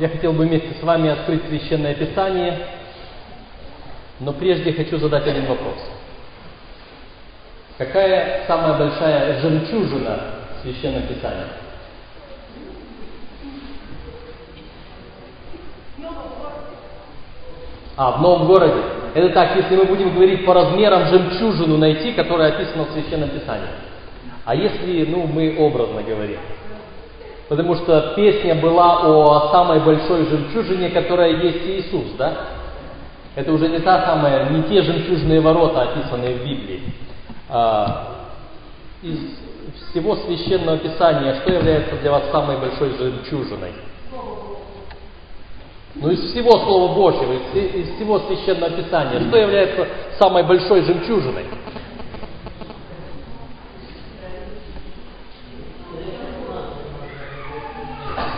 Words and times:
Я 0.00 0.08
хотел 0.08 0.32
бы 0.32 0.46
вместе 0.46 0.70
с 0.80 0.82
вами 0.82 1.10
открыть 1.10 1.42
Священное 1.46 1.94
Писание, 1.94 2.58
но 4.18 4.32
прежде 4.32 4.72
хочу 4.72 4.96
задать 4.96 5.26
один 5.26 5.44
вопрос. 5.44 5.76
Какая 7.76 8.46
самая 8.46 8.78
большая 8.78 9.42
жемчужина 9.42 10.20
Священного 10.62 11.02
Писания? 11.02 11.48
А, 17.98 18.12
в 18.12 18.22
новом 18.22 18.46
городе. 18.46 18.82
Это 19.12 19.28
так, 19.34 19.54
если 19.54 19.76
мы 19.76 19.84
будем 19.84 20.14
говорить 20.14 20.46
по 20.46 20.54
размерам 20.54 21.08
жемчужину 21.08 21.76
найти, 21.76 22.12
которая 22.12 22.54
описана 22.54 22.84
в 22.84 22.92
Священном 22.92 23.28
Писании. 23.28 23.68
А 24.46 24.54
если, 24.54 25.04
ну, 25.04 25.26
мы 25.26 25.58
образно 25.58 26.02
говорим. 26.02 26.38
Потому 27.50 27.74
что 27.74 28.12
песня 28.14 28.54
была 28.54 29.00
о 29.00 29.50
самой 29.50 29.80
большой 29.80 30.24
жемчужине, 30.24 30.90
которая 30.90 31.32
есть 31.32 31.66
Иисус, 31.66 32.12
да? 32.16 32.32
Это 33.34 33.52
уже 33.52 33.68
не 33.68 33.80
та 33.80 34.06
самая, 34.06 34.50
не 34.50 34.62
те 34.62 34.80
жемчужные 34.82 35.40
ворота, 35.40 35.82
описанные 35.82 36.36
в 36.36 36.44
Библии. 36.44 36.80
А, 37.48 38.28
из 39.02 39.18
всего 39.90 40.14
священного 40.14 40.78
писания, 40.78 41.40
что 41.40 41.52
является 41.52 41.96
для 41.96 42.12
вас 42.12 42.30
самой 42.30 42.56
большой 42.56 42.90
жемчужиной? 42.96 43.72
Ну, 45.96 46.08
из 46.08 46.30
всего 46.30 46.52
Слова 46.52 46.94
Божьего, 46.94 47.32
из, 47.32 47.74
из 47.74 47.96
всего 47.96 48.20
Священного 48.20 48.70
Писания, 48.70 49.28
что 49.28 49.36
является 49.36 49.88
самой 50.20 50.44
большой 50.44 50.82
жемчужиной? 50.82 51.46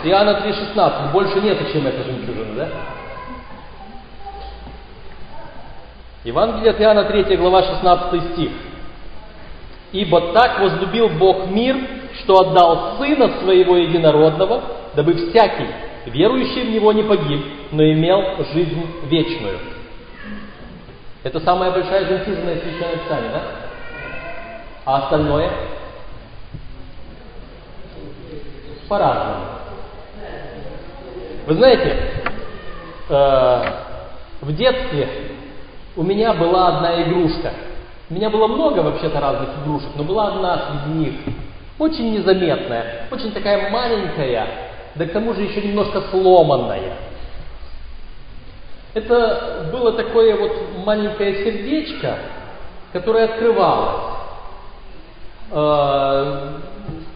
Иоанна 0.06 0.42
3,16. 0.44 1.12
Больше 1.12 1.40
нету, 1.40 1.64
чем 1.72 1.86
эта 1.86 2.02
жемчужина, 2.04 2.54
да? 2.54 2.68
Евангелие 6.24 6.70
от 6.70 6.80
Иоанна 6.80 7.04
3, 7.04 7.36
глава 7.36 7.62
16 7.62 8.32
стих. 8.32 8.50
«Ибо 9.92 10.32
так 10.32 10.60
возлюбил 10.60 11.08
Бог 11.08 11.48
мир, 11.48 11.76
что 12.22 12.34
отдал 12.40 12.96
Сына 12.98 13.40
Своего 13.40 13.76
Единородного, 13.76 14.62
дабы 14.94 15.14
всякий, 15.14 15.68
верующий 16.06 16.64
в 16.64 16.70
Него 16.70 16.92
не 16.92 17.02
погиб, 17.02 17.44
но 17.72 17.82
имел 17.82 18.44
жизнь 18.52 18.86
вечную. 19.04 19.58
Это 21.24 21.40
самая 21.40 21.70
большая 21.70 22.06
жемчужина 22.06 22.50
из 22.50 22.62
Священного 22.62 22.96
Писания, 22.96 23.30
да? 23.30 23.42
А 24.84 24.96
остальное? 24.98 25.50
По-разному. 28.88 29.61
Вы 31.46 31.54
знаете, 31.54 31.96
э, 33.08 33.62
в 34.42 34.54
детстве 34.54 35.08
у 35.96 36.04
меня 36.04 36.34
была 36.34 36.76
одна 36.76 37.02
игрушка. 37.02 37.52
У 38.08 38.14
меня 38.14 38.30
было 38.30 38.46
много 38.46 38.80
вообще-то 38.80 39.20
разных 39.20 39.48
игрушек, 39.62 39.88
но 39.96 40.04
была 40.04 40.28
одна 40.28 40.62
среди 40.68 40.98
них, 40.98 41.14
очень 41.78 42.12
незаметная, 42.12 43.06
очень 43.10 43.32
такая 43.32 43.70
маленькая, 43.70 44.46
да 44.94 45.06
к 45.06 45.12
тому 45.12 45.34
же 45.34 45.42
еще 45.42 45.62
немножко 45.62 46.02
сломанная. 46.10 46.92
Это 48.94 49.68
было 49.72 49.94
такое 49.94 50.36
вот 50.36 50.52
маленькое 50.84 51.42
сердечко, 51.42 52.18
которое 52.92 53.24
открывалось. 53.24 54.18
Э, 55.50 56.48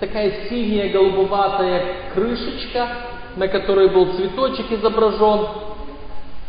такая 0.01 0.49
синяя 0.49 0.91
голубоватая 0.91 1.85
крышечка, 2.15 2.89
на 3.37 3.49
которой 3.49 3.89
был 3.89 4.13
цветочек 4.15 4.73
изображен, 4.73 5.47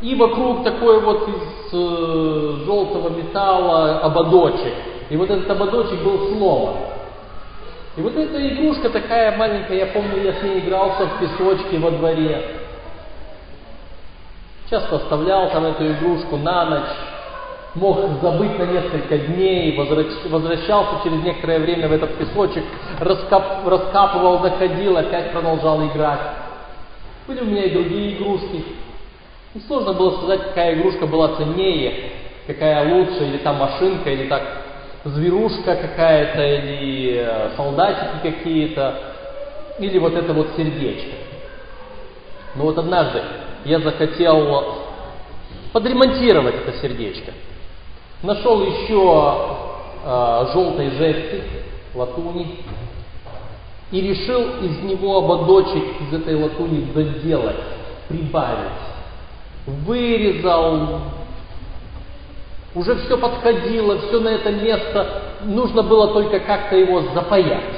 и 0.01 0.15
вокруг 0.15 0.63
такой 0.63 1.01
вот 1.01 1.27
из 1.27 1.73
э, 1.73 2.65
желтого 2.65 3.09
металла 3.09 3.99
ободочек. 3.99 4.73
И 5.09 5.17
вот 5.17 5.29
этот 5.29 5.49
ободочек 5.49 6.01
был 6.03 6.29
сломан. 6.29 6.75
И 7.97 8.01
вот 8.01 8.15
эта 8.15 8.47
игрушка 8.47 8.89
такая 8.89 9.35
маленькая, 9.35 9.77
я 9.77 9.85
помню, 9.87 10.21
я 10.21 10.33
с 10.33 10.43
ней 10.43 10.59
игрался 10.59 11.07
в 11.07 11.19
песочке 11.19 11.79
во 11.79 11.89
дворе. 11.91 12.57
Часто 14.69 14.97
оставлял 14.97 15.49
там 15.49 15.65
эту 15.65 15.87
игрушку 15.87 16.37
на 16.37 16.65
ночь, 16.65 16.95
мог 17.73 17.97
забыть 18.21 18.59
на 18.59 18.63
несколько 18.63 19.17
дней, 19.17 19.75
возвращался 19.75 21.03
через 21.03 21.23
некоторое 21.23 21.59
время 21.59 21.87
в 21.87 21.93
этот 21.93 22.15
песочек, 22.17 22.63
раскап, 22.99 23.65
раскапывал, 23.65 24.41
заходил, 24.43 24.97
опять 24.97 25.31
продолжал 25.31 25.83
играть. 25.87 26.46
Были 27.27 27.41
у 27.41 27.45
меня 27.45 27.63
и 27.65 27.73
другие 27.73 28.17
игрушки. 28.17 28.63
И 29.53 29.59
сложно 29.67 29.93
было 29.93 30.17
сказать, 30.17 30.43
какая 30.43 30.75
игрушка 30.75 31.05
была 31.07 31.35
ценнее, 31.35 32.11
какая 32.47 32.93
лучше, 32.93 33.25
или 33.25 33.37
там 33.39 33.57
машинка, 33.57 34.09
или 34.09 34.29
так 34.29 34.43
зверушка 35.03 35.75
какая-то, 35.75 36.41
или 36.41 37.17
э, 37.17 37.51
солдатики 37.57 38.21
какие-то, 38.21 39.13
или 39.79 39.97
вот 39.99 40.13
это 40.13 40.33
вот 40.33 40.49
сердечко. 40.55 41.15
Но 42.55 42.63
вот 42.63 42.77
однажды 42.77 43.21
я 43.65 43.79
захотел 43.79 44.75
подремонтировать 45.73 46.55
это 46.55 46.79
сердечко. 46.79 47.33
Нашел 48.23 48.61
еще 48.61 49.37
э, 50.05 50.47
желтой 50.53 50.91
жести, 50.91 51.43
латуни, 51.93 52.59
и 53.91 54.01
решил 54.01 54.41
из 54.61 54.81
него 54.83 55.17
ободочек 55.17 55.83
из 56.01 56.13
этой 56.13 56.35
латуни 56.35 56.91
доделать, 56.93 57.55
прибавить. 58.09 58.71
Вырезал, 59.65 61.01
уже 62.75 62.95
все 62.95 63.17
подходило, 63.17 63.97
все 63.99 64.19
на 64.19 64.29
это 64.29 64.51
место, 64.51 65.21
нужно 65.43 65.83
было 65.83 66.13
только 66.13 66.39
как-то 66.39 66.75
его 66.75 67.01
запаять. 67.13 67.75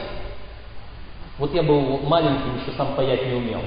Вот 1.38 1.54
я 1.54 1.64
был 1.64 2.00
маленьким, 2.04 2.60
еще 2.62 2.76
сам 2.76 2.96
паять 2.96 3.26
не 3.28 3.34
умел. 3.34 3.62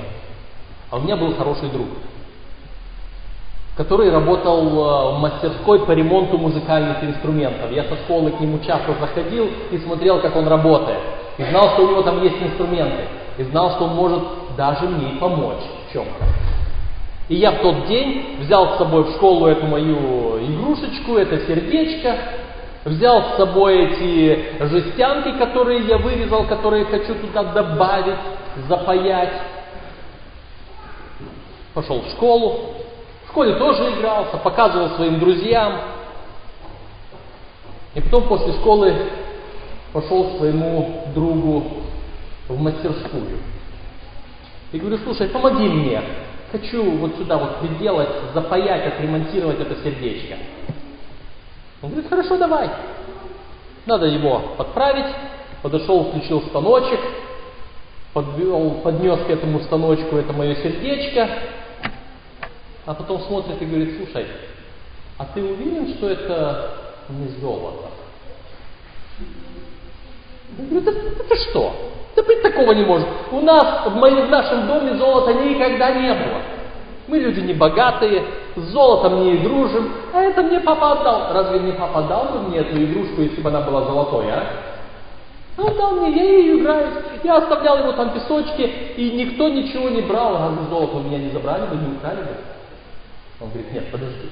А 0.91 0.98
у 0.98 1.00
меня 1.00 1.16
был 1.16 1.34
хороший 1.34 1.70
друг, 1.70 1.86
который 3.76 4.10
работал 4.10 4.60
э, 4.66 5.16
в 5.16 5.20
мастерской 5.20 5.86
по 5.86 5.92
ремонту 5.92 6.36
музыкальных 6.36 7.03
инструментов. 7.03 7.72
Я 7.72 7.84
со 7.84 7.97
школы 7.97 8.32
к 8.32 8.41
нему 8.41 8.59
часто 8.59 8.94
заходил 9.00 9.48
и 9.70 9.78
смотрел, 9.78 10.20
как 10.20 10.36
он 10.36 10.47
работает. 10.47 11.00
И 11.42 11.50
знал, 11.50 11.70
что 11.70 11.82
у 11.82 11.91
него 11.91 12.03
там 12.03 12.22
есть 12.22 12.41
инструменты. 12.41 13.04
И 13.38 13.42
знал, 13.44 13.72
что 13.72 13.84
он 13.84 13.94
может 13.94 14.22
даже 14.56 14.86
мне 14.86 15.19
помочь 15.19 15.62
в 15.88 15.92
чем-то. 15.92 16.25
И 17.28 17.36
я 17.36 17.53
в 17.53 17.58
тот 17.62 17.86
день 17.86 18.36
взял 18.41 18.75
с 18.75 18.78
собой 18.78 19.04
в 19.04 19.10
школу 19.12 19.47
эту 19.47 19.66
мою 19.66 20.38
игрушечку, 20.44 21.16
это 21.16 21.38
сердечко, 21.47 22.16
взял 22.84 23.22
с 23.22 23.36
собой 23.36 23.86
эти 23.86 24.64
жестянки, 24.66 25.38
которые 25.38 25.86
я 25.86 25.98
вырезал, 25.98 26.44
которые 26.47 26.84
хочу 26.84 27.14
туда 27.14 27.44
добавить, 27.44 28.19
запаять. 28.69 29.32
Пошел 31.74 32.03
в 32.03 32.10
школу. 32.10 32.74
В 33.24 33.30
школе 33.30 33.54
тоже 33.54 33.94
игрался, 33.94 34.36
показывал 34.36 34.91
своим 34.91 35.19
друзьям. 35.19 35.72
И 37.94 38.00
потом 38.00 38.24
после 38.24 38.53
школы 38.54 38.94
пошел 39.92 40.25
к 40.25 40.38
своему 40.38 41.04
другу 41.14 41.64
в 42.48 42.60
мастерскую. 42.60 43.38
И 44.72 44.78
говорю, 44.78 44.98
слушай, 45.04 45.28
помоги 45.28 45.69
мне. 45.69 46.00
Хочу 46.50 46.82
вот 46.98 47.16
сюда 47.16 47.38
вот 47.38 47.60
приделать, 47.60 48.08
запаять, 48.34 48.94
отремонтировать 48.94 49.60
это 49.60 49.82
сердечко. 49.82 50.36
Он 51.82 51.91
говорит, 51.91 52.08
хорошо, 52.08 52.36
давай. 52.36 52.70
Надо 53.86 54.06
его 54.06 54.54
подправить. 54.56 55.14
Подошел, 55.62 56.10
включил 56.10 56.42
станочек, 56.42 56.98
подвел, 58.12 58.80
поднес 58.82 59.20
к 59.20 59.30
этому 59.30 59.60
станочку 59.60 60.16
это 60.16 60.33
мое 60.33 60.56
сердечко, 60.56 61.28
а 62.84 62.95
потом 62.95 63.21
смотрит 63.21 63.62
и 63.62 63.65
говорит, 63.65 63.97
слушай, 63.97 64.27
а 65.18 65.24
ты 65.27 65.41
уверен, 65.41 65.95
что 65.95 66.09
это 66.09 66.71
не 67.10 67.28
золото? 67.41 67.91
Говорю, 70.59 70.81
это, 70.81 70.91
это 70.91 71.37
что? 71.51 71.72
Да 72.15 72.22
быть 72.22 72.43
такого 72.43 72.72
не 72.72 72.84
может. 72.84 73.09
У 73.31 73.41
нас, 73.41 73.87
в, 73.87 73.97
моем, 73.97 74.27
в 74.27 74.31
нашем 74.31 74.66
доме 74.66 74.95
золота 74.97 75.33
никогда 75.33 75.93
не 75.93 76.13
было. 76.13 76.43
Мы 77.09 77.19
люди 77.19 77.41
не 77.41 77.54
богатые, 77.54 78.25
с 78.54 78.60
золотом 78.60 79.25
не 79.25 79.39
дружим, 79.39 79.91
а 80.13 80.21
это 80.22 80.43
мне 80.43 80.60
папа 80.60 80.93
отдал. 80.93 81.33
Разве 81.33 81.60
мне 81.60 81.72
папа 81.72 82.03
дал 82.03 82.25
бы 82.27 82.49
мне 82.49 82.59
эту 82.59 82.83
игрушку, 82.83 83.22
если 83.22 83.41
бы 83.41 83.49
она 83.49 83.63
была 83.63 83.84
золотой, 83.84 84.27
а? 84.31 84.45
А 85.57 85.63
он 85.63 85.77
дал 85.77 85.93
мне, 85.93 86.16
я 86.16 86.22
ею 86.22 86.60
играюсь. 86.60 86.95
Я 87.25 87.37
оставлял 87.39 87.78
его 87.78 87.93
там 87.93 88.10
в 88.10 88.15
песочке, 88.15 88.66
и 88.97 89.10
никто 89.13 89.48
ничего 89.48 89.89
не 89.89 90.03
брал. 90.03 90.39
Разве 90.39 90.69
золото 90.69 90.97
у 90.97 91.01
меня 91.01 91.19
не 91.19 91.31
забрали 91.31 91.66
бы, 91.66 91.77
не 91.77 91.97
украли 91.97 92.22
бы? 92.22 92.37
Он 93.41 93.48
говорит, 93.48 93.72
нет, 93.72 93.91
подожди. 93.91 94.31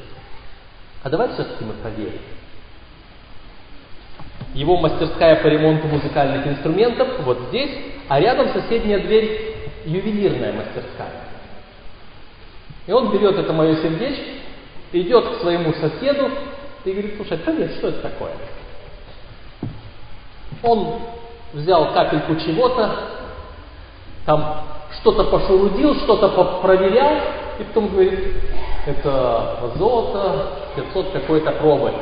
А 1.02 1.10
давай 1.10 1.28
все-таки 1.28 1.64
мы 1.64 1.72
проверим 1.74 2.20
его 4.54 4.76
мастерская 4.76 5.36
по 5.36 5.46
ремонту 5.46 5.86
музыкальных 5.86 6.46
инструментов 6.46 7.08
вот 7.24 7.38
здесь, 7.48 7.70
а 8.08 8.20
рядом 8.20 8.48
соседняя 8.48 8.98
дверь 8.98 9.54
ювелирная 9.84 10.52
мастерская. 10.52 11.12
И 12.86 12.92
он 12.92 13.12
берет 13.12 13.38
это 13.38 13.52
мое 13.52 13.76
сердечко, 13.76 14.24
идет 14.92 15.36
к 15.36 15.40
своему 15.40 15.72
соседу 15.74 16.30
и 16.84 16.90
говорит, 16.90 17.14
слушай, 17.16 17.38
проверь, 17.38 17.70
что 17.78 17.88
это 17.88 18.00
такое. 18.00 18.32
Он 20.62 21.00
взял 21.52 21.92
капельку 21.92 22.36
чего-то, 22.36 22.90
там 24.26 24.64
что-то 25.00 25.24
пошурудил, 25.24 25.94
что-то 25.96 26.28
проверял, 26.62 27.16
и 27.58 27.64
потом 27.64 27.88
говорит, 27.88 28.20
это 28.86 29.72
золото, 29.76 30.46
500 30.76 31.12
какой-то 31.12 31.52
пробы. 31.52 31.92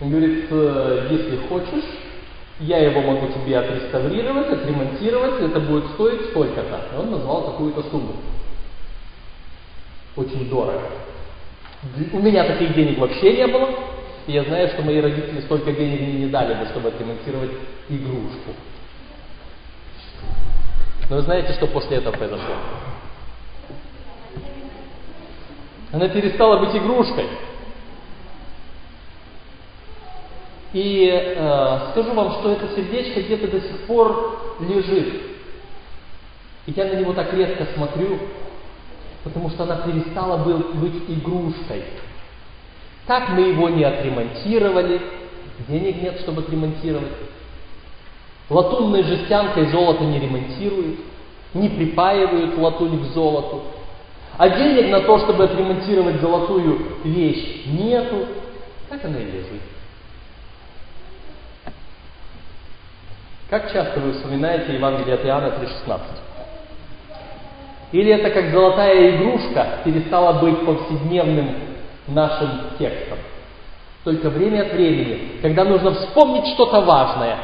Он 0.00 0.10
говорит, 0.10 0.46
«Э, 0.50 1.08
если 1.10 1.36
хочешь, 1.48 1.84
я 2.60 2.78
его 2.78 3.00
могу 3.02 3.28
тебе 3.32 3.58
отреставрировать, 3.58 4.48
отремонтировать, 4.48 5.42
это 5.42 5.60
будет 5.60 5.90
стоить 5.92 6.30
столько-то. 6.30 6.80
И 6.94 6.98
он 6.98 7.10
назвал 7.10 7.52
какую-то 7.52 7.82
сумму. 7.90 8.16
Очень 10.16 10.48
дорого. 10.48 10.82
У 12.12 12.18
меня 12.18 12.44
таких 12.44 12.74
денег 12.74 12.98
вообще 12.98 13.36
не 13.36 13.46
было, 13.46 13.68
и 14.26 14.32
я 14.32 14.44
знаю, 14.44 14.68
что 14.68 14.82
мои 14.82 15.00
родители 15.00 15.40
столько 15.42 15.72
денег 15.72 16.00
мне 16.00 16.12
не 16.24 16.26
дали 16.26 16.54
бы, 16.54 16.66
чтобы 16.70 16.88
отремонтировать 16.88 17.52
игрушку. 17.90 18.54
Но 21.08 21.16
вы 21.16 21.22
знаете, 21.22 21.52
что 21.52 21.66
после 21.66 21.98
этого 21.98 22.16
произошло? 22.16 22.54
Она 25.92 26.08
перестала 26.08 26.58
быть 26.64 26.74
игрушкой. 26.74 27.26
И 30.72 31.08
э, 31.08 31.78
скажу 31.92 32.12
вам, 32.12 32.32
что 32.32 32.52
это 32.52 32.68
сердечко 32.74 33.22
где-то 33.22 33.48
до 33.48 33.60
сих 33.60 33.86
пор 33.86 34.56
лежит. 34.60 35.22
И 36.66 36.72
я 36.72 36.86
на 36.86 36.94
него 36.94 37.12
так 37.12 37.32
редко 37.32 37.66
смотрю, 37.74 38.18
потому 39.22 39.50
что 39.50 39.62
она 39.62 39.76
перестала 39.76 40.36
быть 40.38 41.02
игрушкой. 41.08 41.84
Так 43.06 43.28
мы 43.30 43.42
его 43.42 43.68
не 43.68 43.84
отремонтировали, 43.84 45.00
денег 45.68 46.02
нет, 46.02 46.20
чтобы 46.20 46.42
отремонтировать. 46.42 47.12
Латунной 48.50 49.04
жестянкой 49.04 49.70
золото 49.70 50.04
не 50.04 50.18
ремонтируют, 50.18 50.98
не 51.54 51.68
припаивают 51.68 52.58
латунь 52.58 53.00
к 53.00 53.04
золоту. 53.12 53.62
А 54.38 54.48
денег 54.50 54.90
на 54.90 55.00
то, 55.00 55.18
чтобы 55.20 55.44
отремонтировать 55.44 56.20
золотую 56.20 56.80
вещь, 57.04 57.64
нету. 57.66 58.26
Так 58.88 59.04
она 59.04 59.18
и 59.18 59.24
лежит. 59.24 59.62
Как 63.48 63.72
часто 63.72 64.00
вы 64.00 64.12
вспоминаете 64.12 64.74
Евангелие 64.74 65.14
от 65.14 65.24
Иоанна 65.24 65.54
3,16? 65.86 66.00
Или 67.92 68.12
это 68.12 68.30
как 68.30 68.50
золотая 68.50 69.16
игрушка 69.16 69.78
перестала 69.84 70.40
быть 70.40 70.66
повседневным 70.66 71.54
нашим 72.08 72.70
текстом? 72.76 73.18
Только 74.02 74.30
время 74.30 74.62
от 74.62 74.72
времени, 74.72 75.38
когда 75.42 75.64
нужно 75.64 75.94
вспомнить 75.94 76.54
что-то 76.54 76.80
важное, 76.80 77.38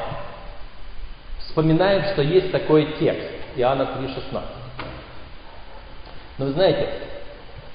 вспоминаем, 1.38 2.02
что 2.12 2.22
есть 2.22 2.50
такой 2.50 2.96
текст, 2.98 3.30
Иоанна 3.54 3.82
3,16. 3.82 4.42
Но 6.38 6.46
вы 6.46 6.52
знаете, 6.52 6.88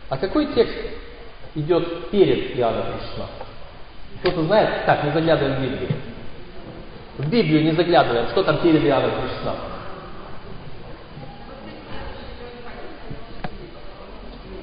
а 0.09 0.18
какой 0.18 0.53
текст 0.53 0.75
идет 1.56 2.09
перед 2.09 2.57
Иоанна 2.57 2.85
3,16? 3.15 3.25
Кто-то 4.19 4.44
знает? 4.44 4.85
Так, 4.85 5.06
не 5.06 5.12
заглядываем 5.12 5.59
в 5.59 5.62
Библию. 5.62 5.91
В 7.17 7.27
Библию 7.29 7.63
не 7.63 7.71
заглядываем, 7.71 8.27
что 8.27 8.43
там 8.43 8.57
перед 8.59 8.83
Иоанном 8.83 9.09
3,16. 9.09 9.55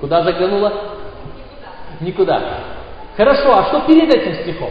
Куда 0.01 0.23
заглянула? 0.23 0.73
Никуда. 2.01 2.41
Хорошо, 3.17 3.59
а 3.59 3.65
что 3.65 3.81
перед 3.81 4.13
этим 4.13 4.35
стихом? 4.43 4.71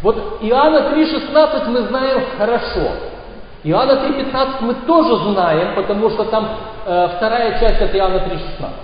Вот 0.00 0.38
Иоанна 0.40 0.94
3,16 0.94 1.68
мы 1.68 1.82
знаем 1.82 2.24
хорошо. 2.38 2.90
Иоанна 3.64 4.06
3,15 4.06 4.62
мы 4.62 4.74
тоже 4.86 5.30
знаем, 5.30 5.74
потому 5.74 6.08
что 6.10 6.24
там 6.24 6.56
э, 6.86 7.08
вторая 7.16 7.58
часть 7.60 7.82
от 7.82 7.94
Иоанна 7.94 8.18
3,16 8.18 8.83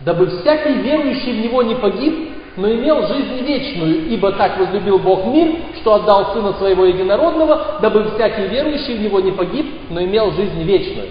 дабы 0.00 0.26
всякий 0.26 0.74
верующий 0.74 1.40
в 1.40 1.44
Него 1.44 1.62
не 1.62 1.74
погиб, 1.74 2.30
но 2.56 2.70
имел 2.72 3.06
жизнь 3.06 3.44
вечную, 3.44 4.08
ибо 4.08 4.32
так 4.32 4.58
возлюбил 4.58 4.98
Бог 4.98 5.26
мир, 5.26 5.56
что 5.80 5.94
отдал 5.94 6.32
Сына 6.32 6.54
Своего 6.54 6.86
Единородного, 6.86 7.78
дабы 7.80 8.10
всякий 8.14 8.48
верующий 8.48 8.96
в 8.96 9.02
Него 9.02 9.20
не 9.20 9.32
погиб, 9.32 9.66
но 9.90 10.02
имел 10.02 10.32
жизнь 10.32 10.62
вечную. 10.62 11.08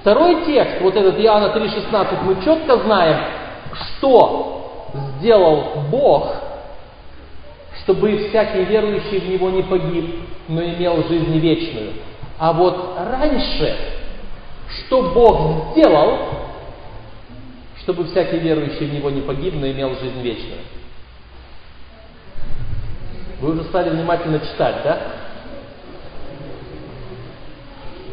Второй 0.00 0.44
текст, 0.44 0.80
вот 0.80 0.96
этот 0.96 1.18
Иоанна 1.20 1.56
3,16, 1.56 2.24
мы 2.24 2.44
четко 2.44 2.78
знаем, 2.78 3.18
что 3.72 4.88
сделал 5.18 5.84
Бог, 5.90 6.34
чтобы 7.82 8.28
всякий 8.28 8.64
верующий 8.64 9.20
в 9.20 9.28
Него 9.28 9.50
не 9.50 9.62
погиб, 9.62 10.16
но 10.48 10.62
имел 10.62 11.04
жизнь 11.08 11.38
вечную. 11.38 11.92
А 12.38 12.52
вот 12.52 12.96
раньше, 12.98 13.76
что 14.68 15.02
Бог 15.14 15.70
сделал, 15.70 16.18
чтобы 17.82 18.04
всякий 18.04 18.38
верующий 18.38 18.86
в 18.86 18.94
Него 18.94 19.10
не 19.10 19.22
погиб, 19.22 19.54
но 19.56 19.68
имел 19.68 19.90
жизнь 19.98 20.20
вечную. 20.20 20.60
Вы 23.40 23.52
уже 23.52 23.64
стали 23.64 23.90
внимательно 23.90 24.38
читать, 24.38 24.76
да? 24.84 25.00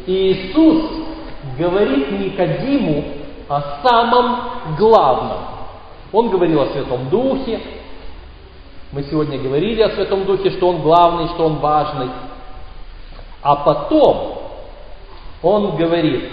Иисус 0.06 0.90
говорит 1.56 2.10
Никодиму 2.10 3.04
о 3.48 3.86
самом 3.86 4.76
главном. 4.76 5.38
Он 6.12 6.30
говорил 6.30 6.62
о 6.62 6.66
Святом 6.70 7.08
Духе. 7.08 7.60
Мы 8.90 9.04
сегодня 9.04 9.38
говорили 9.38 9.82
о 9.82 9.90
Святом 9.90 10.24
Духе, 10.24 10.50
что 10.50 10.68
Он 10.68 10.82
главный, 10.82 11.28
что 11.28 11.46
Он 11.46 11.58
важный. 11.58 12.08
А 13.40 13.56
потом 13.56 14.38
Он 15.42 15.76
говорит, 15.76 16.24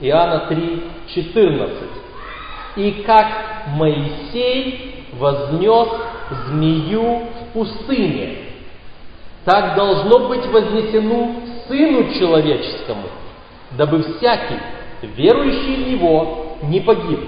Иоанна 0.00 0.48
3, 0.48 0.82
14, 1.14 1.93
и 2.76 3.02
как 3.06 3.26
Моисей 3.76 5.06
вознес 5.12 5.88
змею 6.46 7.20
в 7.20 7.52
пустыне, 7.52 8.36
так 9.44 9.76
должно 9.76 10.28
быть 10.28 10.46
вознесено 10.46 11.34
Сыну 11.68 12.12
Человеческому, 12.14 13.08
дабы 13.72 14.02
всякий, 14.02 14.58
верующий 15.02 15.84
в 15.84 15.88
Него, 15.88 16.56
не 16.62 16.80
погиб, 16.80 17.20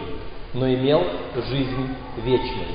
но 0.55 0.69
имел 0.69 1.05
жизнь 1.49 1.89
вечную. 2.25 2.69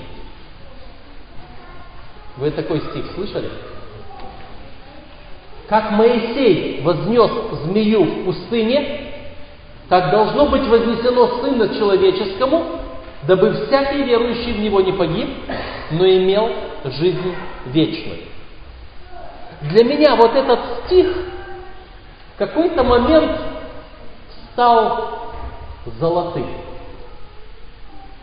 Вы 2.37 2.51
такой 2.51 2.79
стих 2.79 3.05
слышали? 3.15 3.49
Как 5.67 5.91
Моисей 5.91 6.81
вознес 6.81 7.31
змею 7.63 8.03
в 8.03 8.25
пустыне, 8.25 9.10
так 9.91 10.09
должно 10.09 10.45
быть 10.45 10.65
вознесено 10.69 11.41
Сына 11.41 11.67
Человеческому, 11.77 12.63
дабы 13.23 13.51
всякий 13.51 14.03
верующий 14.03 14.53
в 14.53 14.59
Него 14.61 14.79
не 14.79 14.93
погиб, 14.93 15.27
но 15.91 16.07
имел 16.07 16.49
жизнь 16.85 17.35
вечную. 17.65 18.19
Для 19.63 19.83
меня 19.83 20.15
вот 20.15 20.33
этот 20.33 20.59
стих 20.85 21.07
в 22.33 22.39
какой-то 22.39 22.85
момент 22.85 23.37
стал 24.53 25.33
золотым. 25.99 26.47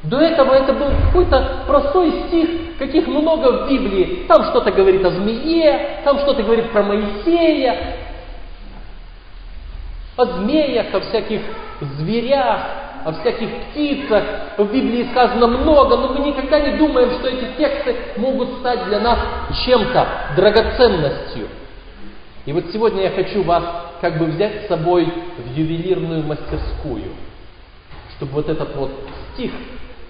До 0.05 0.21
этого 0.21 0.55
это 0.55 0.73
был 0.73 0.89
какой-то 1.05 1.65
простой 1.67 2.13
стих, 2.29 2.79
каких 2.79 3.07
много 3.09 3.65
в 3.65 3.69
Библии. 3.69 4.25
Там 4.27 4.43
что-то 4.45 4.73
говорит 4.73 5.05
о 5.05 5.11
змее, 5.11 6.01
там 6.03 6.19
что-то 6.21 6.43
говорит 6.43 6.71
про 6.71 6.83
Моисея, 6.83 7.99
о 10.19 10.25
змеях, 10.25 10.93
о 10.93 11.01
всяких 11.01 11.41
зверях, 11.81 12.61
о 13.05 13.13
всяких 13.13 13.49
птицах. 13.49 14.25
В 14.59 14.65
Библии 14.65 15.09
сказано 15.13 15.47
много, 15.47 15.97
но 15.97 16.09
мы 16.09 16.27
никогда 16.27 16.59
не 16.59 16.77
думаем, 16.77 17.13
что 17.13 17.29
эти 17.29 17.57
тексты 17.57 17.95
могут 18.17 18.59
стать 18.59 18.85
для 18.87 18.99
нас 18.99 19.19
чем-то, 19.65 20.09
драгоценностью. 20.35 21.47
И 22.47 22.53
вот 22.53 22.65
сегодня 22.73 23.05
я 23.05 23.11
хочу 23.11 23.45
вас 23.45 23.63
как 24.01 24.19
бы 24.19 24.27
взять 24.27 24.65
с 24.65 24.69
собой 24.69 25.07
в 25.07 25.57
ювелирную 25.57 26.25
мастерскую, 26.25 27.13
чтобы 28.17 28.33
вот 28.33 28.49
этот 28.49 28.75
вот 28.75 28.91
стих 29.33 29.53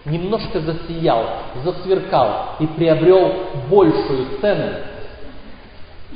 немножко 0.06 0.60
засиял, 0.60 1.26
засверкал 1.62 2.56
и 2.60 2.66
приобрел 2.66 3.34
большую 3.68 4.40
ценность, 4.40 4.86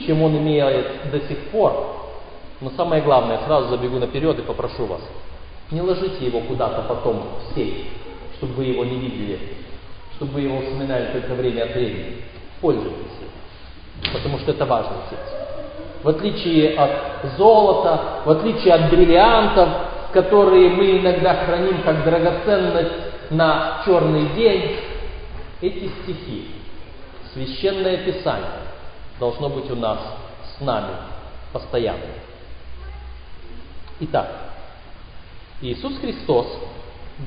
чем 0.06 0.22
он 0.22 0.38
имеет 0.38 1.10
до 1.10 1.20
сих 1.28 1.38
пор, 1.50 2.01
но 2.62 2.70
самое 2.76 3.02
главное, 3.02 3.40
сразу 3.44 3.68
забегу 3.70 3.98
наперед 3.98 4.38
и 4.38 4.42
попрошу 4.42 4.86
вас, 4.86 5.00
не 5.72 5.80
ложите 5.80 6.24
его 6.24 6.40
куда-то 6.40 6.82
потом 6.82 7.24
в 7.40 7.54
сейф, 7.54 7.88
чтобы 8.36 8.54
вы 8.54 8.64
его 8.66 8.84
не 8.84 8.96
видели, 8.96 9.38
чтобы 10.14 10.34
вы 10.34 10.40
его 10.42 10.60
вспоминали 10.60 11.06
только 11.06 11.34
время 11.34 11.64
от 11.64 11.74
времени. 11.74 12.22
Пользуйтесь 12.60 13.18
им, 13.20 14.12
потому 14.12 14.38
что 14.38 14.52
это 14.52 14.64
важный 14.64 14.96
текст. 15.10 15.34
в 16.04 16.08
отличие 16.08 16.76
от 16.76 17.36
золота, 17.36 18.22
в 18.24 18.30
отличие 18.30 18.74
от 18.74 18.90
бриллиантов, 18.90 19.68
которые 20.12 20.68
мы 20.68 20.98
иногда 20.98 21.44
храним 21.44 21.82
как 21.82 22.04
драгоценность 22.04 22.92
на 23.30 23.82
черный 23.84 24.28
день, 24.36 24.76
эти 25.60 25.90
стихи, 26.02 26.50
священное 27.32 27.98
писание, 27.98 28.62
должно 29.18 29.48
быть 29.48 29.68
у 29.70 29.76
нас 29.76 29.98
с 30.56 30.60
нами 30.60 30.94
постоянно. 31.52 31.98
Итак, 34.04 34.26
Иисус 35.60 35.96
Христос, 36.00 36.48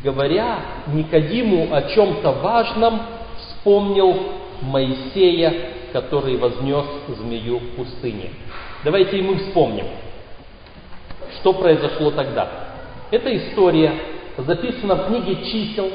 говоря 0.03 0.59
Никодиму 0.87 1.73
о 1.73 1.83
чем-то 1.83 2.33
важном, 2.33 2.99
вспомнил 3.37 4.13
Моисея, 4.61 5.53
который 5.93 6.35
вознес 6.35 6.83
змею 7.17 7.59
в 7.59 7.75
пустыне. 7.77 8.31
Давайте 8.83 9.19
и 9.19 9.21
мы 9.21 9.37
вспомним, 9.37 9.85
что 11.39 11.53
произошло 11.53 12.11
тогда. 12.11 12.49
Эта 13.09 13.33
история 13.37 13.93
записана 14.37 14.95
в 14.95 15.07
книге 15.07 15.45
чисел 15.45 15.89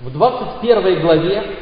в 0.00 0.12
21 0.12 1.00
главе, 1.00 1.56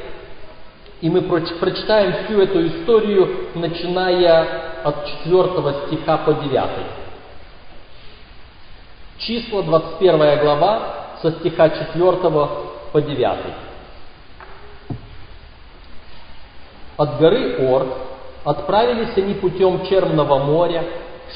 и 1.01 1.09
мы 1.09 1.23
прочитаем 1.23 2.27
всю 2.27 2.43
эту 2.43 2.67
историю, 2.67 3.49
начиная 3.55 4.83
от 4.83 5.07
4 5.25 5.87
стиха 5.87 6.19
по 6.19 6.35
9. 6.35 7.04
Числа, 9.27 9.63
21 9.63 10.39
глава, 10.41 10.83
со 11.23 11.31
стиха 11.33 11.71
4 11.71 12.13
по 12.93 13.01
9. 13.01 13.39
От 16.99 17.19
горы 17.19 17.57
Ор 17.67 17.87
отправились 18.45 19.17
они 19.17 19.35
путем 19.35 19.87
Черного 19.87 20.45
моря, 20.45 20.85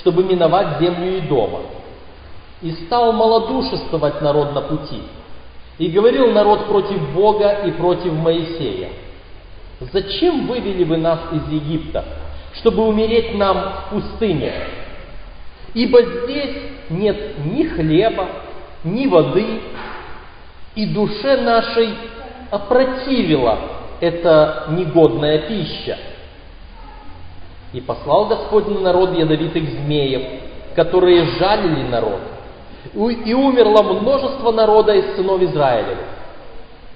чтобы 0.01 0.23
миновать 0.23 0.81
землю 0.81 1.19
Идома. 1.19 1.61
И 2.61 2.73
стал 2.73 3.13
малодушествовать 3.13 4.21
народ 4.21 4.53
на 4.55 4.61
пути. 4.61 5.03
И 5.79 5.89
говорил 5.89 6.33
народ 6.33 6.67
против 6.67 7.15
Бога 7.15 7.53
и 7.65 7.71
против 7.71 8.13
Моисея. 8.13 8.91
Зачем 9.93 10.47
вывели 10.47 10.85
вы 10.85 10.99
нас 10.99 11.21
из 11.33 11.49
Египта, 11.51 12.05
чтобы 12.55 12.87
умереть 12.87 13.35
нам 13.35 13.57
в 13.57 13.95
пустыне? 13.95 14.53
Ибо 15.73 16.03
здесь 16.03 16.57
нет 16.91 17.45
ни 17.45 17.65
хлеба, 17.65 18.29
ни 18.85 19.07
воды, 19.07 19.61
и 20.75 20.87
душе 20.87 21.41
нашей 21.41 21.95
опротивила 22.51 23.59
эта 24.01 24.67
негодная 24.71 25.39
пища. 25.49 25.99
И 27.73 27.81
послал 27.81 28.27
Господь 28.27 28.67
на 28.69 28.81
народ 28.81 29.17
ядовитых 29.17 29.69
змеев, 29.69 30.23
которые 30.75 31.25
жалили 31.39 31.89
народ. 31.89 32.21
И 32.95 33.35
умерло 33.35 33.83
множество 33.83 34.53
народа 34.53 34.95
из 34.95 35.17
сынов 35.17 35.43
Израилевых. 35.43 36.07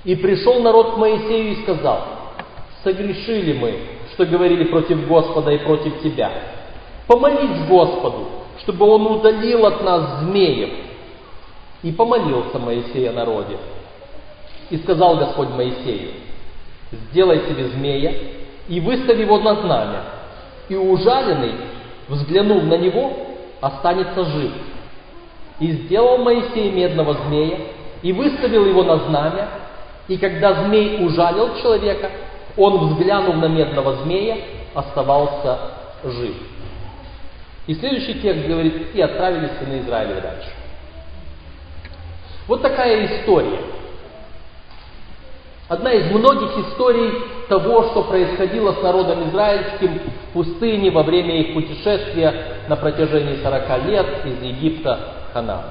И 0.04 0.16
пришел 0.16 0.60
народ 0.62 0.94
к 0.94 0.96
Моисею 0.96 1.52
и 1.52 1.62
сказал, 1.62 2.00
согрешили 2.82 3.58
мы, 3.58 3.78
что 4.14 4.26
говорили 4.26 4.64
против 4.64 5.06
Господа 5.06 5.52
и 5.52 5.58
против 5.58 6.00
Тебя. 6.02 6.30
Помолись 7.06 7.66
Господу, 7.68 8.28
чтобы 8.62 8.86
Он 8.86 9.06
удалил 9.06 9.66
от 9.66 9.82
нас 9.82 10.20
змеев. 10.20 10.70
И 11.82 11.90
помолился 11.92 12.58
Моисей 12.58 13.08
о 13.08 13.12
народе. 13.12 13.56
И 14.70 14.76
сказал 14.78 15.16
Господь 15.16 15.50
Моисею, 15.50 16.12
сделай 16.92 17.40
себе 17.40 17.68
змея 17.68 18.14
и 18.68 18.80
выстави 18.80 19.22
его 19.22 19.38
на 19.38 19.56
знамя, 19.56 20.02
и 20.68 20.76
ужаленный, 20.76 21.54
взглянув 22.08 22.62
на 22.64 22.74
него, 22.74 23.12
останется 23.60 24.24
жив. 24.24 24.52
И 25.58 25.72
сделал 25.72 26.18
Моисей 26.18 26.70
медного 26.70 27.14
змея, 27.26 27.58
и 28.02 28.12
выставил 28.12 28.64
его 28.64 28.84
на 28.84 28.98
знамя, 28.98 29.48
и 30.08 30.16
когда 30.16 30.64
змей 30.64 31.04
ужалил 31.04 31.56
человека, 31.60 32.10
он, 32.56 32.88
взглянув 32.88 33.36
на 33.36 33.46
медного 33.46 33.96
змея, 34.04 34.38
оставался 34.74 35.58
жив. 36.04 36.34
И 37.66 37.74
следующий 37.74 38.20
текст 38.20 38.46
говорит, 38.46 38.94
и 38.94 39.00
отправились 39.00 39.52
сыны 39.58 39.80
Израиля 39.80 40.20
дальше. 40.20 40.50
Вот 42.48 42.60
такая 42.60 43.06
история. 43.06 43.60
Одна 45.68 45.92
из 45.92 46.10
многих 46.10 46.58
историй 46.58 47.12
того, 47.48 47.84
что 47.90 48.02
происходило 48.02 48.72
с 48.72 48.82
народом 48.82 49.30
израильским 49.30 50.00
в 50.00 50.32
пустыне 50.32 50.90
во 50.90 51.02
время 51.02 51.40
их 51.40 51.54
путешествия 51.54 52.58
на 52.68 52.76
протяжении 52.76 53.42
40 53.42 53.86
лет 53.86 54.06
из 54.26 54.42
Египта 54.42 54.98
в 55.30 55.32
Ханаан. 55.32 55.64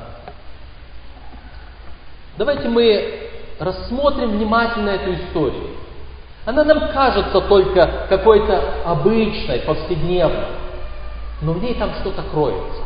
Давайте 2.38 2.70
мы 2.70 3.30
рассмотрим 3.60 4.32
внимательно 4.32 4.90
эту 4.90 5.14
историю. 5.14 5.76
Она 6.46 6.64
нам 6.64 6.92
кажется 6.92 7.42
только 7.42 8.08
какой-то 8.10 8.64
обычной, 8.86 9.60
повседневной, 9.60 10.48
но 11.42 11.54
в 11.54 11.64
ней 11.64 11.74
там 11.76 11.92
что-то 12.02 12.24
кроется. 12.24 12.84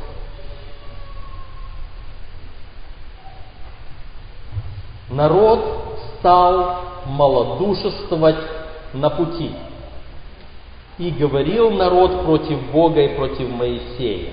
Народ 5.10 6.00
стал 6.20 6.82
малодушествовать 7.06 8.40
на 8.94 9.10
пути. 9.10 9.52
И 10.98 11.12
говорил 11.12 11.72
народ 11.72 12.24
против 12.24 12.72
Бога 12.72 13.02
и 13.02 13.16
против 13.16 13.50
Моисея. 13.50 14.32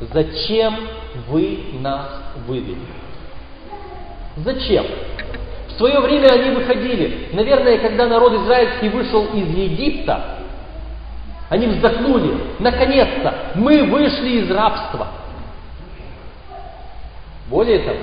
Зачем 0.00 0.76
вы 1.28 1.64
нас 1.80 2.08
вывели? 2.46 2.78
Зачем? 4.36 4.86
В 5.68 5.72
свое 5.72 6.00
время 6.00 6.28
они 6.28 6.50
выходили. 6.50 7.28
Наверное, 7.32 7.78
когда 7.78 8.06
народ 8.06 8.32
израильский 8.34 8.88
вышел 8.88 9.26
из 9.26 9.48
Египта, 9.48 10.39
они 11.50 11.66
вздохнули. 11.66 12.40
Наконец-то 12.60 13.50
мы 13.56 13.82
вышли 13.82 14.40
из 14.40 14.50
рабства. 14.50 15.08
Более 17.48 17.80
того, 17.80 17.98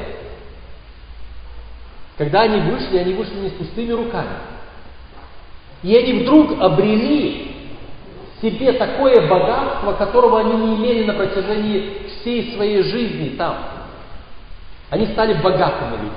когда 2.18 2.42
они 2.42 2.60
вышли, 2.60 2.98
они 2.98 3.14
вышли 3.14 3.36
не 3.36 3.50
с 3.50 3.54
пустыми 3.54 3.94
руками. 3.94 4.36
И 5.82 5.96
они 5.96 6.24
вдруг 6.24 6.62
обрели 6.62 7.56
себе 8.42 8.74
такое 8.74 9.28
богатство, 9.28 9.94
которого 9.94 10.42
они 10.42 10.54
не 10.54 10.76
имели 10.76 11.06
на 11.06 11.14
протяжении 11.14 12.02
всей 12.08 12.54
своей 12.54 12.84
жизни 12.84 13.30
там. 13.38 13.58
Они 14.90 15.06
стали 15.08 15.34
богатыми 15.36 15.92
людьми. 15.92 16.12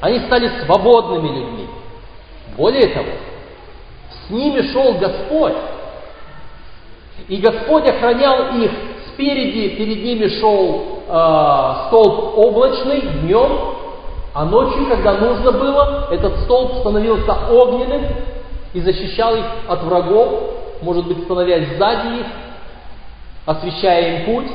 Они 0.00 0.20
стали 0.20 0.48
свободными 0.64 1.28
людьми. 1.28 1.66
Более 2.56 2.88
того, 2.88 3.10
с 4.26 4.30
ними 4.30 4.60
шел 4.72 4.94
Господь. 4.94 5.54
И 7.28 7.36
Господь 7.36 7.88
охранял 7.88 8.56
их 8.58 8.70
спереди, 9.08 9.76
перед 9.76 10.04
ними 10.04 10.28
шел 10.40 11.02
э, 11.06 11.86
столб 11.86 12.36
облачный 12.36 13.00
днем, 13.00 13.74
а 14.34 14.44
ночью, 14.44 14.86
когда 14.88 15.14
нужно 15.14 15.52
было, 15.52 16.08
этот 16.10 16.40
столб 16.40 16.80
становился 16.80 17.32
огненным 17.50 18.02
и 18.72 18.80
защищал 18.80 19.36
их 19.36 19.44
от 19.68 19.82
врагов, 19.84 20.54
может 20.82 21.06
быть, 21.06 21.22
становясь 21.24 21.76
сзади 21.76 22.20
их, 22.20 22.26
освещая 23.46 24.18
им 24.18 24.26
путь. 24.26 24.50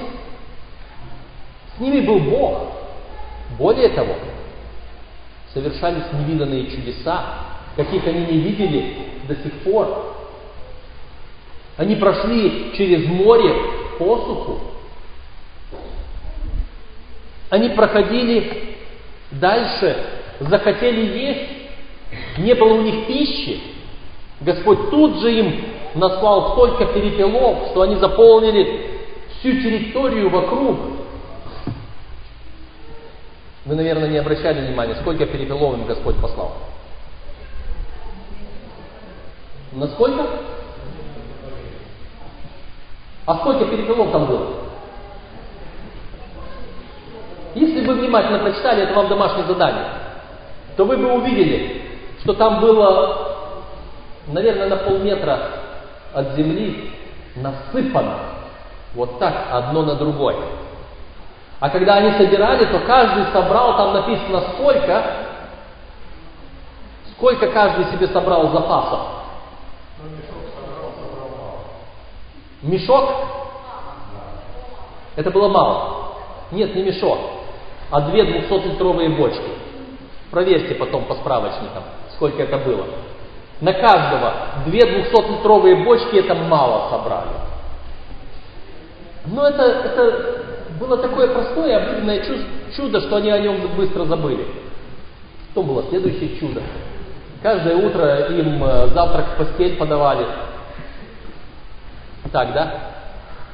С 1.76 1.80
ними 1.80 2.02
был 2.02 2.20
Бог. 2.20 2.58
Более 3.58 3.90
того, 3.90 4.16
совершались 5.54 6.04
невиданные 6.14 6.70
чудеса, 6.70 7.24
каких 7.76 8.06
они 8.06 8.26
не 8.26 8.40
видели 8.40 8.98
до 9.28 9.36
сих 9.36 9.54
пор. 9.64 10.19
Они 11.80 11.96
прошли 11.96 12.72
через 12.78 13.08
море 13.08 13.52
посуху. 13.98 14.60
Они 17.50 17.70
проходили 17.70 18.70
Дальше 19.32 19.96
захотели 20.40 21.20
есть, 21.20 21.50
не 22.40 22.54
было 22.56 22.74
у 22.74 22.82
них 22.82 23.06
пищи. 23.06 23.62
Господь 24.42 24.90
тут 24.90 25.20
же 25.20 25.32
им 25.32 25.66
наслал 25.96 26.54
столько 26.54 26.86
перепелов, 26.86 27.70
что 27.70 27.82
они 27.82 27.96
заполнили 27.98 28.90
всю 29.40 29.52
территорию 29.52 30.30
вокруг. 30.30 30.80
Вы, 33.66 33.76
наверное, 33.76 34.10
не 34.10 34.18
обращали 34.18 34.66
внимания, 34.66 34.96
сколько 35.02 35.26
перепелов 35.28 35.76
им 35.76 35.86
Господь 35.86 36.16
послал. 36.16 36.54
Насколько? 39.74 40.28
А 43.30 43.36
сколько 43.36 43.66
перепелов 43.66 44.12
там 44.12 44.26
было? 44.26 44.48
Если 47.54 47.86
бы 47.86 47.94
внимательно 47.94 48.40
прочитали, 48.40 48.82
это 48.82 48.96
вам 48.96 49.08
домашнее 49.08 49.46
задание, 49.46 49.86
то 50.76 50.84
вы 50.84 50.98
бы 50.98 51.14
увидели, 51.14 51.80
что 52.24 52.34
там 52.34 52.60
было, 52.60 53.36
наверное, 54.30 54.70
на 54.70 54.78
полметра 54.78 55.42
от 56.12 56.34
земли 56.38 56.92
насыпано. 57.36 58.16
Вот 58.96 59.20
так, 59.20 59.36
одно 59.52 59.84
на 59.84 59.94
другое. 59.94 60.38
А 61.60 61.70
когда 61.70 61.98
они 61.98 62.14
собирали, 62.14 62.66
то 62.66 62.80
каждый 62.80 63.32
собрал, 63.32 63.78
там 63.78 63.94
написано 63.94 64.42
сколько, 64.56 65.04
сколько 67.12 67.48
каждый 67.50 67.86
себе 67.92 68.08
собрал 68.08 68.50
запасов. 68.50 69.19
Мешок? 72.62 73.10
Это 75.16 75.32
было 75.32 75.48
мало. 75.48 76.14
Нет, 76.52 76.76
не 76.76 76.84
мешок, 76.84 77.20
а 77.92 78.02
две 78.10 78.24
200-литровые 78.24 79.16
бочки. 79.16 79.50
Проверьте 80.32 80.76
потом 80.76 81.06
по 81.06 81.16
справочникам, 81.16 81.84
сколько 82.16 82.44
это 82.44 82.58
было. 82.58 82.86
На 83.62 83.74
каждого 83.74 84.34
две 84.66 84.80
200-литровые 84.80 85.84
бочки 85.84 86.16
это 86.16 86.36
мало 86.36 86.90
собрали. 86.90 87.50
Но 89.26 89.48
это, 89.48 89.64
это 89.64 90.44
было 90.80 90.98
такое 90.98 91.28
простое, 91.28 91.78
обыденное 91.78 92.24
чудо, 92.76 93.02
что 93.02 93.18
они 93.18 93.30
о 93.30 93.40
нем 93.40 93.76
быстро 93.76 94.06
забыли. 94.06 94.48
Потом 95.50 95.68
было 95.68 95.84
следующее 95.90 96.40
чудо. 96.40 96.62
Каждое 97.42 97.76
утро 97.76 98.28
им 98.28 98.64
э, 98.64 98.88
завтрак 98.94 99.28
в 99.34 99.38
постель 99.38 99.78
подавали. 99.78 100.26
Так, 102.32 102.54
да? 102.54 102.74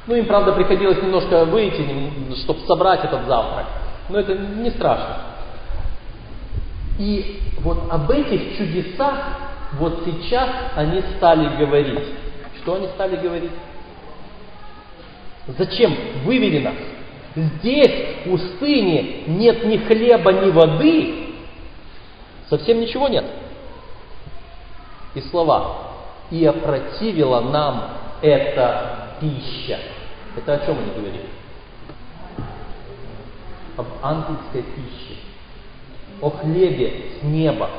Ну, 0.07 0.15
им, 0.15 0.25
правда, 0.25 0.51
приходилось 0.53 1.01
немножко 1.01 1.45
выйти, 1.45 2.35
чтобы 2.43 2.59
собрать 2.67 3.03
этот 3.03 3.25
завтрак. 3.25 3.65
Но 4.09 4.19
это 4.19 4.35
не 4.35 4.69
страшно. 4.71 5.17
И 6.99 7.41
вот 7.59 7.91
об 7.91 8.09
этих 8.11 8.57
чудесах 8.57 9.15
вот 9.79 10.03
сейчас 10.05 10.49
они 10.75 11.01
стали 11.17 11.57
говорить. 11.57 12.07
Что 12.61 12.75
они 12.75 12.87
стали 12.89 13.15
говорить? 13.17 13.51
Зачем 15.47 15.95
вывели 16.23 16.59
нас? 16.59 16.75
Здесь, 17.35 18.23
в 18.25 18.29
пустыне, 18.29 19.23
нет 19.27 19.65
ни 19.65 19.77
хлеба, 19.77 20.31
ни 20.31 20.51
воды. 20.51 21.35
Совсем 22.49 22.79
ничего 22.79 23.07
нет. 23.07 23.25
И 25.15 25.21
слова. 25.21 25.77
И 26.31 26.45
опротивила 26.45 27.41
нам 27.41 27.89
эта 28.21 29.09
пища. 29.19 29.79
Это 30.35 30.55
о 30.55 30.65
чем 30.65 30.77
они 30.77 30.91
говорили? 30.91 31.29
Об 33.77 33.87
ангельской 34.01 34.63
пище. 34.63 35.19
О 36.21 36.29
хлебе 36.29 37.11
с 37.19 37.23
неба. 37.23 37.69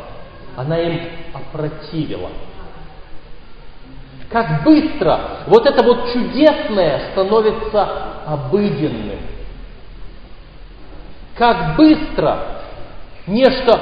Она 0.56 0.78
им 0.78 1.00
опротивила. 1.34 2.30
Как 4.30 4.64
быстро 4.64 5.20
вот 5.46 5.66
это 5.66 5.82
вот 5.82 6.12
чудесное 6.12 7.10
становится 7.12 7.88
обыденным. 8.26 9.20
Как 11.36 11.76
быстро 11.76 12.38
нечто 13.26 13.80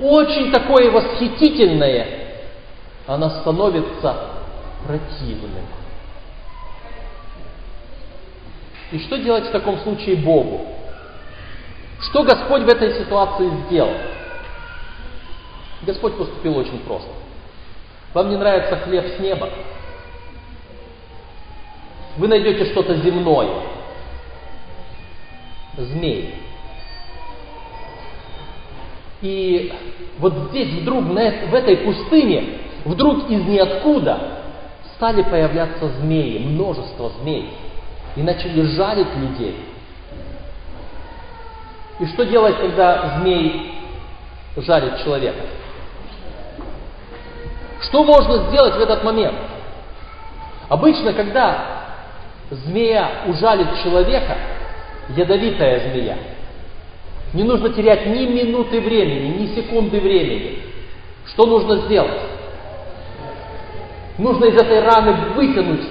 очень 0.00 0.52
такое 0.52 0.90
восхитительное, 0.90 2.06
оно 3.06 3.30
становится 3.30 4.16
противным. 4.86 5.64
И 8.92 8.98
что 9.00 9.16
делать 9.16 9.46
в 9.46 9.50
таком 9.50 9.78
случае 9.78 10.16
Богу? 10.16 10.66
Что 12.00 12.24
Господь 12.24 12.62
в 12.62 12.68
этой 12.68 12.92
ситуации 12.94 13.50
сделал? 13.66 13.94
Господь 15.82 16.16
поступил 16.16 16.58
очень 16.58 16.78
просто. 16.80 17.10
Вам 18.12 18.28
не 18.28 18.36
нравится 18.36 18.76
хлеб 18.76 19.16
с 19.16 19.18
неба? 19.18 19.50
Вы 22.18 22.28
найдете 22.28 22.66
что-то 22.66 22.96
земное. 22.96 23.48
Змей. 25.78 26.34
И 29.22 29.72
вот 30.18 30.34
здесь 30.50 30.82
вдруг, 30.82 31.04
в 31.04 31.54
этой 31.54 31.78
пустыне, 31.78 32.58
вдруг 32.84 33.30
из 33.30 33.42
ниоткуда 33.44 34.41
стали 35.02 35.22
появляться 35.22 35.88
змеи, 35.98 36.38
множество 36.38 37.10
змей. 37.20 37.52
И 38.14 38.22
начали 38.22 38.62
жалить 38.62 39.12
людей. 39.16 39.56
И 41.98 42.06
что 42.06 42.24
делать, 42.24 42.56
когда 42.58 43.18
змей 43.18 43.74
жарит 44.58 45.02
человека? 45.02 45.40
Что 47.80 48.04
можно 48.04 48.48
сделать 48.48 48.76
в 48.76 48.80
этот 48.80 49.02
момент? 49.02 49.38
Обычно, 50.68 51.12
когда 51.14 51.64
змея 52.50 53.10
ужалит 53.26 53.82
человека, 53.82 54.36
ядовитая 55.16 55.90
змея, 55.90 56.16
не 57.32 57.42
нужно 57.42 57.70
терять 57.70 58.06
ни 58.06 58.24
минуты 58.26 58.80
времени, 58.80 59.38
ни 59.42 59.46
секунды 59.56 59.98
времени. 59.98 60.60
Что 61.26 61.46
нужно 61.46 61.78
сделать? 61.86 62.20
Нужно 64.18 64.44
из 64.46 64.54
этой 64.54 64.80
раны 64.80 65.34
вытянуть 65.34 65.88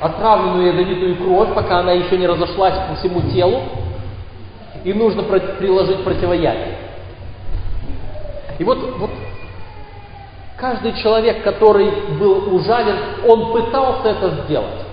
отравленную 0.00 0.68
ядовитую 0.68 1.16
кровь, 1.16 1.54
пока 1.54 1.80
она 1.80 1.92
еще 1.92 2.16
не 2.16 2.26
разошлась 2.26 2.74
по 2.88 2.94
всему 2.96 3.20
телу, 3.32 3.62
и 4.84 4.92
нужно 4.92 5.22
приложить 5.22 6.02
противоядие. 6.04 6.78
И 8.58 8.64
вот, 8.64 8.78
вот 8.98 9.10
Каждый 10.60 10.92
человек, 11.02 11.42
который 11.42 11.90
был 12.18 12.54
ужален, 12.54 12.96
он 13.26 13.50
пытался 13.50 14.10
это 14.10 14.28
сделать, 14.44 14.84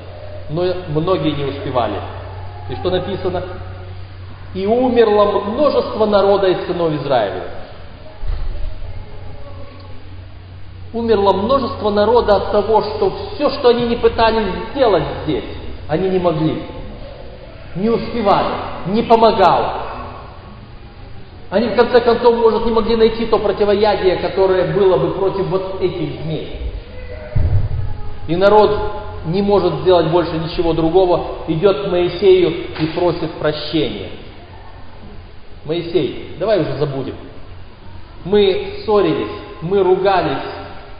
но 0.49 0.63
многие 0.87 1.31
не 1.31 1.43
успевали. 1.43 1.99
И 2.69 2.75
что 2.75 2.89
написано? 2.89 3.43
И 4.53 4.65
умерло 4.65 5.41
множество 5.41 6.05
народа 6.05 6.47
из 6.47 6.65
сынов 6.67 6.93
Израиля. 6.93 7.43
Умерло 10.93 11.33
множество 11.33 11.89
народа 11.89 12.37
от 12.37 12.51
того, 12.51 12.81
что 12.81 13.13
все, 13.35 13.49
что 13.49 13.69
они 13.69 13.87
не 13.87 13.97
пытались 13.97 14.47
сделать 14.71 15.03
здесь, 15.23 15.43
они 15.89 16.09
не 16.09 16.19
могли, 16.19 16.63
не 17.75 17.89
успевали, 17.89 18.53
не 18.87 19.03
помогало. 19.03 19.83
Они 21.49 21.67
в 21.67 21.75
конце 21.75 22.01
концов, 22.01 22.35
может, 22.35 22.65
не 22.65 22.71
могли 22.71 22.95
найти 22.95 23.25
то 23.25 23.37
противоядие, 23.37 24.17
которое 24.17 24.73
было 24.73 24.97
бы 24.97 25.11
против 25.11 25.47
вот 25.47 25.81
этих 25.81 26.21
змей. 26.21 26.71
И 28.27 28.35
народ 28.35 28.77
не 29.25 29.41
может 29.41 29.73
сделать 29.81 30.07
больше 30.07 30.37
ничего 30.37 30.73
другого, 30.73 31.25
идет 31.47 31.85
к 31.85 31.91
Моисею 31.91 32.49
и 32.79 32.85
просит 32.87 33.31
прощения. 33.33 34.09
Моисей, 35.65 36.35
давай 36.39 36.61
уже 36.61 36.77
забудем. 36.77 37.15
Мы 38.25 38.81
ссорились, 38.85 39.31
мы 39.61 39.83
ругались 39.83 40.56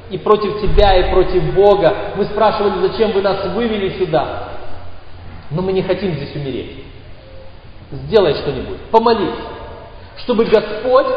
и 0.09 0.17
против 0.17 0.61
тебя, 0.61 0.97
и 0.97 1.11
против 1.11 1.53
Бога. 1.53 2.13
Мы 2.15 2.25
спрашивали, 2.25 2.87
зачем 2.87 3.11
вы 3.11 3.21
нас 3.21 3.45
вывели 3.53 3.97
сюда. 3.97 4.49
Но 5.51 5.61
мы 5.61 5.73
не 5.73 5.81
хотим 5.81 6.13
здесь 6.13 6.35
умереть. 6.35 6.83
Сделай 7.91 8.33
что-нибудь, 8.35 8.79
помолись 8.91 9.35
чтобы 10.27 10.45
Господь 10.45 11.07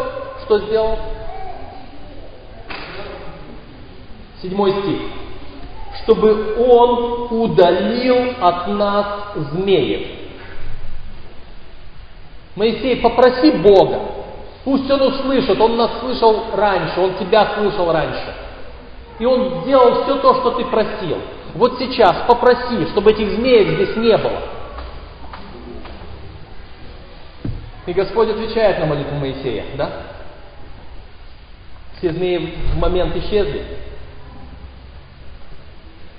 что 0.44 0.58
сделал? 0.60 0.98
Седьмой 4.42 4.70
стих. 4.70 5.00
Чтобы 6.02 6.54
Он 6.58 7.28
удалил 7.30 8.34
от 8.40 8.68
нас 8.68 9.06
змеев. 9.34 10.06
Моисей, 12.56 12.96
попроси 12.96 13.50
Бога. 13.52 14.00
Пусть 14.64 14.90
Он 14.90 15.02
услышит. 15.02 15.60
Он 15.60 15.76
нас 15.76 15.90
слышал 16.00 16.44
раньше. 16.54 17.00
Он 17.00 17.14
тебя 17.14 17.54
слышал 17.58 17.92
раньше. 17.92 18.34
И 19.20 19.26
Он 19.26 19.60
сделал 19.62 20.02
все 20.02 20.16
то, 20.16 20.34
что 20.36 20.52
ты 20.52 20.64
просил. 20.64 21.18
Вот 21.54 21.78
сейчас 21.78 22.24
попроси, 22.26 22.86
чтобы 22.86 23.12
этих 23.12 23.30
змеев 23.32 23.74
здесь 23.74 23.96
не 23.96 24.16
было. 24.16 24.40
И 27.84 27.92
Господь 27.92 28.30
отвечает 28.30 28.78
на 28.78 28.86
молитву 28.86 29.16
Моисея, 29.16 29.66
да? 29.76 29.90
Все 31.98 32.12
змеи 32.12 32.54
в 32.72 32.78
момент 32.78 33.14
исчезли. 33.16 33.66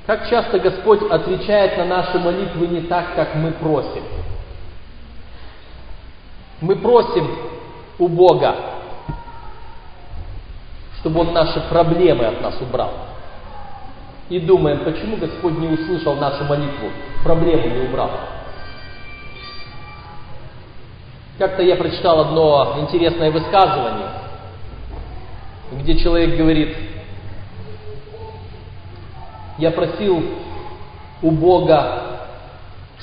Как 0.06 0.30
часто 0.30 0.60
Господь 0.60 1.02
отвечает 1.10 1.78
на 1.80 1.86
наши 1.86 2.20
молитвы 2.20 2.68
не 2.68 2.82
так, 2.82 3.16
как 3.16 3.34
мы 3.34 3.52
просим. 3.52 4.04
Мы 6.60 6.76
просим 6.76 7.36
у 7.98 8.08
Бога, 8.08 8.56
чтобы 11.02 11.22
Он 11.22 11.34
наши 11.34 11.60
проблемы 11.62 12.26
от 12.26 12.42
нас 12.42 12.56
убрал. 12.62 12.92
И 14.30 14.40
думаем, 14.40 14.80
почему 14.86 15.18
Господь 15.18 15.58
не 15.58 15.68
услышал 15.68 16.16
нашу 16.16 16.46
молитву, 16.46 16.90
проблему 17.24 17.68
не 17.68 17.88
убрал. 17.88 18.12
Как-то 21.38 21.64
я 21.64 21.76
прочитал 21.76 22.22
одно 22.22 22.78
интересное 22.82 23.32
высказывание, 23.32 24.08
где 25.74 25.98
человек 25.98 26.38
говорит, 26.38 26.78
Я 29.58 29.70
просил 29.72 30.24
у 31.22 31.32
Бога, 31.32 32.20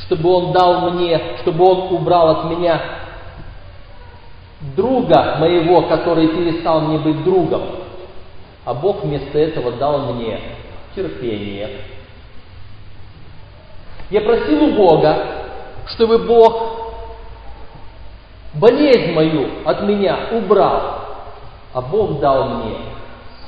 чтобы 0.06 0.28
Он 0.28 0.52
дал 0.52 0.90
мне, 0.90 1.20
чтобы 1.42 1.64
Он 1.64 1.94
убрал 1.94 2.28
от 2.30 2.44
меня 2.50 2.80
друга 4.74 5.36
моего, 5.38 5.82
который 5.82 6.26
перестал 6.28 6.80
мне 6.80 6.98
быть 6.98 7.22
другом. 7.22 7.62
А 8.64 8.74
Бог 8.74 9.02
вместо 9.02 9.38
этого 9.38 9.72
дал 9.72 10.12
мне 10.12 10.40
терпение. 10.94 11.80
Я 14.10 14.22
просил 14.22 14.64
у 14.64 14.72
Бога, 14.72 15.26
чтобы 15.86 16.18
Бог 16.18 16.78
болезнь 18.54 19.12
мою 19.12 19.48
от 19.64 19.82
меня 19.82 20.28
убрал, 20.32 21.00
а 21.72 21.80
Бог 21.80 22.18
дал 22.20 22.44
мне 22.48 22.76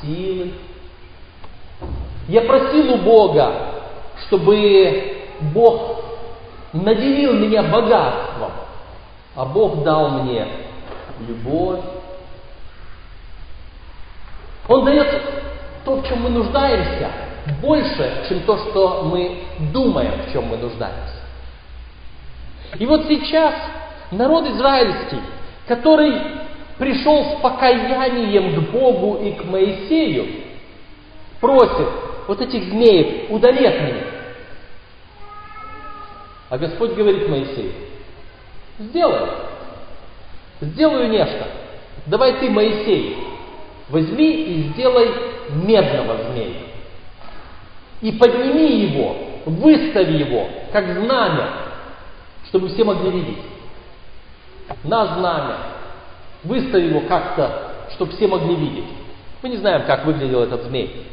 силы. 0.01 0.53
Я 2.29 2.43
просил 2.43 2.95
у 2.95 2.99
Бога, 2.99 3.53
чтобы 4.27 5.25
Бог 5.53 6.05
наделил 6.73 7.35
меня 7.35 7.63
богатством, 7.65 8.53
а 9.35 9.45
Бог 9.45 9.83
дал 9.83 10.11
мне 10.11 10.47
любовь. 11.27 11.81
Он 14.71 14.85
дает 14.85 15.21
то, 15.85 15.97
в 15.97 16.07
чем 16.07 16.23
мы 16.23 16.31
нуждаемся, 16.31 17.11
больше, 17.61 18.25
чем 18.29 18.41
то, 18.43 18.57
что 18.57 19.03
мы 19.03 19.43
думаем, 19.73 20.13
в 20.23 20.33
чем 20.33 20.45
мы 20.45 20.57
нуждаемся. 20.59 21.17
И 22.79 22.87
вот 22.87 23.07
сейчас 23.09 23.53
народ 24.13 24.47
израильский, 24.47 25.19
который 25.67 26.15
пришел 26.79 27.25
с 27.25 27.41
покаянием 27.41 28.55
к 28.55 28.71
Богу 28.71 29.21
и 29.25 29.33
к 29.33 29.45
Моисею, 29.45 30.45
просит 31.41 31.89
вот 32.29 32.41
этих 32.41 32.63
змеев, 32.63 33.29
удали 33.29 33.67
от 33.67 33.75
меня. 33.75 34.05
А 36.49 36.59
Господь 36.59 36.93
говорит 36.93 37.29
Моисею, 37.29 37.73
сделай, 38.79 39.31
сделаю 40.61 41.09
нечто. 41.09 41.49
Давай 42.07 42.35
ты, 42.35 42.49
Моисей, 42.51 43.30
возьми 43.91 44.31
и 44.31 44.63
сделай 44.73 45.11
медного 45.51 46.17
змея. 46.31 46.61
И 48.01 48.13
подними 48.13 48.87
его, 48.87 49.17
выстави 49.45 50.19
его, 50.19 50.49
как 50.73 50.87
знамя, 50.87 51.49
чтобы 52.49 52.69
все 52.69 52.85
могли 52.85 53.11
видеть. 53.11 53.39
На 54.85 55.07
знамя. 55.07 55.57
Выстави 56.45 56.87
его 56.87 57.01
как-то, 57.01 57.73
чтобы 57.95 58.13
все 58.13 58.27
могли 58.27 58.55
видеть. 58.55 58.87
Мы 59.43 59.51
не 59.51 59.57
знаем, 59.57 59.83
как 59.87 60.07
выглядел 60.07 60.43
этот 60.43 60.65
змей. 60.65 61.07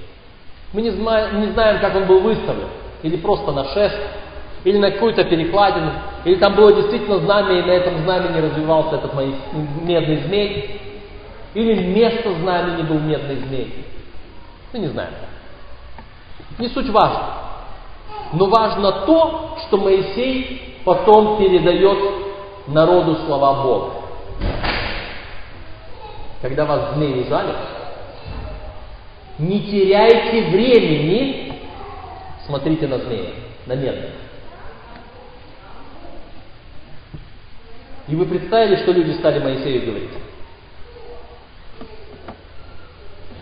Мы 0.73 0.81
не 0.81 0.91
знаем, 0.91 1.41
не 1.41 1.47
знаем, 1.47 1.79
как 1.79 1.95
он 1.95 2.05
был 2.05 2.21
выставлен. 2.21 2.67
Или 3.03 3.17
просто 3.17 3.51
на 3.51 3.65
шест, 3.73 3.97
или 4.63 4.77
на 4.77 4.91
какую-то 4.91 5.23
перекладину, 5.25 5.91
или 6.25 6.35
там 6.35 6.55
было 6.55 6.73
действительно 6.73 7.19
знамя, 7.19 7.59
и 7.59 7.63
на 7.63 7.71
этом 7.71 8.03
знамени 8.03 8.41
развивался 8.41 8.95
этот 8.95 9.13
медный 9.13 10.17
змей, 10.23 10.81
или 11.57 11.73
вместо 11.73 12.35
знамени 12.35 12.83
был 12.83 12.99
медный 12.99 13.37
змей. 13.37 13.83
Мы 14.71 14.79
не 14.79 14.87
знаем. 14.89 15.13
Не 16.59 16.69
суть 16.69 16.87
важно. 16.89 17.33
Но 18.33 18.45
важно 18.45 18.91
то, 19.07 19.57
что 19.65 19.77
Моисей 19.77 20.75
потом 20.85 21.39
передает 21.39 21.97
народу 22.67 23.15
слова 23.25 23.63
Бога. 23.63 23.91
Когда 26.43 26.65
вас 26.65 26.93
змей 26.93 27.21
ужалит, 27.21 27.55
не 29.39 29.61
теряйте 29.61 30.51
времени, 30.51 31.59
смотрите 32.45 32.85
на 32.85 32.99
змея, 32.99 33.31
на 33.65 33.73
медных. 33.73 34.11
И 38.09 38.15
вы 38.15 38.27
представили, 38.27 38.75
что 38.75 38.91
люди 38.91 39.17
стали 39.17 39.39
Моисею 39.39 39.87
говорить? 39.87 40.11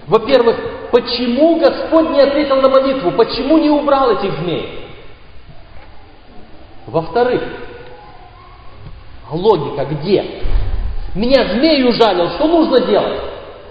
Во-первых, 0.08 0.58
почему 0.91 1.60
Господь 1.60 2.10
не 2.12 2.22
ответил 2.22 2.62
на 2.62 2.70
молитву? 2.70 3.12
Почему 3.12 3.58
не 3.58 3.70
убрал 3.70 4.12
этих 4.12 4.32
змей? 4.39 4.86
Во-вторых, 6.86 7.41
логика 9.32 9.86
где? 9.86 10.41
Меня 11.15 11.54
змей 11.54 11.84
ужалил, 11.88 12.30
что 12.32 12.48
нужно 12.48 12.82
делать? 12.82 13.20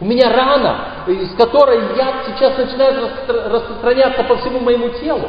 У 0.00 0.04
меня 0.04 0.32
рана, 0.32 1.04
из 1.06 1.34
которой 1.36 1.96
яд 1.96 2.26
сейчас 2.26 2.58
начинает 2.58 3.28
распространяться 3.28 4.24
по 4.24 4.36
всему 4.36 4.60
моему 4.60 4.88
телу. 5.00 5.28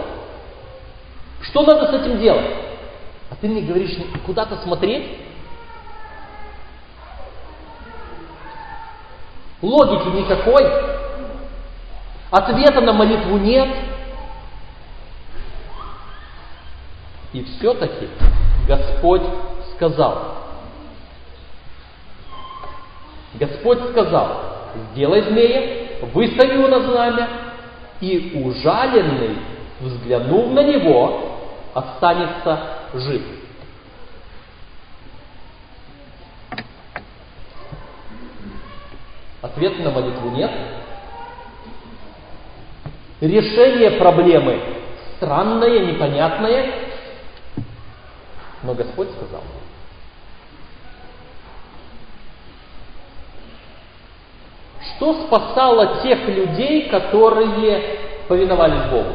Что 1.41 1.61
надо 1.61 1.91
с 1.91 2.01
этим 2.01 2.19
делать? 2.19 2.47
А 3.29 3.35
ты 3.39 3.47
мне 3.47 3.61
говоришь, 3.61 3.95
куда-то 4.25 4.57
смотреть? 4.63 5.05
Логики 9.61 10.07
никакой. 10.07 10.65
Ответа 12.31 12.81
на 12.81 12.93
молитву 12.93 13.37
нет. 13.37 13.69
И 17.33 17.43
все-таки 17.43 18.09
Господь 18.67 19.23
сказал. 19.75 20.35
Господь 23.35 23.79
сказал, 23.91 24.55
сделай 24.91 25.21
змея, 25.21 26.07
выстави 26.13 26.53
его 26.53 26.67
на 26.67 26.79
знамя, 26.79 27.29
и 27.99 28.41
ужаленный, 28.43 29.37
взглянув 29.81 30.51
на 30.51 30.63
него, 30.63 31.37
останется 31.73 32.59
жив. 32.93 33.21
Ответа 39.45 39.83
на 39.83 39.91
молитву 39.91 40.31
нет. 40.31 40.49
Решение 43.21 43.91
проблемы 43.91 44.59
странное, 45.17 45.85
непонятное, 45.85 46.73
но 48.63 48.73
Господь 48.73 49.07
сказал. 49.11 49.43
Что 54.95 55.27
спасало 55.27 56.01
тех 56.01 56.27
людей, 56.27 56.89
которые 56.89 57.99
повиновались 58.27 58.89
Богу? 58.89 59.13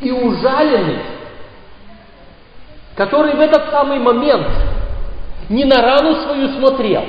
И 0.00 0.10
ужаленный, 0.10 0.98
который 2.96 3.36
в 3.36 3.40
этот 3.40 3.70
самый 3.70 4.00
момент 4.00 4.48
не 5.50 5.64
на 5.64 5.82
рану 5.82 6.14
свою 6.22 6.48
смотрел, 6.50 7.04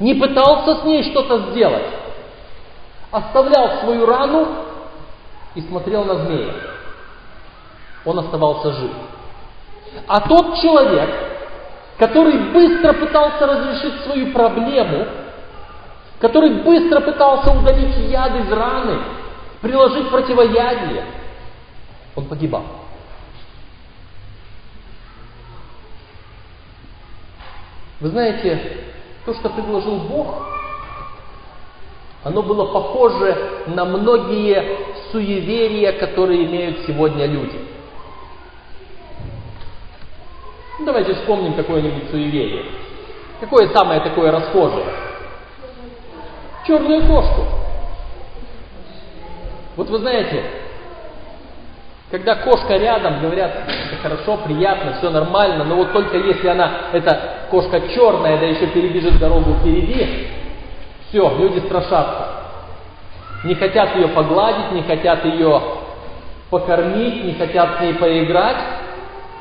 не 0.00 0.14
пытался 0.14 0.80
с 0.80 0.84
ней 0.84 1.04
что-то 1.04 1.50
сделать, 1.50 1.86
оставлял 3.10 3.80
свою 3.80 4.06
рану 4.06 4.48
и 5.54 5.60
смотрел 5.60 6.04
на 6.04 6.14
змея. 6.16 6.54
Он 8.04 8.18
оставался 8.18 8.72
жив. 8.72 8.90
А 10.06 10.20
тот 10.26 10.58
человек, 10.60 11.10
который 11.98 12.38
быстро 12.52 12.94
пытался 12.94 13.46
разрешить 13.46 14.00
свою 14.04 14.32
проблему, 14.32 15.06
который 16.18 16.62
быстро 16.62 17.00
пытался 17.00 17.52
удалить 17.52 17.96
яд 18.10 18.36
из 18.36 18.50
раны, 18.50 18.98
приложить 19.60 20.08
противоядие, 20.08 21.04
он 22.14 22.24
погибал. 22.24 22.64
Вы 28.00 28.10
знаете, 28.10 28.60
то, 29.24 29.32
что 29.34 29.48
предложил 29.48 29.96
Бог, 30.00 30.46
оно 32.24 32.42
было 32.42 32.72
похоже 32.72 33.36
на 33.68 33.84
многие 33.84 34.78
суеверия, 35.10 35.92
которые 35.92 36.44
имеют 36.44 36.80
сегодня 36.86 37.26
люди. 37.26 37.58
Ну, 40.78 40.84
давайте 40.84 41.14
вспомним 41.14 41.54
какое-нибудь 41.54 42.10
суеверие. 42.10 42.66
Какое 43.40 43.68
самое 43.68 44.00
такое 44.00 44.30
расхожее? 44.30 44.86
Черную 46.66 47.06
кошку. 47.06 47.46
Вот 49.76 49.88
вы 49.88 49.98
знаете, 49.98 50.44
когда 52.10 52.36
кошка 52.36 52.76
рядом, 52.76 53.20
говорят, 53.20 53.52
это 53.66 54.00
хорошо, 54.00 54.38
приятно, 54.44 54.94
все 54.98 55.10
нормально, 55.10 55.64
но 55.64 55.74
вот 55.74 55.92
только 55.92 56.16
если 56.18 56.46
она, 56.48 56.70
эта 56.92 57.18
кошка 57.50 57.80
черная, 57.94 58.38
да 58.38 58.46
еще 58.46 58.68
перебежит 58.68 59.18
дорогу 59.18 59.54
впереди, 59.54 60.28
все, 61.08 61.36
люди 61.36 61.58
страшатся. 61.66 62.28
Не 63.44 63.54
хотят 63.54 63.96
ее 63.96 64.08
погладить, 64.08 64.72
не 64.72 64.82
хотят 64.82 65.24
ее 65.24 65.60
покормить, 66.50 67.24
не 67.24 67.34
хотят 67.34 67.78
с 67.78 67.80
ней 67.80 67.94
поиграть. 67.94 68.56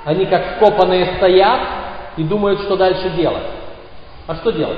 Они 0.06 0.26
как 0.26 0.56
вкопанные 0.56 1.18
стоят 1.18 1.62
и 2.18 2.24
думают, 2.24 2.62
что 2.62 2.76
дальше 2.76 3.10
делать. 3.12 3.44
А 4.28 4.36
что 4.36 4.52
делать? 4.52 4.78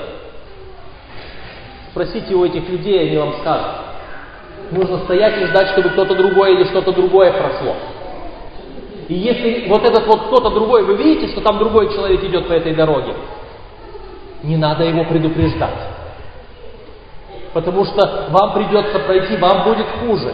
Спросите 1.92 2.36
у 2.36 2.46
этих 2.46 2.68
людей, 2.70 3.08
они 3.08 3.18
вам 3.18 3.34
скажут. 3.40 3.87
Нужно 4.72 5.00
стоять 5.00 5.42
и 5.42 5.46
ждать, 5.46 5.70
чтобы 5.70 5.90
кто-то 5.90 6.16
другой 6.16 6.54
или 6.54 6.66
что-то 6.66 6.92
другое 6.92 7.32
прошло. 7.32 7.76
И 9.08 9.14
если 9.14 9.70
вот 9.70 9.86
этот 9.86 10.06
вот 10.06 10.28
кто-то 10.28 10.50
другой, 10.50 10.84
вы 10.84 10.96
видите, 10.96 11.32
что 11.32 11.42
там 11.42 11.58
другой 11.58 11.94
человек 11.94 12.22
идет 12.24 12.48
по 12.48 12.54
этой 12.54 12.76
дороге, 12.76 13.14
не 14.44 14.58
надо 14.58 14.84
его 14.84 15.06
предупреждать. 15.06 15.78
Потому 17.54 17.86
что 17.86 18.28
вам 18.30 18.54
придется 18.54 19.00
пройти, 19.00 19.38
вам 19.38 19.64
будет 19.64 19.88
хуже. 20.02 20.34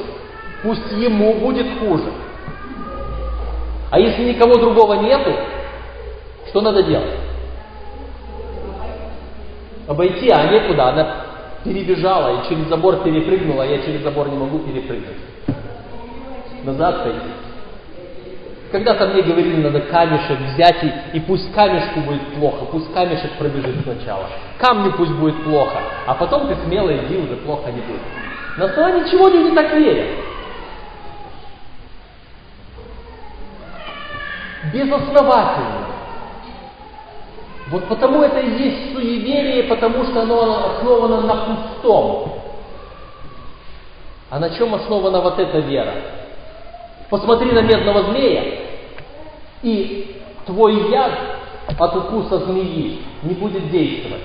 Пусть 0.63 0.91
ему 0.93 1.36
будет 1.36 1.67
хуже. 1.80 2.12
А 3.91 4.00
если 4.00 4.24
никого 4.24 4.56
другого 4.56 4.96
нету, 4.96 5.32
что 6.50 6.62
надо 6.62 6.82
делать? 6.82 7.13
Обойти, 9.88 10.30
а 10.30 10.48
некуда. 10.48 10.89
Она 10.89 11.15
перебежала 11.63 12.41
и 12.41 12.49
через 12.49 12.67
забор 12.67 13.04
перепрыгнула, 13.04 13.63
а 13.63 13.65
я 13.65 13.82
через 13.82 14.02
забор 14.02 14.30
не 14.30 14.38
могу 14.38 14.60
перепрыгнуть. 14.60 15.17
Назад 16.63 17.04
пойти. 17.04 17.19
Когда-то 18.71 19.08
мне 19.08 19.21
говорили, 19.21 19.62
надо 19.62 19.82
камешек 19.82 20.39
взять, 20.39 20.84
и, 20.84 21.17
и 21.17 21.19
пусть 21.19 21.54
камешку 21.54 21.99
будет 21.99 22.26
плохо, 22.34 22.65
пусть 22.71 22.91
камешек 22.91 23.32
пробежит 23.38 23.76
сначала. 23.84 24.28
Камню 24.58 24.93
пусть 24.93 25.12
будет 25.12 25.43
плохо, 25.43 25.78
а 26.08 26.15
потом 26.15 26.47
ты 26.47 26.56
смело 26.65 26.91
иди, 26.91 27.17
уже 27.17 27.36
плохо 27.36 27.71
не 27.71 27.82
будет. 27.82 28.02
На 28.58 28.65
основании 28.65 29.10
чего 29.12 29.28
люди 29.28 29.54
так 29.56 29.73
верят? 29.73 30.08
Безосновательно. 34.73 35.92
Вот 37.74 37.86
потому 37.86 38.22
это 38.22 38.38
и 38.38 38.66
есть 38.66 38.94
суеверие, 38.94 39.64
потому 39.64 40.04
что 40.04 40.22
оно 40.22 40.76
основано 40.76 41.22
на 41.22 41.36
пустом. 41.38 42.34
А 44.30 44.38
на 44.38 44.52
чем 44.52 44.76
основана 44.76 45.22
вот 45.22 45.40
эта 45.40 45.58
вера? 45.58 45.96
Посмотри 47.10 47.52
на 47.52 47.64
медного 47.64 48.04
змея, 48.12 48.44
и 49.64 50.22
твой 50.46 50.92
яд 50.92 51.14
от 51.80 51.96
укуса 51.96 52.46
змеи 52.46 53.02
не 53.24 53.34
будет 53.34 53.72
действовать. 53.72 54.22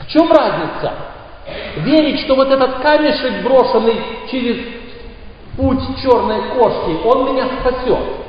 В 0.00 0.06
чем 0.08 0.30
разница? 0.30 0.92
Верить, 1.76 2.20
что 2.20 2.34
вот 2.34 2.48
этот 2.48 2.80
камешек, 2.80 3.42
брошенный 3.44 3.98
через 4.30 4.58
путь 5.56 6.02
черной 6.02 6.50
кошки, 6.50 6.98
он 7.02 7.32
меня 7.32 7.48
спасет. 7.60 8.23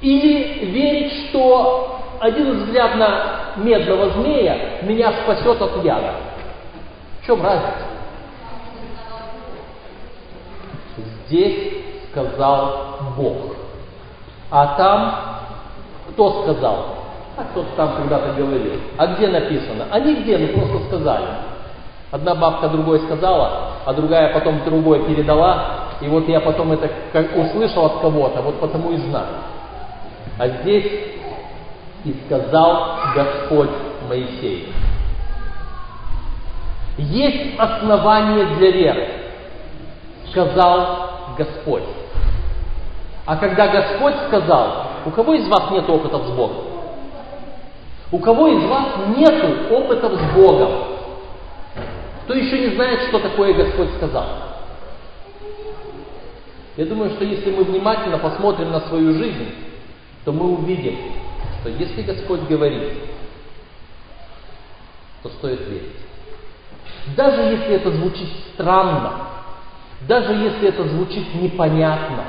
Или 0.00 0.66
верить, 0.66 1.28
что 1.28 2.00
один 2.20 2.64
взгляд 2.64 2.96
на 2.96 3.40
медного 3.56 4.10
змея 4.10 4.80
меня 4.82 5.12
спасет 5.22 5.60
от 5.60 5.84
яда. 5.84 6.14
В 7.20 7.26
чем 7.26 7.42
разница? 7.42 7.86
Здесь 11.26 11.74
сказал 12.10 12.98
Бог. 13.16 13.56
А 14.50 14.76
там 14.76 15.30
кто 16.10 16.42
сказал? 16.42 16.96
А 17.36 17.44
кто-то 17.44 17.68
там 17.76 17.96
когда-то 17.96 18.32
говорил. 18.32 18.80
А 18.96 19.06
где 19.06 19.28
написано? 19.28 19.86
А 19.90 20.00
нигде, 20.00 20.36
ну 20.38 20.48
просто 20.48 20.88
сказали. 20.88 21.26
Одна 22.10 22.34
бабка 22.34 22.68
другой 22.68 22.98
сказала, 23.00 23.74
а 23.84 23.94
другая 23.94 24.34
потом 24.34 24.64
другой 24.64 25.04
передала, 25.04 25.90
и 26.00 26.08
вот 26.08 26.28
я 26.28 26.40
потом 26.40 26.72
это 26.72 26.90
услышал 27.36 27.86
от 27.86 28.00
кого-то, 28.00 28.42
вот 28.42 28.58
потому 28.58 28.90
и 28.90 28.96
знаю. 28.96 29.28
А 30.40 30.48
здесь 30.48 30.90
и 32.02 32.14
сказал 32.24 32.96
Господь 33.14 33.68
Моисею. 34.08 34.68
Есть 36.96 37.58
основание 37.58 38.46
для 38.56 38.70
веры, 38.70 39.08
сказал 40.30 41.10
Господь. 41.36 41.82
А 43.26 43.36
когда 43.36 43.68
Господь 43.68 44.14
сказал, 44.28 44.86
у 45.04 45.10
кого 45.10 45.34
из 45.34 45.46
вас 45.46 45.72
нет 45.72 45.86
опыта 45.90 46.16
с 46.16 46.30
Богом? 46.30 46.64
У 48.10 48.18
кого 48.18 48.48
из 48.48 48.64
вас 48.64 48.86
нет 49.18 49.70
опыта 49.70 50.08
с 50.08 50.34
Богом? 50.34 50.70
Кто 52.24 52.32
еще 52.32 52.60
не 52.60 52.74
знает, 52.76 53.10
что 53.10 53.18
такое 53.18 53.52
Господь 53.52 53.90
сказал? 53.98 54.24
Я 56.78 56.86
думаю, 56.86 57.10
что 57.10 57.26
если 57.26 57.50
мы 57.50 57.64
внимательно 57.64 58.16
посмотрим 58.16 58.72
на 58.72 58.80
свою 58.80 59.12
жизнь, 59.18 59.68
то 60.24 60.32
мы 60.32 60.52
увидим, 60.52 60.96
что 61.60 61.70
если 61.70 62.02
Господь 62.02 62.42
говорит, 62.42 62.92
то 65.22 65.28
стоит 65.30 65.60
верить. 65.68 65.96
Даже 67.16 67.40
если 67.42 67.74
это 67.74 67.90
звучит 67.90 68.28
странно, 68.54 69.26
даже 70.08 70.32
если 70.32 70.68
это 70.68 70.84
звучит 70.88 71.34
непонятно, 71.34 72.24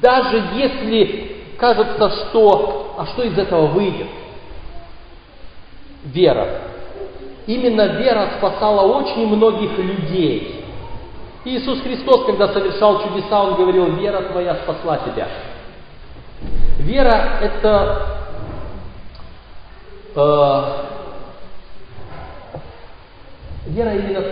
даже 0.00 0.42
если 0.54 1.36
кажется, 1.58 2.10
что 2.10 2.86
а 2.96 3.06
что 3.06 3.22
из 3.22 3.38
этого 3.38 3.66
выйдет? 3.66 4.08
Вера. 6.04 6.62
Именно 7.46 7.98
вера 7.98 8.30
спасала 8.38 8.82
очень 8.82 9.26
многих 9.26 9.76
людей. 9.78 10.64
Иисус 11.44 11.80
Христос, 11.80 12.24
когда 12.24 12.48
совершал 12.48 13.02
чудеса, 13.04 13.42
Он 13.42 13.54
говорил, 13.54 13.86
вера 13.96 14.22
твоя 14.22 14.56
спасла 14.56 14.98
тебя. 14.98 15.28
Вера 16.78 17.38
это 17.40 18.06
э, 20.14 20.62
вера 23.66 23.94
именно 23.94 24.24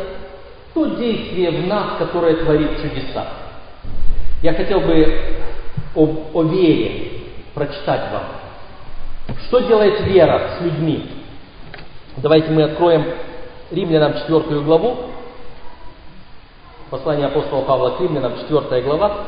то 0.75 0.87
действие 0.87 1.51
в 1.51 1.67
нас, 1.67 1.99
которое 1.99 2.37
творит 2.37 2.83
чудеса. 2.83 3.27
Я 4.43 4.53
хотел 4.55 4.81
бы 4.81 5.39
о, 5.95 6.09
о 6.35 6.43
вере 6.43 7.23
прочитать 7.55 8.13
вам. 8.13 8.25
Что 9.47 9.61
делает 9.61 10.01
вера 10.03 10.57
с 10.59 10.63
людьми? 10.63 11.09
Давайте 12.17 12.51
мы 12.51 12.65
откроем 12.65 13.05
Римлянам 13.71 14.15
4 14.15 14.61
главу. 14.61 14.97
Послание 16.91 17.27
апостола 17.27 17.63
Павла 17.63 17.91
к 17.91 18.01
Римлянам, 18.01 18.35
4 18.49 18.83
глава. 18.83 19.27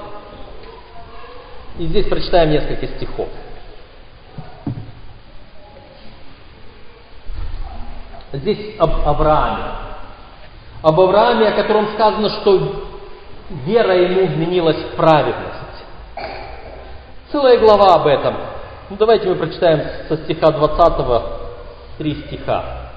И 1.78 1.86
здесь 1.86 2.06
прочитаем 2.06 2.50
несколько 2.50 2.86
стихов. 2.86 3.28
Здесь 8.32 8.76
об 8.78 9.06
Аврааме. 9.06 9.64
Об 10.82 11.00
Аврааме, 11.00 11.48
о 11.48 11.52
котором 11.52 11.88
сказано, 11.94 12.30
что 12.30 12.84
вера 13.66 13.94
ему 13.94 14.26
вменилась 14.26 14.76
в 14.76 14.96
праведность. 14.96 15.84
Целая 17.30 17.58
глава 17.58 17.94
об 17.94 18.06
этом. 18.06 18.36
Ну, 18.88 18.96
давайте 18.96 19.28
мы 19.28 19.34
прочитаем 19.34 19.82
со 20.08 20.16
стиха 20.18 20.52
20 20.52 21.22
три 21.98 22.14
стиха. 22.26 22.90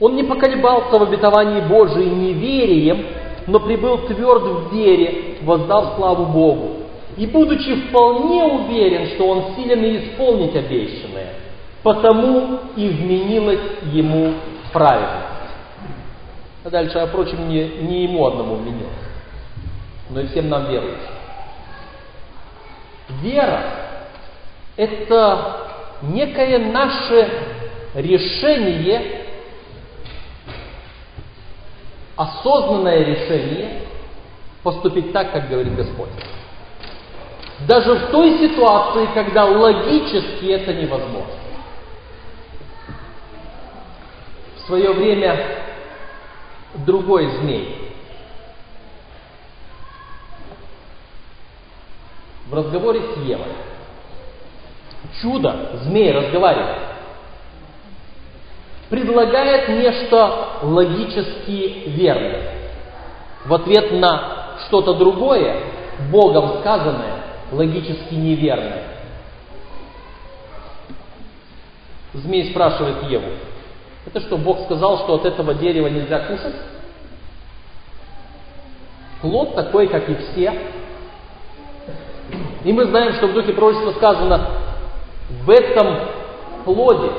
Он 0.00 0.16
не 0.16 0.24
поколебался 0.24 0.98
в 0.98 1.02
обетовании 1.02 1.60
Божией 1.60 2.10
неверием, 2.10 3.06
но 3.46 3.60
прибыл 3.60 3.98
тверд 3.98 4.42
в 4.42 4.72
вере, 4.72 5.38
воздав 5.42 5.96
славу 5.96 6.26
Богу. 6.26 6.83
И 7.16 7.26
будучи 7.26 7.88
вполне 7.88 8.42
уверен, 8.42 9.08
что 9.14 9.28
он 9.28 9.54
силен 9.54 9.84
исполнить 9.98 10.56
обещанное, 10.56 11.34
потому 11.82 12.58
и 12.76 12.88
вменилось 12.88 13.60
ему 13.92 14.34
праведность. 14.72 15.28
А 16.64 16.70
дальше, 16.70 16.98
а 16.98 17.06
впрочем, 17.06 17.48
не, 17.48 17.68
не 17.68 18.04
ему 18.04 18.26
одному 18.26 18.56
вменилось, 18.56 18.92
но 20.10 20.20
и 20.20 20.26
всем 20.28 20.48
нам 20.48 20.68
верующим. 20.70 20.98
Вера– 23.20 23.62
это 24.76 25.56
некое 26.02 26.58
наше 26.58 27.28
решение, 27.94 29.26
осознанное 32.16 33.04
решение 33.04 33.82
поступить 34.62 35.12
так, 35.12 35.32
как 35.32 35.48
говорит 35.48 35.76
Господь. 35.76 36.08
Даже 37.60 37.94
в 37.94 38.10
той 38.10 38.38
ситуации, 38.38 39.08
когда 39.14 39.44
логически 39.44 40.46
это 40.46 40.74
невозможно. 40.74 41.34
В 44.56 44.66
свое 44.66 44.92
время 44.92 45.38
другой 46.74 47.28
змей 47.38 47.84
в 52.48 52.54
разговоре 52.54 53.00
с 53.00 53.18
Евой. 53.24 53.52
Чудо, 55.20 55.78
змей 55.84 56.12
разговаривает. 56.12 56.78
Предлагает 58.90 59.68
нечто 59.68 60.48
логически 60.62 61.84
верное. 61.86 62.70
В 63.46 63.54
ответ 63.54 63.92
на 63.92 64.56
что-то 64.66 64.94
другое, 64.94 65.62
Богом 66.10 66.60
сказанное, 66.60 67.23
логически 67.54 68.14
неверное. 68.14 68.82
Змей 72.12 72.50
спрашивает 72.50 73.02
Еву, 73.10 73.26
Это 74.06 74.20
что, 74.20 74.36
Бог 74.36 74.60
сказал, 74.64 74.98
что 74.98 75.14
от 75.14 75.24
этого 75.24 75.54
дерева 75.54 75.88
нельзя 75.88 76.20
кушать? 76.20 76.54
Плод 79.20 79.54
такой, 79.54 79.88
как 79.88 80.08
и 80.08 80.14
все. 80.14 80.52
И 82.64 82.72
мы 82.72 82.84
знаем, 82.86 83.14
что 83.14 83.26
в 83.26 83.32
Духе 83.32 83.52
Пророчества 83.52 83.92
сказано, 83.92 84.48
в 85.44 85.50
этом 85.50 85.98
плоде 86.64 87.10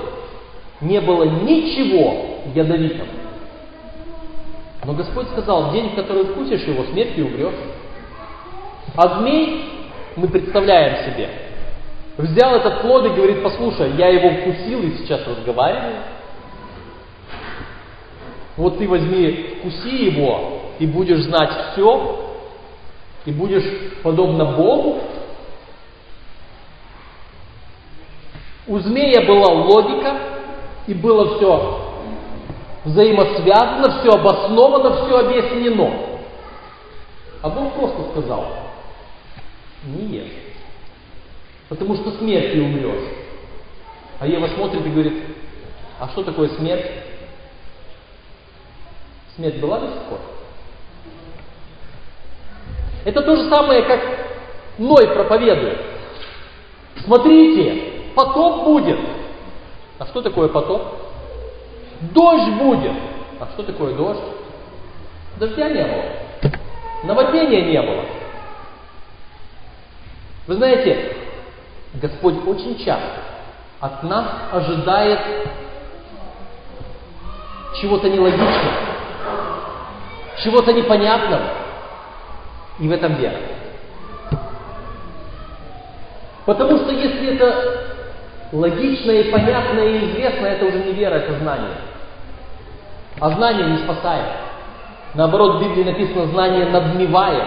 не 0.81 1.01
было 1.01 1.23
ничего 1.23 2.41
ядовитого. 2.53 3.07
Но 4.85 4.93
Господь 4.93 5.27
сказал, 5.29 5.71
день, 5.71 5.89
в 5.89 5.95
который 5.95 6.25
вкусишь 6.25 6.63
его, 6.63 6.83
смертью 6.85 7.25
умрешь. 7.25 7.55
А 8.95 9.19
змей, 9.19 9.65
мы 10.15 10.27
представляем 10.27 11.05
себе, 11.05 11.29
взял 12.17 12.55
этот 12.55 12.81
плод 12.81 13.05
и 13.05 13.09
говорит, 13.09 13.43
послушай, 13.43 13.91
я 13.97 14.07
его 14.07 14.29
вкусил 14.29 14.81
и 14.83 14.97
сейчас 14.97 15.25
разговариваю. 15.27 15.97
Вот 18.57 18.77
ты 18.77 18.87
возьми, 18.87 19.57
вкуси 19.59 20.05
его, 20.05 20.61
и 20.79 20.85
будешь 20.85 21.23
знать 21.23 21.51
все, 21.71 22.35
и 23.25 23.31
будешь 23.31 23.65
подобно 24.01 24.45
Богу. 24.45 24.99
У 28.67 28.79
змея 28.79 29.25
была 29.25 29.53
логика, 29.53 30.17
и 30.87 30.93
было 30.93 31.35
все 31.35 31.81
взаимосвязано, 32.85 33.99
все 33.99 34.09
обосновано, 34.11 35.05
все 35.05 35.17
объяснено. 35.17 35.91
А 37.41 37.49
Бог 37.49 37.73
просто 37.73 38.11
сказал, 38.11 38.45
не 39.85 40.17
ешь, 40.17 40.31
потому 41.69 41.95
что 41.95 42.11
смертью 42.11 42.65
умрешь. 42.65 43.11
А 44.19 44.27
Ева 44.27 44.47
смотрит 44.47 44.85
и 44.85 44.89
говорит, 44.89 45.23
а 45.99 46.07
что 46.09 46.23
такое 46.23 46.49
смерть? 46.49 46.85
Смерть 49.35 49.59
была 49.59 49.79
пор? 50.09 50.19
Это 53.03 53.21
то 53.21 53.35
же 53.35 53.49
самое, 53.49 53.83
как 53.83 54.01
Ной 54.77 55.07
проповедует. 55.07 55.79
Смотрите, 57.03 58.11
потоп 58.15 58.65
будет. 58.65 58.99
А 59.99 60.05
что 60.07 60.21
такое 60.21 60.49
потоп? 60.49 60.81
Дождь 62.01 62.53
будет. 62.57 62.93
А 63.39 63.47
что 63.53 63.63
такое 63.63 63.93
дождь? 63.95 64.23
Дождя 65.37 65.69
не 65.69 65.83
было. 65.83 66.51
Наводнения 67.03 67.61
не 67.61 67.81
было. 67.81 68.05
Вы 70.47 70.55
знаете, 70.55 71.15
Господь 71.95 72.35
очень 72.47 72.77
часто 72.83 73.21
от 73.79 74.03
нас 74.03 74.25
ожидает 74.51 75.19
чего-то 77.81 78.09
нелогичного, 78.09 78.73
чего-то 80.43 80.73
непонятного. 80.73 81.41
И 82.79 82.87
в 82.87 82.91
этом 82.91 83.15
вера. 83.15 83.37
Потому 86.45 86.77
что 86.77 86.91
если 86.91 87.35
это 87.35 87.85
логичное 88.51 89.21
и 89.21 89.31
понятное 89.31 89.87
и 89.87 90.11
известное, 90.11 90.55
это 90.55 90.65
уже 90.65 90.79
не 90.79 90.91
вера, 90.91 91.15
это 91.15 91.39
знание. 91.39 91.75
А 93.19 93.29
знание 93.31 93.67
не 93.67 93.77
спасает. 93.79 94.25
Наоборот, 95.13 95.55
в 95.55 95.63
Библии 95.63 95.83
написано, 95.83 96.27
знание 96.27 96.65
надмевает. 96.65 97.45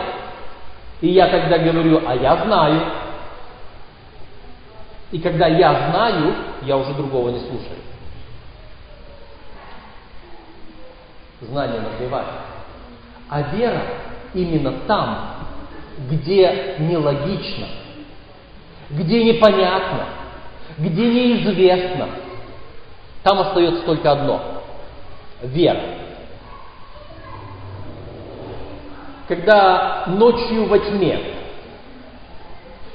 И 1.00 1.08
я 1.08 1.28
когда 1.28 1.58
говорю, 1.58 2.02
а 2.06 2.14
я 2.16 2.44
знаю, 2.44 2.82
и 5.11 5.18
когда 5.18 5.46
я 5.46 5.90
знаю, 5.90 6.34
я 6.62 6.76
уже 6.76 6.92
другого 6.94 7.30
не 7.30 7.40
слушаю. 7.40 7.78
Знание 11.40 11.80
надмевает. 11.80 12.26
А 13.28 13.42
вера 13.42 13.80
именно 14.34 14.72
там, 14.87 15.37
где 16.11 16.76
нелогично, 16.78 17.66
где 18.90 19.24
непонятно, 19.32 20.06
где 20.78 21.06
неизвестно. 21.06 22.08
Там 23.22 23.40
остается 23.40 23.82
только 23.84 24.11
одно– 24.11 24.62
вера. 25.42 25.80
Когда 29.28 30.04
ночью 30.06 30.64
во 30.66 30.78
тьме, 30.78 31.20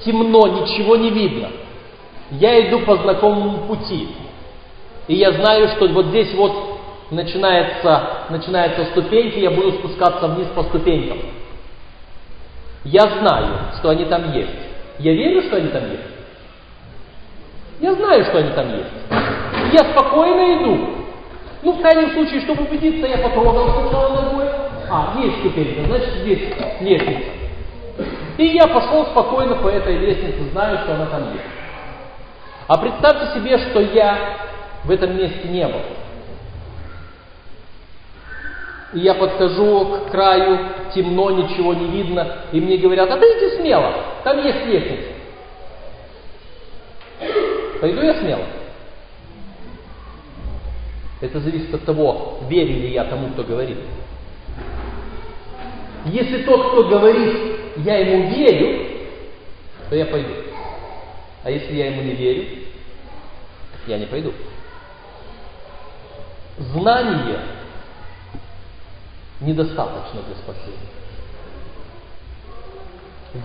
темно, 0.04 0.48
ничего 0.48 0.96
не 0.96 1.12
видно, 1.12 1.50
я 2.32 2.68
иду 2.68 2.80
по 2.80 2.98
знакомому 2.98 3.68
пути, 3.68 4.10
и 5.08 5.16
я 5.16 5.32
знаю, 5.34 5.68
что 5.70 5.88
вот 5.90 6.08
здесь 6.08 6.34
вот 6.34 6.80
начинается, 7.12 8.26
начинаются 8.30 8.86
ступеньки, 8.86 9.38
я 9.40 9.52
буду 9.52 9.74
спускаться 9.74 10.28
вниз 10.28 10.48
по 10.56 10.64
ступенькам. 10.64 11.20
Я 12.84 13.04
знаю, 13.20 13.60
что 13.78 13.90
они 13.90 14.06
там 14.06 14.34
есть. 14.34 14.50
Я 15.00 15.14
верю, 15.14 15.44
что 15.44 15.58
они 15.58 15.70
там 15.70 15.84
есть. 15.84 16.04
Я 17.80 17.94
знаю, 17.94 18.24
что 18.26 18.40
они 18.40 18.50
там 18.52 18.70
есть. 18.70 18.90
Я 19.72 19.92
спокойно 19.92 20.64
иду. 20.64 20.88
Ну, 21.62 21.74
в 21.74 21.82
крайнем 21.82 22.12
случае, 22.12 22.42
чтобы 22.42 22.64
убедиться, 22.64 23.08
я 23.08 23.18
потрогал 23.20 23.66
ногой. 23.66 24.33
А, 24.96 25.16
есть 25.20 25.40
ступенька, 25.40 25.86
значит, 25.86 26.14
здесь 26.20 26.40
лестница. 26.82 27.32
И 28.38 28.46
я 28.46 28.68
пошел 28.68 29.08
спокойно 29.08 29.56
по 29.56 29.68
этой 29.68 29.98
лестнице, 29.98 30.52
знаю, 30.52 30.78
что 30.84 30.94
она 30.94 31.08
там 31.08 31.34
есть. 31.34 31.46
А 32.68 32.78
представьте 32.78 33.34
себе, 33.34 33.58
что 33.58 33.82
я 33.82 34.38
в 34.84 34.92
этом 34.92 35.18
месте 35.18 35.48
не 35.48 35.68
был. 35.68 35.80
И 38.94 39.00
я 39.00 39.16
подхожу 39.16 39.86
к 39.86 40.12
краю, 40.12 40.60
темно, 40.94 41.32
ничего 41.32 41.74
не 41.74 41.88
видно, 41.88 42.28
и 42.52 42.62
мне 42.62 42.78
говорят, 42.78 43.10
а 43.10 43.18
ты 43.18 43.58
смело, 43.58 43.94
там 44.24 44.46
есть 44.46 44.64
лестница. 44.68 45.08
Пойду 47.82 48.00
я 48.04 48.14
смело. 48.20 48.46
Это 51.20 51.40
зависит 51.40 51.74
от 51.74 51.84
того, 51.84 52.42
верю 52.48 52.76
ли 52.76 52.92
я 52.92 53.06
тому, 53.06 53.30
кто 53.30 53.44
говорит. 53.44 53.80
Если 56.06 56.44
тот, 56.44 56.72
кто 56.72 56.90
говорит, 56.90 57.34
я 57.78 57.98
ему 57.98 58.30
верю, 58.30 58.88
то 59.90 59.96
я 59.96 60.06
пойду. 60.06 60.34
А 61.44 61.50
если 61.50 61.76
я 61.76 61.88
ему 61.92 62.02
не 62.02 62.14
верю, 62.14 62.46
я 63.88 63.98
не 63.98 64.06
пойду. 64.06 64.34
Знание 66.58 67.40
недостаточно 69.42 70.22
для 70.24 70.36
спасения. 70.36 70.78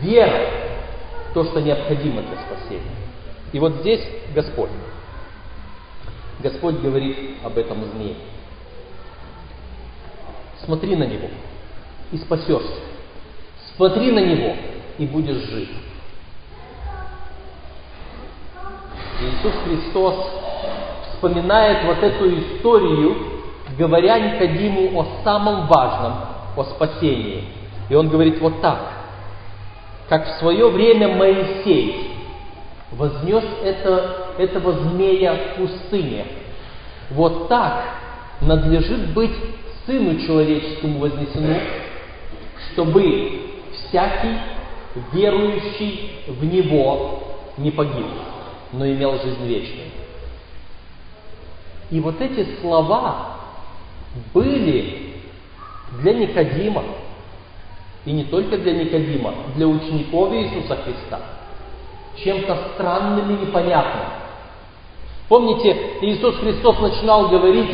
Вера– 0.00 0.50
то, 1.34 1.44
что 1.44 1.60
необходимо 1.60 2.22
для 2.22 2.36
спасения. 2.42 2.94
И 3.52 3.58
вот 3.58 3.74
здесь 3.80 4.04
Господь. 4.34 4.70
Господь 6.40 6.76
говорит 6.80 7.16
об 7.42 7.56
этом 7.56 7.84
змее. 7.84 8.16
Смотри 10.64 10.96
на 10.96 11.04
него 11.04 11.28
и 12.12 12.18
спасешься. 12.18 12.80
Смотри 13.76 14.10
на 14.12 14.20
него 14.20 14.56
и 14.98 15.06
будешь 15.06 15.44
жить. 15.50 15.70
Иисус 19.20 19.52
Христос 19.64 20.14
вспоминает 21.12 21.84
вот 21.84 22.02
эту 22.02 22.38
историю 22.38 23.38
говоря 23.78 24.18
Никодиму 24.18 25.00
о 25.00 25.06
самом 25.24 25.66
важном, 25.68 26.14
о 26.56 26.64
спасении. 26.64 27.44
И 27.88 27.94
он 27.94 28.08
говорит 28.08 28.40
вот 28.40 28.60
так. 28.60 28.78
Как 30.08 30.26
в 30.26 30.38
свое 30.38 30.68
время 30.68 31.08
Моисей 31.08 32.10
вознес 32.92 33.44
это, 33.62 34.28
этого 34.38 34.72
змея 34.72 35.34
в 35.34 35.60
пустыне, 35.60 36.24
вот 37.10 37.48
так 37.48 37.84
надлежит 38.40 39.12
быть 39.12 39.34
Сыну 39.86 40.20
Человеческому 40.20 40.98
вознесену, 40.98 41.56
чтобы 42.72 43.40
всякий, 43.72 44.36
верующий 45.12 46.12
в 46.26 46.44
Него, 46.44 47.22
не 47.56 47.70
погиб, 47.70 48.06
но 48.72 48.86
имел 48.86 49.20
жизнь 49.22 49.46
вечную. 49.46 49.88
И 51.90 52.00
вот 52.00 52.20
эти 52.20 52.60
слова 52.60 53.38
были 54.34 55.14
для 56.00 56.14
Никодима, 56.14 56.84
и 58.04 58.12
не 58.12 58.24
только 58.24 58.58
для 58.58 58.72
Никодима, 58.72 59.34
для 59.56 59.66
учеников 59.66 60.32
Иисуса 60.32 60.76
Христа, 60.76 61.20
чем-то 62.22 62.70
странным 62.74 63.30
и 63.30 63.46
непонятным. 63.46 64.06
Помните, 65.28 65.76
Иисус 66.02 66.36
Христос 66.36 66.78
начинал 66.80 67.28
говорить 67.28 67.70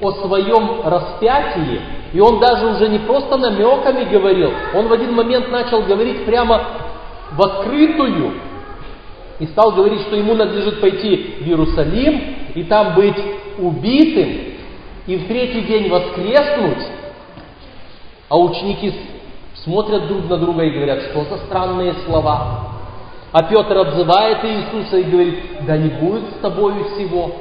о 0.00 0.12
своем 0.12 0.82
распятии, 0.84 1.80
и 2.12 2.20
он 2.20 2.40
даже 2.40 2.66
уже 2.66 2.88
не 2.88 2.98
просто 3.00 3.36
намеками 3.36 4.04
говорил, 4.04 4.50
он 4.74 4.88
в 4.88 4.92
один 4.92 5.14
момент 5.14 5.50
начал 5.50 5.82
говорить 5.82 6.24
прямо 6.24 6.62
в 7.32 7.42
открытую, 7.42 8.34
и 9.38 9.46
стал 9.46 9.72
говорить, 9.72 10.02
что 10.02 10.16
ему 10.16 10.34
надлежит 10.34 10.80
пойти 10.80 11.36
в 11.40 11.46
Иерусалим 11.46 12.36
и 12.54 12.62
там 12.64 12.94
быть 12.94 13.16
убитым, 13.58 14.28
и 15.06 15.16
в 15.16 15.26
третий 15.26 15.62
день 15.62 15.88
воскреснуть, 15.88 16.86
а 18.28 18.38
ученики 18.38 18.94
смотрят 19.64 20.06
друг 20.06 20.28
на 20.28 20.36
друга 20.36 20.62
и 20.62 20.70
говорят, 20.70 21.02
что 21.10 21.24
за 21.24 21.38
странные 21.46 21.94
слова. 22.06 22.68
А 23.32 23.42
Петр 23.44 23.78
отзывает 23.78 24.44
Иисуса 24.44 24.98
и 24.98 25.04
говорит, 25.04 25.38
да 25.66 25.76
не 25.76 25.88
будет 25.88 26.22
с 26.36 26.40
тобою 26.40 26.84
всего. 26.90 27.32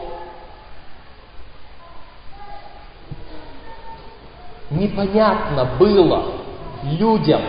Непонятно 4.71 5.71
было 5.77 6.23
людям, 6.83 7.41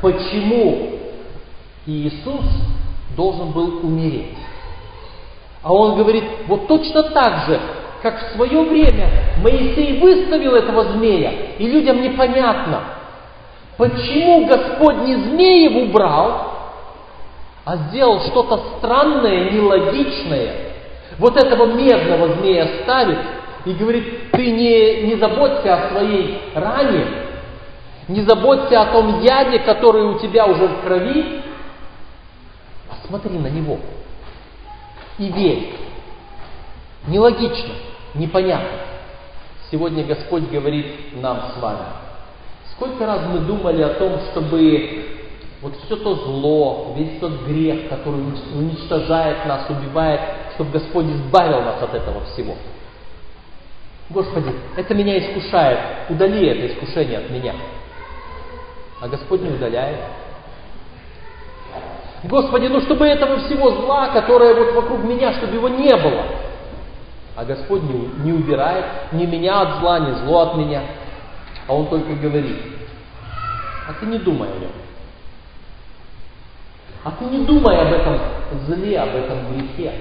почему 0.00 0.90
Иисус 1.86 2.44
должен 3.16 3.52
был 3.52 3.80
умереть. 3.84 4.36
А 5.62 5.72
он 5.72 5.96
говорит, 5.96 6.24
вот 6.48 6.66
точно 6.66 7.04
так 7.04 7.46
же, 7.46 7.60
как 8.02 8.18
в 8.20 8.34
свое 8.34 8.62
время 8.62 9.08
Моисей 9.42 10.00
выставил 10.00 10.54
этого 10.54 10.92
змея, 10.92 11.32
и 11.58 11.66
людям 11.66 12.02
непонятно, 12.02 12.82
почему 13.76 14.46
Господь 14.46 15.06
не 15.06 15.16
змеев 15.16 15.88
убрал, 15.88 16.52
а 17.64 17.76
сделал 17.76 18.20
что-то 18.22 18.60
странное, 18.78 19.50
нелогичное. 19.50 20.52
Вот 21.18 21.36
этого 21.36 21.66
медного 21.66 22.34
змея 22.34 22.68
ставит 22.82 23.18
и 23.66 23.72
говорит, 23.72 24.30
ты 24.30 24.50
не, 24.52 25.02
не 25.08 25.16
заботься 25.16 25.74
о 25.74 25.90
своей 25.90 26.40
ране, 26.54 27.04
не 28.06 28.22
заботься 28.22 28.80
о 28.80 28.92
том 28.92 29.20
яде, 29.20 29.58
который 29.58 30.04
у 30.04 30.18
тебя 30.20 30.46
уже 30.46 30.68
в 30.68 30.82
крови, 30.82 31.42
а 32.88 33.06
смотри 33.06 33.36
на 33.36 33.48
него 33.48 33.78
и 35.18 35.30
верь. 35.30 35.74
Нелогично, 37.08 37.74
непонятно. 38.14 38.78
Сегодня 39.70 40.04
Господь 40.04 40.48
говорит 40.48 41.20
нам 41.20 41.50
с 41.54 41.60
вами. 41.60 41.86
Сколько 42.72 43.04
раз 43.04 43.22
мы 43.32 43.40
думали 43.40 43.82
о 43.82 43.94
том, 43.94 44.20
чтобы 44.30 45.06
вот 45.60 45.74
все 45.84 45.96
то 45.96 46.14
зло, 46.14 46.94
весь 46.96 47.18
тот 47.18 47.32
грех, 47.46 47.88
который 47.88 48.20
уничтожает 48.54 49.44
нас, 49.46 49.68
убивает, 49.70 50.20
чтобы 50.54 50.70
Господь 50.70 51.06
избавил 51.06 51.62
нас 51.62 51.82
от 51.82 51.94
этого 51.94 52.20
всего. 52.26 52.54
Господи, 54.10 54.52
это 54.76 54.94
меня 54.94 55.18
искушает, 55.18 55.78
удали 56.08 56.46
это 56.46 56.72
искушение 56.72 57.18
от 57.18 57.30
меня. 57.30 57.54
А 59.00 59.08
Господь 59.08 59.42
не 59.42 59.50
удаляет. 59.50 59.98
Господи, 62.24 62.66
ну 62.66 62.80
чтобы 62.80 63.06
этого 63.06 63.38
всего 63.40 63.70
зла, 63.70 64.08
которое 64.08 64.54
вот 64.54 64.74
вокруг 64.74 65.04
меня, 65.04 65.32
чтобы 65.34 65.54
его 65.54 65.68
не 65.68 65.94
было. 65.96 66.24
А 67.34 67.44
Господь 67.44 67.82
не, 67.82 68.08
не 68.24 68.32
убирает 68.32 69.12
ни 69.12 69.26
меня 69.26 69.60
от 69.60 69.80
зла, 69.80 69.98
ни 69.98 70.12
зло 70.24 70.40
от 70.40 70.56
меня. 70.56 70.82
А 71.66 71.74
Он 71.74 71.86
только 71.88 72.14
говорит, 72.14 72.56
а 73.88 73.92
ты 74.00 74.06
не 74.06 74.18
думай 74.18 74.48
о 74.48 74.58
нем. 74.58 74.70
А 77.04 77.10
ты 77.12 77.24
не 77.26 77.44
думай 77.44 77.76
об 77.76 77.92
этом 77.92 78.18
зле, 78.66 78.98
об 78.98 79.14
этом 79.14 79.52
грехе. 79.52 79.92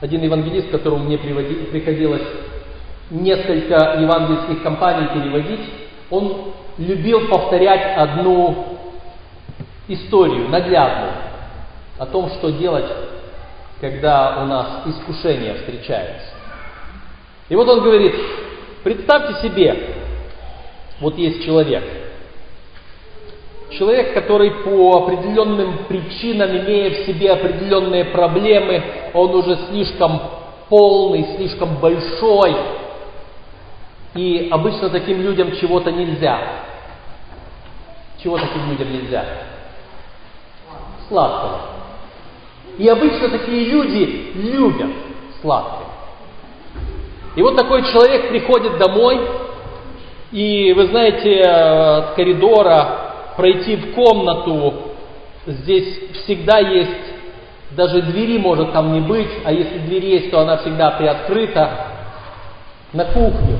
Один 0.00 0.22
евангелист, 0.22 0.70
которому 0.70 1.04
мне 1.04 1.18
приходилось 1.18 2.22
несколько 3.10 3.98
евангельских 4.00 4.62
компаний 4.62 5.08
переводить, 5.12 5.60
он 6.10 6.52
любил 6.78 7.28
повторять 7.28 7.96
одну 7.96 8.78
историю, 9.88 10.48
наглядную, 10.48 11.12
о 11.98 12.06
том, 12.06 12.30
что 12.30 12.50
делать, 12.50 12.86
когда 13.80 14.42
у 14.42 14.46
нас 14.46 14.82
искушение 14.86 15.54
встречается. 15.54 16.28
И 17.48 17.54
вот 17.54 17.68
он 17.68 17.82
говорит, 17.82 18.14
представьте 18.84 19.48
себе, 19.48 19.96
вот 21.00 21.18
есть 21.18 21.44
человек, 21.44 21.82
человек, 23.78 24.14
который 24.14 24.50
по 24.50 25.04
определенным 25.04 25.84
причинам, 25.88 26.50
имея 26.50 26.90
в 26.90 27.06
себе 27.06 27.32
определенные 27.32 28.06
проблемы, 28.06 28.82
он 29.14 29.34
уже 29.34 29.56
слишком 29.68 30.20
полный, 30.68 31.26
слишком 31.36 31.76
большой, 31.76 32.56
и 34.14 34.48
обычно 34.50 34.90
таким 34.90 35.22
людям 35.22 35.52
чего-то 35.56 35.92
нельзя. 35.92 36.40
Чего 38.22 38.38
таким 38.38 38.70
людям 38.70 38.92
нельзя? 38.92 39.24
Сладкого. 41.08 41.60
И 42.78 42.88
обычно 42.88 43.28
такие 43.28 43.66
люди 43.66 44.32
любят 44.34 44.90
сладкое. 45.40 45.86
И 47.36 47.42
вот 47.42 47.56
такой 47.56 47.82
человек 47.92 48.28
приходит 48.28 48.78
домой, 48.78 49.20
и 50.32 50.72
вы 50.72 50.86
знаете, 50.86 51.40
от 51.42 52.14
коридора 52.14 53.09
пройти 53.40 53.74
в 53.74 53.94
комнату, 53.94 54.74
здесь 55.46 55.98
всегда 56.12 56.58
есть, 56.58 56.90
даже 57.70 58.02
двери 58.02 58.36
может 58.36 58.74
там 58.74 58.92
не 58.92 59.00
быть, 59.00 59.30
а 59.46 59.50
если 59.50 59.78
дверь 59.78 60.04
есть, 60.04 60.30
то 60.30 60.40
она 60.40 60.58
всегда 60.58 60.90
приоткрыта, 60.90 61.86
на 62.92 63.06
кухню. 63.06 63.56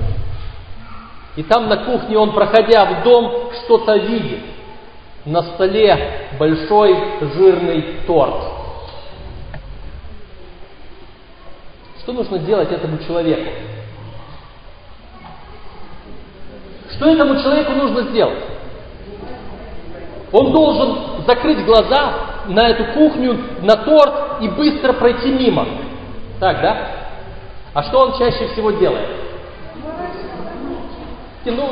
И 1.37 1.43
там 1.45 1.71
на 1.71 1.79
кухне 1.79 2.19
он, 2.19 2.33
проходя 2.33 2.85
в 2.85 3.05
дом, 3.05 3.53
что-то 3.65 3.97
видит. 3.97 4.41
На 5.25 5.43
столе 5.55 6.29
большой 6.39 6.95
жирный 7.35 8.01
торт. 8.07 8.43
Что 12.03 12.13
нужно 12.13 12.39
делать 12.41 12.71
этому 12.71 12.99
человеку? 12.99 13.51
Что 16.91 17.09
этому 17.09 17.41
человеку 17.41 17.73
нужно 17.73 18.03
сделать? 18.11 18.50
Он 20.33 20.53
должен 20.53 20.97
закрыть 21.27 21.65
глаза 21.65 22.13
на 22.47 22.69
эту 22.69 22.85
кухню, 22.93 23.37
на 23.63 23.77
торт 23.77 24.41
и 24.41 24.49
быстро 24.49 24.93
пройти 24.93 25.33
мимо. 25.33 25.67
Так, 26.39 26.61
да? 26.63 26.77
А 27.75 27.83
что 27.85 28.01
он 28.01 28.19
чаще 28.19 28.49
всего 28.49 28.71
делает? 28.73 29.09
Ну, 31.45 31.71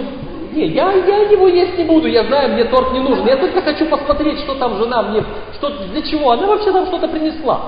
не, 0.52 0.68
я, 0.68 0.90
я 0.92 1.18
его 1.30 1.46
есть 1.46 1.76
не 1.78 1.84
буду, 1.84 2.08
я 2.08 2.24
знаю, 2.24 2.54
мне 2.54 2.64
торт 2.64 2.92
не 2.92 3.00
нужен. 3.00 3.26
Я 3.26 3.36
только 3.36 3.60
хочу 3.60 3.86
посмотреть, 3.86 4.40
что 4.40 4.54
там 4.54 4.76
жена 4.78 5.02
мне, 5.02 5.22
что, 5.54 5.70
для 5.70 6.02
чего. 6.02 6.32
Она 6.32 6.46
вообще 6.46 6.72
там 6.72 6.86
что-то 6.86 7.08
принесла. 7.08 7.60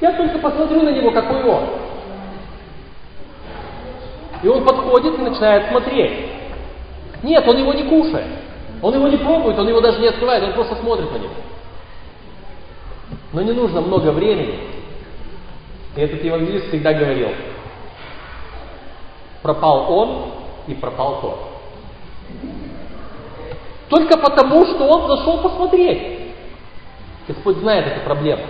Я 0.00 0.12
только 0.12 0.38
посмотрю 0.38 0.82
на 0.82 0.90
него, 0.90 1.10
какой 1.10 1.42
он. 1.44 1.64
И 4.42 4.48
он 4.48 4.64
подходит 4.64 5.18
и 5.18 5.22
начинает 5.22 5.68
смотреть. 5.68 6.12
Нет, 7.22 7.46
он 7.46 7.56
его 7.56 7.72
не 7.72 7.84
кушает. 7.84 8.43
Он 8.84 8.94
его 8.94 9.08
не 9.08 9.16
пробует, 9.16 9.58
он 9.58 9.66
его 9.66 9.80
даже 9.80 9.98
не 9.98 10.08
открывает, 10.08 10.44
он 10.44 10.52
просто 10.52 10.76
смотрит 10.76 11.10
на 11.10 11.16
него. 11.16 11.32
Но 13.32 13.40
не 13.40 13.52
нужно 13.52 13.80
много 13.80 14.12
времени. 14.12 14.60
И 15.96 16.00
этот 16.02 16.22
евангелист 16.22 16.68
всегда 16.68 16.92
говорил, 16.92 17.30
пропал 19.40 19.90
он, 19.90 20.32
и 20.66 20.74
пропал 20.74 21.22
тот. 21.22 21.38
Только 23.88 24.18
потому, 24.18 24.66
что 24.66 24.86
он 24.86 25.16
зашел 25.16 25.38
посмотреть. 25.38 26.34
Господь 27.26 27.56
знает 27.56 27.86
эту 27.86 28.00
проблему. 28.04 28.44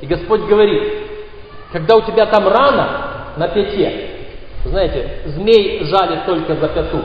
И 0.00 0.06
Господь 0.06 0.40
говорит, 0.40 0.92
когда 1.70 1.94
у 1.94 2.00
тебя 2.00 2.26
там 2.26 2.48
рана 2.48 3.34
на 3.36 3.46
пяте, 3.46 4.10
знаете, 4.64 5.20
змей 5.26 5.84
жалит 5.84 6.26
только 6.26 6.56
за 6.56 6.66
пяту, 6.66 7.00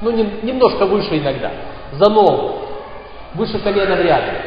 ну 0.00 0.10
не, 0.10 0.22
немножко 0.42 0.86
выше 0.86 1.18
иногда, 1.18 1.50
за 1.92 2.10
ногу, 2.10 2.60
выше 3.34 3.58
колена 3.58 3.96
вряд 3.96 4.24
ли. 4.24 4.38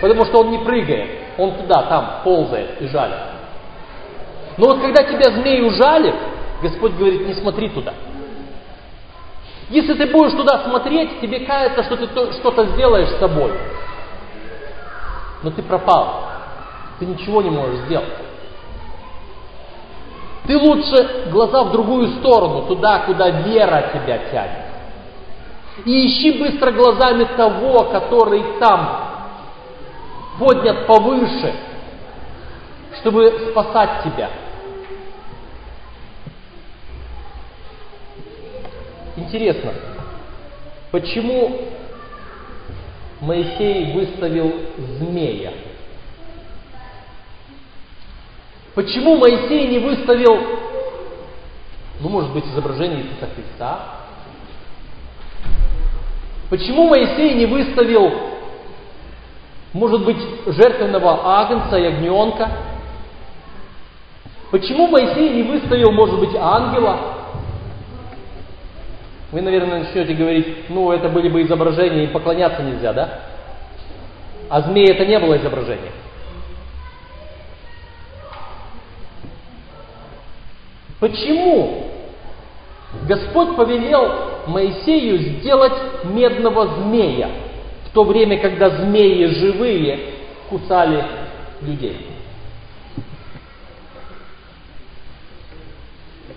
Потому 0.00 0.24
что 0.24 0.40
он 0.40 0.50
не 0.50 0.58
прыгает, 0.58 1.10
он 1.38 1.54
туда, 1.56 1.82
там 1.84 2.20
ползает 2.24 2.80
и 2.80 2.86
жалит. 2.88 3.18
Но 4.56 4.66
вот 4.66 4.80
когда 4.80 5.04
тебя 5.04 5.30
змей 5.32 5.62
ужалит, 5.62 6.14
Господь 6.62 6.92
говорит, 6.92 7.26
не 7.26 7.34
смотри 7.34 7.68
туда. 7.70 7.94
Если 9.70 9.94
ты 9.94 10.06
будешь 10.06 10.32
туда 10.32 10.64
смотреть, 10.64 11.20
тебе 11.20 11.40
кажется, 11.40 11.82
что 11.84 11.96
ты 11.96 12.32
что-то 12.34 12.66
сделаешь 12.66 13.08
с 13.08 13.18
собой. 13.18 13.52
Но 15.42 15.50
ты 15.50 15.62
пропал. 15.62 16.28
Ты 16.98 17.06
ничего 17.06 17.40
не 17.42 17.50
можешь 17.50 17.80
сделать. 17.86 18.12
Ты 20.46 20.58
лучше 20.58 21.30
глаза 21.30 21.64
в 21.64 21.72
другую 21.72 22.18
сторону, 22.18 22.66
туда, 22.66 23.00
куда 23.00 23.30
вера 23.30 23.90
тебя 23.92 24.18
тянет. 24.30 24.62
И 25.84 26.06
ищи 26.06 26.38
быстро 26.38 26.72
глазами 26.72 27.24
того, 27.36 27.84
который 27.84 28.42
там 28.58 29.12
поднят 30.38 30.86
повыше, 30.86 31.54
чтобы 33.00 33.50
спасать 33.50 34.02
тебя. 34.04 34.30
Интересно, 39.16 39.72
почему 40.90 41.58
Моисей 43.20 43.92
выставил 43.94 44.52
змея? 44.98 45.52
Почему 48.74 49.16
Моисей 49.16 49.68
не 49.68 49.78
выставил, 49.78 50.38
ну, 52.00 52.08
может 52.08 52.32
быть, 52.32 52.46
изображение 52.46 53.02
Иисуса 53.02 53.28
Христа? 53.34 53.80
Почему 56.48 56.88
Моисей 56.88 57.34
не 57.34 57.46
выставил, 57.46 58.12
может 59.72 60.04
быть, 60.04 60.18
жертвенного 60.46 61.20
агнца 61.40 61.76
и? 61.76 62.50
Почему 64.50 64.86
Моисей 64.86 65.30
не 65.30 65.42
выставил, 65.42 65.92
может 65.92 66.18
быть, 66.18 66.34
ангела? 66.38 66.98
Вы, 69.32 69.40
наверное, 69.40 69.80
начнете 69.80 70.12
говорить, 70.12 70.68
ну, 70.68 70.92
это 70.92 71.08
были 71.08 71.28
бы 71.30 71.42
изображения, 71.42 72.04
им 72.04 72.12
поклоняться 72.12 72.62
нельзя, 72.62 72.92
да? 72.92 73.20
А 74.50 74.60
змеи 74.60 74.90
это 74.90 75.06
не 75.06 75.18
было 75.18 75.38
изображение. 75.38 75.92
Почему 81.02 81.88
Господь 83.08 83.56
повелел 83.56 84.46
Моисею 84.46 85.18
сделать 85.18 85.72
медного 86.04 86.76
змея, 86.76 87.28
в 87.86 87.90
то 87.90 88.04
время, 88.04 88.38
когда 88.38 88.70
змеи 88.70 89.24
живые 89.24 89.98
кусали 90.48 91.04
людей? 91.62 92.06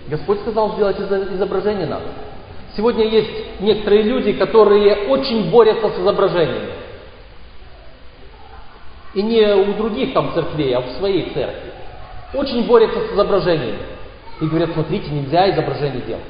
Господь 0.08 0.40
сказал 0.40 0.72
сделать 0.74 0.98
изображение 0.98 1.86
нам. 1.86 2.02
Сегодня 2.76 3.04
есть 3.06 3.60
некоторые 3.60 4.02
люди, 4.02 4.32
которые 4.32 5.06
очень 5.06 5.48
борются 5.48 5.90
с 5.90 6.00
изображениями. 6.00 6.72
И 9.14 9.22
не 9.22 9.46
у 9.54 9.74
других 9.74 10.12
там 10.12 10.32
церквей, 10.34 10.74
а 10.74 10.80
в 10.80 10.88
своей 10.98 11.30
церкви. 11.32 11.70
Очень 12.34 12.66
борются 12.66 12.98
с 13.06 13.12
изображениями. 13.12 13.95
И 14.40 14.46
говорят, 14.46 14.72
смотрите, 14.72 15.10
нельзя 15.10 15.50
изображение 15.50 16.02
делать. 16.02 16.22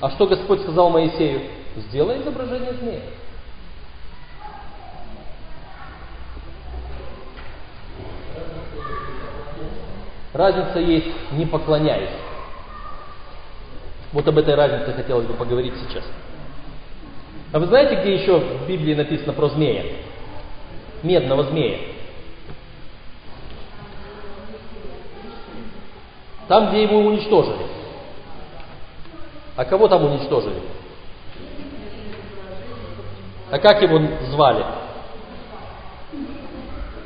А 0.00 0.10
что 0.10 0.26
Господь 0.26 0.60
сказал 0.62 0.90
Моисею? 0.90 1.42
Сделай 1.76 2.20
изображение 2.20 2.72
змея. 2.74 3.00
Разница 10.32 10.78
есть 10.78 11.32
не 11.32 11.46
поклоняясь. 11.46 12.10
Вот 14.12 14.26
об 14.28 14.38
этой 14.38 14.54
разнице 14.54 14.92
хотелось 14.92 15.26
бы 15.26 15.34
поговорить 15.34 15.74
сейчас. 15.86 16.04
А 17.52 17.58
вы 17.58 17.66
знаете, 17.66 18.00
где 18.00 18.14
еще 18.14 18.38
в 18.38 18.66
Библии 18.66 18.94
написано 18.94 19.32
про 19.34 19.48
змея? 19.48 19.84
Медного 21.02 21.44
змея. 21.44 21.78
Там, 26.52 26.68
где 26.68 26.82
его 26.82 26.98
уничтожили. 26.98 27.66
А 29.56 29.64
кого 29.64 29.88
там 29.88 30.04
уничтожили? 30.04 30.60
А 33.50 33.58
как 33.58 33.80
его 33.80 33.98
звали? 34.26 34.62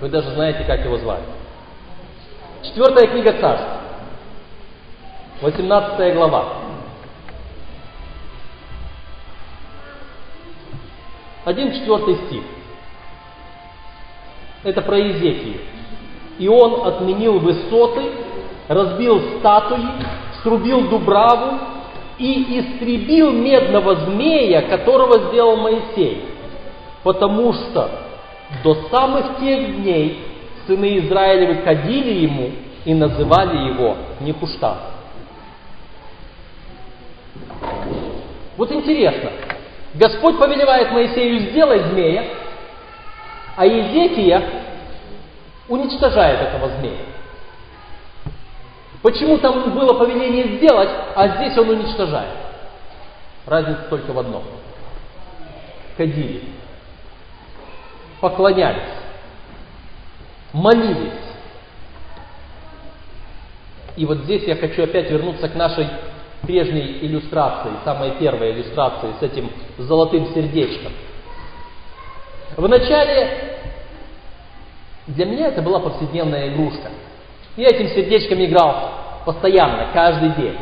Вы 0.01 0.09
даже 0.09 0.33
знаете, 0.33 0.65
как 0.65 0.81
его 0.85 0.99
звали. 0.99 1.23
Четвертая 2.65 3.07
книга 3.07 3.35
Царств. 3.41 3.69
18 5.43 6.15
глава. 6.15 6.53
Один 11.45 11.73
четвертый 11.73 12.17
стих. 12.27 12.43
Это 14.65 14.83
про 14.83 14.99
Иезекию. 14.99 15.61
И 16.41 16.49
он 16.49 16.85
отменил 16.85 17.39
высоты, 17.39 18.26
разбил 18.69 19.39
статуи, 19.39 19.87
срубил 20.43 20.89
дубраву 20.89 21.59
и 22.19 22.61
истребил 22.61 23.33
медного 23.33 23.97
змея, 23.97 24.63
которого 24.63 25.29
сделал 25.29 25.57
Моисей. 25.57 26.25
Потому 27.03 27.53
что 27.53 27.91
до 28.65 28.75
самых 28.91 29.39
тех 29.39 29.83
дней 29.83 30.25
сыны 30.67 30.99
Израилевы 30.99 31.63
ходили 31.63 32.25
ему 32.25 32.51
и 32.85 32.95
называли 32.95 33.69
его 33.73 33.97
Нехуштан. 34.21 34.77
Вот 38.57 38.73
интересно, 38.73 39.31
Господь 39.95 40.39
повелевает 40.39 40.91
Моисею 40.93 41.51
сделать 41.51 41.87
змея, 41.87 42.25
а 43.57 43.67
Езекия 43.67 44.43
уничтожает 45.69 46.41
этого 46.41 46.71
змея. 46.79 47.05
Почему 49.03 49.39
там 49.39 49.75
было 49.75 49.95
повеление 49.95 50.57
сделать, 50.57 50.91
а 51.15 51.29
здесь 51.37 51.57
он 51.59 51.71
уничтожает? 51.71 52.37
Разница 53.47 53.83
только 53.91 54.13
в 54.13 54.19
одном. 54.19 54.43
Ходили, 55.97 56.43
поклонялись, 58.21 58.83
молились. 60.53 61.13
И 63.97 64.05
вот 64.05 64.19
здесь 64.19 64.43
я 64.45 64.57
хочу 64.57 64.83
опять 64.83 65.11
вернуться 65.11 65.49
к 65.49 65.55
нашей 65.55 65.89
прежней 66.43 66.99
иллюстрации, 67.03 67.71
самой 67.85 68.13
первой 68.13 68.53
иллюстрации 68.53 69.09
с 69.19 69.23
этим 69.23 69.51
золотым 69.79 70.35
сердечком. 70.35 70.93
Вначале 72.57 73.57
для 75.07 75.25
меня 75.27 75.49
это 75.49 75.63
была 75.63 75.81
повседневная 75.81 76.49
игрушка. 76.49 76.91
Я 77.57 77.69
этим 77.69 77.89
сердечком 77.89 78.45
играл 78.45 78.75
постоянно, 79.25 79.89
каждый 79.93 80.31
день. 80.31 80.57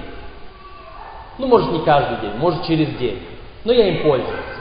Ну, 1.39 1.49
может, 1.49 1.73
не 1.73 1.81
каждый 1.81 2.19
день, 2.19 2.39
может, 2.39 2.65
через 2.65 2.89
день. 2.97 3.21
Но 3.65 3.73
я 3.73 3.89
им 3.89 4.03
пользовался. 4.03 4.55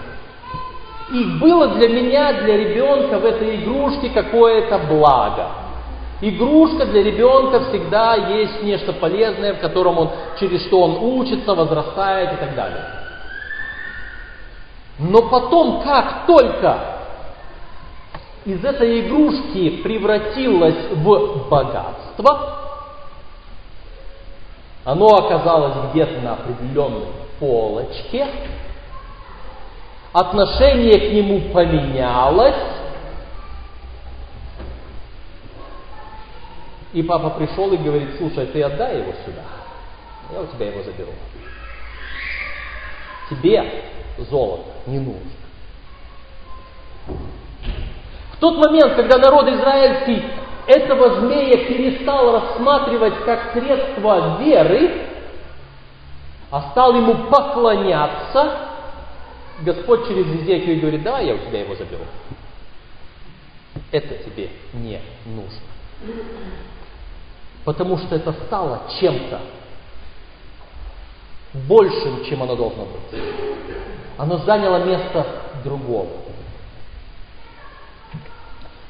И 1.12 1.24
было 1.40 1.68
для 1.76 1.90
меня, 1.90 2.34
для 2.42 2.58
ребенка 2.58 3.20
в 3.20 3.26
этой 3.26 3.58
игрушке 3.58 4.10
какое-то 4.10 4.80
благо. 4.90 5.48
Игрушка 6.22 6.86
для 6.86 7.04
ребенка 7.04 7.66
всегда 7.66 8.16
есть 8.16 8.64
нечто 8.64 8.94
полезное, 8.94 9.54
в 9.54 9.60
котором 9.60 10.00
он, 10.00 10.10
через 10.40 10.66
что 10.66 10.82
он 10.82 11.20
учится, 11.20 11.54
возрастает 11.54 12.34
и 12.34 12.38
так 12.38 12.56
далее. 12.56 12.86
Но 15.00 15.24
потом, 15.24 15.82
как 15.82 16.26
только 16.26 16.93
из 18.46 18.64
этой 18.64 19.02
игрушки 19.02 19.82
превратилось 19.82 20.92
в 20.92 21.50
богатство, 21.50 22.60
оно 24.84 25.08
оказалось 25.08 25.92
где-то 25.92 26.20
на 26.22 26.34
определенной 26.34 27.08
полочке, 27.40 28.28
отношение 30.12 31.10
к 31.10 31.14
нему 31.14 31.54
поменялось, 31.54 32.56
И 36.94 37.02
папа 37.02 37.32
пришел 37.32 37.74
и 37.74 37.78
говорит, 37.78 38.10
слушай, 38.20 38.46
ты 38.46 38.62
отдай 38.62 39.00
его 39.00 39.14
сюда, 39.26 39.42
я 40.32 40.42
у 40.42 40.46
тебя 40.46 40.68
его 40.68 40.84
заберу. 40.84 41.12
Тебе 43.32 43.84
золото 44.30 44.70
не 44.86 45.00
нужно. 45.00 45.32
Тот 48.44 48.58
момент, 48.58 48.96
когда 48.96 49.20
народ 49.20 49.48
израильский 49.48 50.22
этого 50.68 51.22
змея 51.22 51.66
перестал 51.66 52.34
рассматривать 52.34 53.24
как 53.24 53.54
средство 53.54 54.38
веры, 54.42 55.08
а 56.52 56.72
стал 56.72 56.94
ему 56.94 57.30
поклоняться, 57.30 58.68
Господь 59.62 60.10
через 60.10 60.26
Езекию 60.42 60.82
говорит, 60.82 61.04
да, 61.04 61.20
я 61.20 61.36
у 61.36 61.38
тебя 61.38 61.62
его 61.62 61.74
заберу. 61.76 62.04
Это 63.94 64.14
тебе 64.26 64.50
не 64.74 65.00
нужно 65.26 65.62
потому 67.64 67.98
что 67.98 68.14
это 68.14 68.34
стало 68.46 68.82
чем-то 69.00 69.40
большим, 71.66 72.26
чем 72.26 72.44
оно 72.44 72.58
должно 72.58 72.84
быть. 72.84 73.22
Оно 74.18 74.40
заняло 74.40 74.84
место 74.84 75.26
другого. 75.64 76.23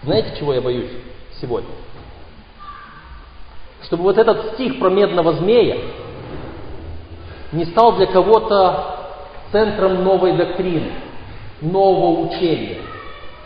Знаете, 0.04 0.38
чего 0.38 0.54
я 0.54 0.62
боюсь 0.62 0.91
сегодня? 1.39 1.70
Чтобы 3.84 4.04
вот 4.04 4.18
этот 4.18 4.54
стих 4.54 4.80
про 4.80 4.89
медного 4.89 5.34
змея 5.34 5.78
не 7.51 7.66
стал 7.66 7.93
для 7.93 8.08
кого-то 8.08 9.12
центром 9.51 10.04
новой 10.04 10.36
доктрины, 10.36 10.91
нового 11.62 12.28
учения. 12.28 12.80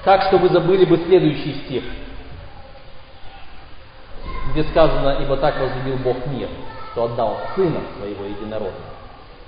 Так, 0.03 0.24
что 0.24 0.38
вы 0.38 0.49
забыли 0.49 0.86
бы 0.86 0.97
следующий 0.97 1.53
стих– 1.66 1.84
где 4.58 4.64
сказано, 4.70 5.20
ибо 5.22 5.38
так 5.38 5.60
возлюбил 5.60 5.97
Бог 5.97 6.18
мир, 6.28 6.49
что 6.91 7.03
отдал 7.03 7.38
Сына 7.55 7.80
Своего 7.99 8.26
Единородного, 8.26 8.74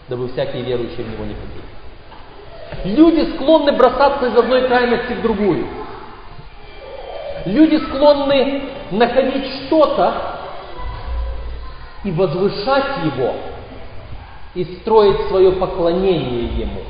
дабы 0.07 0.27
всякие 0.29 0.61
верующие 0.63 1.03
в 1.03 1.09
Него 1.09 1.25
не 1.25 1.33
погибли. 1.33 2.95
Люди 2.95 3.35
склонны 3.35 3.71
бросаться 3.71 4.27
из 4.27 4.37
одной 4.37 4.67
крайности 4.67 5.13
в 5.13 5.21
другую. 5.23 5.65
Люди 7.49 7.77
склонны 7.77 8.61
находить 8.91 9.65
что-то 9.65 10.39
и 12.03 12.11
возвышать 12.11 13.05
его, 13.05 13.33
и 14.53 14.63
строить 14.77 15.27
свое 15.29 15.53
поклонение 15.53 16.45
ему, 16.61 16.81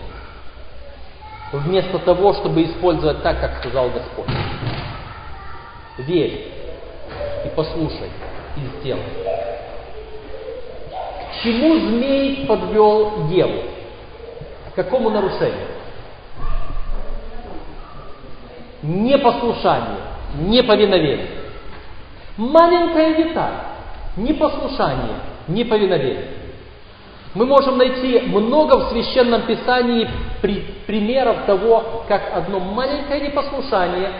вместо 1.54 2.00
того, 2.00 2.34
чтобы 2.34 2.64
использовать 2.64 3.24
так, 3.24 3.40
как 3.40 3.60
сказал 3.60 3.90
Господь. 3.90 4.28
Верь 6.00 6.52
и 7.46 7.50
послушай, 7.56 8.10
и 8.58 8.80
сделай. 8.80 9.04
К 11.32 11.42
чему 11.42 11.80
змей 11.80 12.46
подвел 12.46 13.28
Еву? 13.30 13.64
К 14.72 14.76
какому 14.76 15.10
нарушению? 15.10 15.68
Непослушание, 18.82 20.09
неповиновение. 20.36 21.28
Маленькая 22.38 23.16
деталь. 23.16 23.54
Непослушание, 24.18 25.16
неповиновение. 25.48 26.26
Мы 27.36 27.46
можем 27.46 27.78
найти 27.78 28.22
много 28.22 28.80
в 28.80 28.90
Священном 28.90 29.44
Писании 29.44 30.10
при, 30.42 30.62
примеров 30.88 31.46
того, 31.46 32.04
как 32.08 32.34
одно 32.34 32.60
маленькое 32.60 33.22
непослушание 33.22 34.12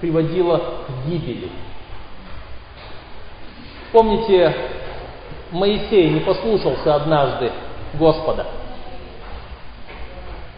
приводило 0.00 0.58
к 0.58 1.08
гибели. 1.08 1.48
Помните, 3.92 4.54
Моисей 5.52 6.10
не 6.10 6.20
послушался 6.20 6.96
однажды 6.96 7.52
Господа. 7.94 8.46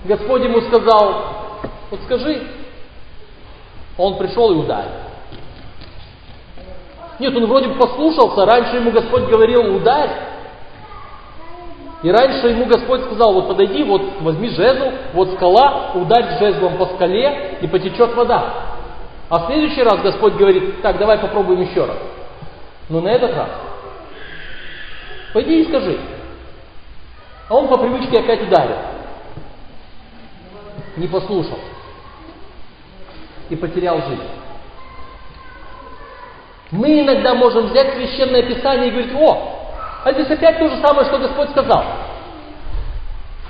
Господь 0.04 0.42
ему 0.44 0.61
сказал, 0.62 1.61
вот 1.90 2.00
скажи, 2.04 2.42
он 3.99 4.16
пришел 4.16 4.53
и 4.53 4.57
ударил. 4.57 4.92
Нет, 7.18 7.36
он 7.36 7.46
вроде 7.46 7.68
бы 7.68 7.74
послушался, 7.74 8.46
раньше 8.46 8.76
ему 8.76 8.92
Господь 8.92 9.24
говорил, 9.24 9.74
ударь. 9.74 10.11
И 12.05 12.11
раньше 12.12 12.46
ему 12.46 12.66
Господь 12.66 13.03
сказал, 13.03 13.34
вот 13.34 13.49
подойди, 13.49 13.82
вот 13.82 14.01
возьми 14.20 14.51
жезл, 14.51 14.92
вот 15.14 15.32
скала, 15.34 15.90
ударь 15.94 16.38
жезлом 16.38 16.78
по 16.78 16.86
скале, 16.86 17.59
и 17.61 17.66
потечет 17.66 18.14
вода. 18.14 18.55
А 19.28 19.40
в 19.40 19.46
следующий 19.46 19.82
раз 19.82 20.01
Господь 20.01 20.34
говорит, 20.34 20.80
так, 20.80 20.96
давай 20.99 21.18
попробуем 21.18 21.62
еще 21.62 21.84
раз. 21.84 21.99
Но 22.88 23.01
на 23.01 23.09
этот 23.09 23.34
раз 23.34 23.49
пойди 25.32 25.61
и 25.61 25.64
скажи. 25.68 25.99
А 27.49 27.55
он 27.57 27.66
по 27.66 27.78
привычке 27.78 28.20
опять 28.20 28.42
ударил. 28.42 28.76
Не 30.96 31.09
послушал. 31.09 31.59
И 33.51 33.57
потерял 33.57 34.01
жизнь. 34.09 34.28
Мы 36.70 37.01
иногда 37.01 37.34
можем 37.34 37.68
взять 37.68 37.94
священное 37.94 38.42
писание 38.42 38.88
и 38.88 38.90
говорить, 38.90 39.14
о, 39.14 39.59
а 40.05 40.12
здесь 40.12 40.30
опять 40.30 40.59
то 40.59 40.68
же 40.68 40.76
самое, 40.80 41.07
что 41.07 41.18
Господь 41.18 41.51
сказал. 41.51 41.84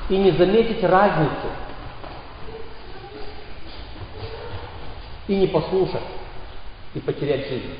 И 0.08 0.16
не 0.16 0.30
заметить 0.30 0.82
разницу. 0.82 1.48
И 5.26 5.36
не 5.36 5.46
послушать. 5.48 6.02
И 6.94 7.00
потерять 7.00 7.48
жизнь. 7.48 7.74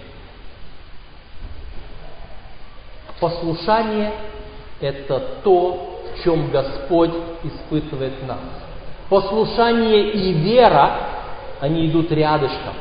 Послушание– 3.20 4.12
это 4.80 5.18
то, 5.42 6.02
в 6.04 6.22
чем 6.22 6.50
Господь 6.50 7.14
испытывает 7.42 8.26
нас. 8.26 8.38
Послушание 9.08 10.10
и 10.10 10.32
вера, 10.34 11.17
они 11.60 11.86
идут 11.86 12.10
рядышком. 12.12 12.74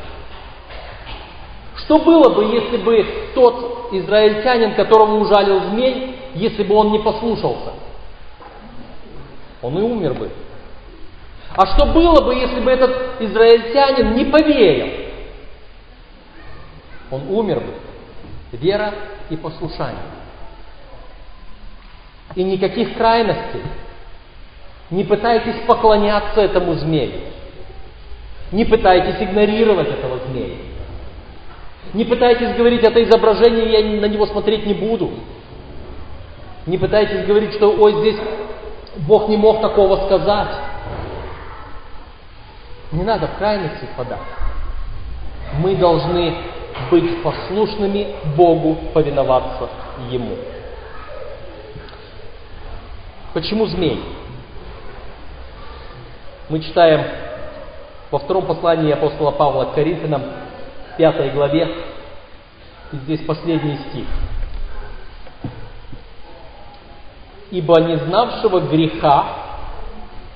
Что 1.78 2.00
было 2.00 2.34
бы, 2.34 2.46
если 2.46 2.78
бы 2.78 3.06
тот 3.34 3.90
израильтянин, 3.94 4.76
которого 4.76 5.16
ужалил 5.16 5.62
змей, 5.70 6.20
если 6.34 6.64
бы 6.64 6.76
он 6.76 6.92
не 6.92 7.00
послушался? 7.00 7.74
Он 9.62 9.78
и 9.78 9.82
умер 9.82 10.14
бы. 10.14 10.32
А 11.56 11.66
что 11.66 11.88
было 11.88 12.22
бы, 12.22 12.36
если 12.36 12.60
бы 12.60 12.72
этот 12.72 13.22
израильтянин 13.22 14.16
не 14.16 14.26
поверил? 14.26 15.08
Он 17.10 17.22
умер 17.30 17.62
бы. 17.62 18.58
Вера 18.58 18.94
и 19.30 19.38
послушание. 19.38 20.04
И 22.36 22.44
никаких 22.44 22.96
крайностей. 22.96 23.62
Не 24.90 25.04
пытайтесь 25.04 25.66
поклоняться 25.66 26.42
этому 26.42 26.76
змею. 26.76 27.27
Не 28.52 28.66
пытайтесь 28.66 29.22
игнорировать 29.22 29.89
этого 29.89 30.20
змея. 30.28 30.56
Не 31.93 32.06
пытайтесь 32.06 32.56
говорить, 32.56 32.84
это 32.84 33.04
изображение, 33.04 33.72
я 33.72 34.02
на 34.02 34.06
него 34.06 34.26
смотреть 34.26 34.66
не 34.66 34.74
буду. 34.74 35.12
Не 36.66 36.78
пытайтесь 36.78 37.26
говорить, 37.26 37.54
что 37.54 37.72
ой, 37.72 37.93
здесь 38.02 38.18
Бог 39.08 39.30
не 39.30 39.38
мог 39.38 39.62
такого 39.62 40.06
сказать. 40.06 40.56
Не 42.91 43.04
надо 43.04 43.28
в 43.28 43.38
крайности 43.38 43.86
впадать. 43.93 44.20
Мы 45.60 45.76
должны 45.76 46.36
быть 46.91 47.22
послушными 47.22 48.16
Богу, 48.36 48.78
повиноваться 48.93 49.70
Ему. 50.10 50.36
Почему 53.34 53.66
змей? 53.68 54.02
Мы 56.50 56.60
читаем 56.60 57.27
во 58.12 58.20
втором 58.20 58.45
послании 58.45 58.91
апостола 58.91 59.32
Павла 59.32 59.66
к 59.66 59.76
Коринфянам, 59.76 60.24
пятой 60.97 61.30
главе, 61.32 61.68
и 62.91 62.95
здесь 62.97 63.26
последний 63.26 63.78
стих. 63.89 64.08
Ибо 67.51 67.80
не 67.82 67.97
знавшего 67.97 68.60
греха 68.62 69.26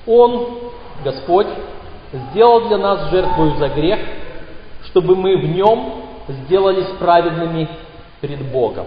Он, 0.06 0.58
Господь, 1.04 1.46
сделал 2.12 2.68
для 2.68 2.78
нас 2.78 3.10
жертву 3.10 3.56
за 3.56 3.68
грех, 3.68 4.00
чтобы 4.84 5.16
мы 5.16 5.38
в 5.38 5.44
нем 5.44 6.04
сделались 6.28 6.88
праведными 6.98 7.68
перед 8.20 8.50
Богом. 8.50 8.86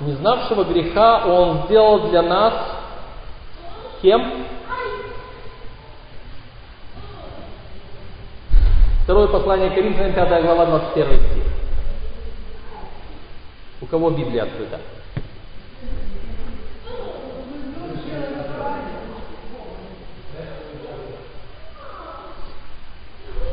Не 0.00 0.12
знавшего 0.12 0.64
греха 0.64 1.24
Он 1.26 1.62
сделал 1.64 2.10
для 2.10 2.22
нас 2.22 2.75
кем? 4.02 4.46
Второе 9.04 9.28
послание 9.28 9.70
Коринфянам, 9.70 10.14
5 10.14 10.42
глава, 10.42 10.66
21 10.66 11.18
стих. 11.18 11.44
У 13.80 13.86
кого 13.86 14.10
Библия 14.10 14.42
открыта? 14.42 14.80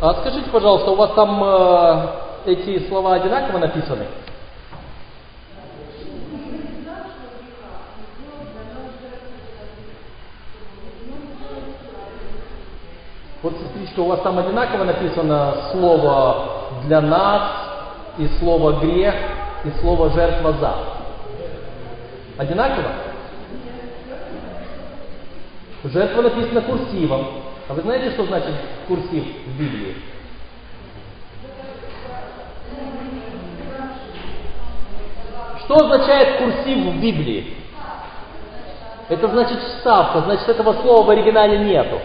А 0.02 0.14
скажите, 0.16 0.50
пожалуйста, 0.50 0.92
у 0.92 0.96
вас 0.96 1.12
там 1.14 1.42
э, 1.44 2.52
эти 2.52 2.90
слова 2.90 3.14
одинаково 3.14 3.60
написаны? 3.60 4.08
Вот, 13.44 13.56
сестричка, 13.60 14.00
у 14.00 14.06
вас 14.06 14.22
там 14.22 14.40
одинаково 14.40 14.86
написано 14.86 15.70
слово 15.74 16.70
«для 16.86 17.02
нас» 17.02 17.52
и 18.18 18.26
слово 18.40 18.80
«грех» 18.80 19.14
и 19.66 19.72
слово 19.82 20.10
«жертва 20.12 20.54
за». 20.54 20.74
Одинаково? 22.38 22.88
Жертва 25.84 26.22
написана 26.22 26.62
курсивом. 26.62 27.28
А 27.68 27.74
вы 27.74 27.82
знаете, 27.82 28.12
что 28.12 28.26
значит 28.28 28.54
курсив 28.88 29.26
в 29.46 29.60
Библии? 29.60 29.98
Что 35.66 35.76
означает 35.76 36.38
курсив 36.38 36.78
в 36.78 37.02
Библии? 37.02 37.58
Это 39.10 39.28
значит 39.28 39.60
вставка, 39.60 40.22
значит 40.22 40.48
этого 40.48 40.82
слова 40.82 41.08
в 41.08 41.10
оригинале 41.10 41.60
нету. 41.60 42.00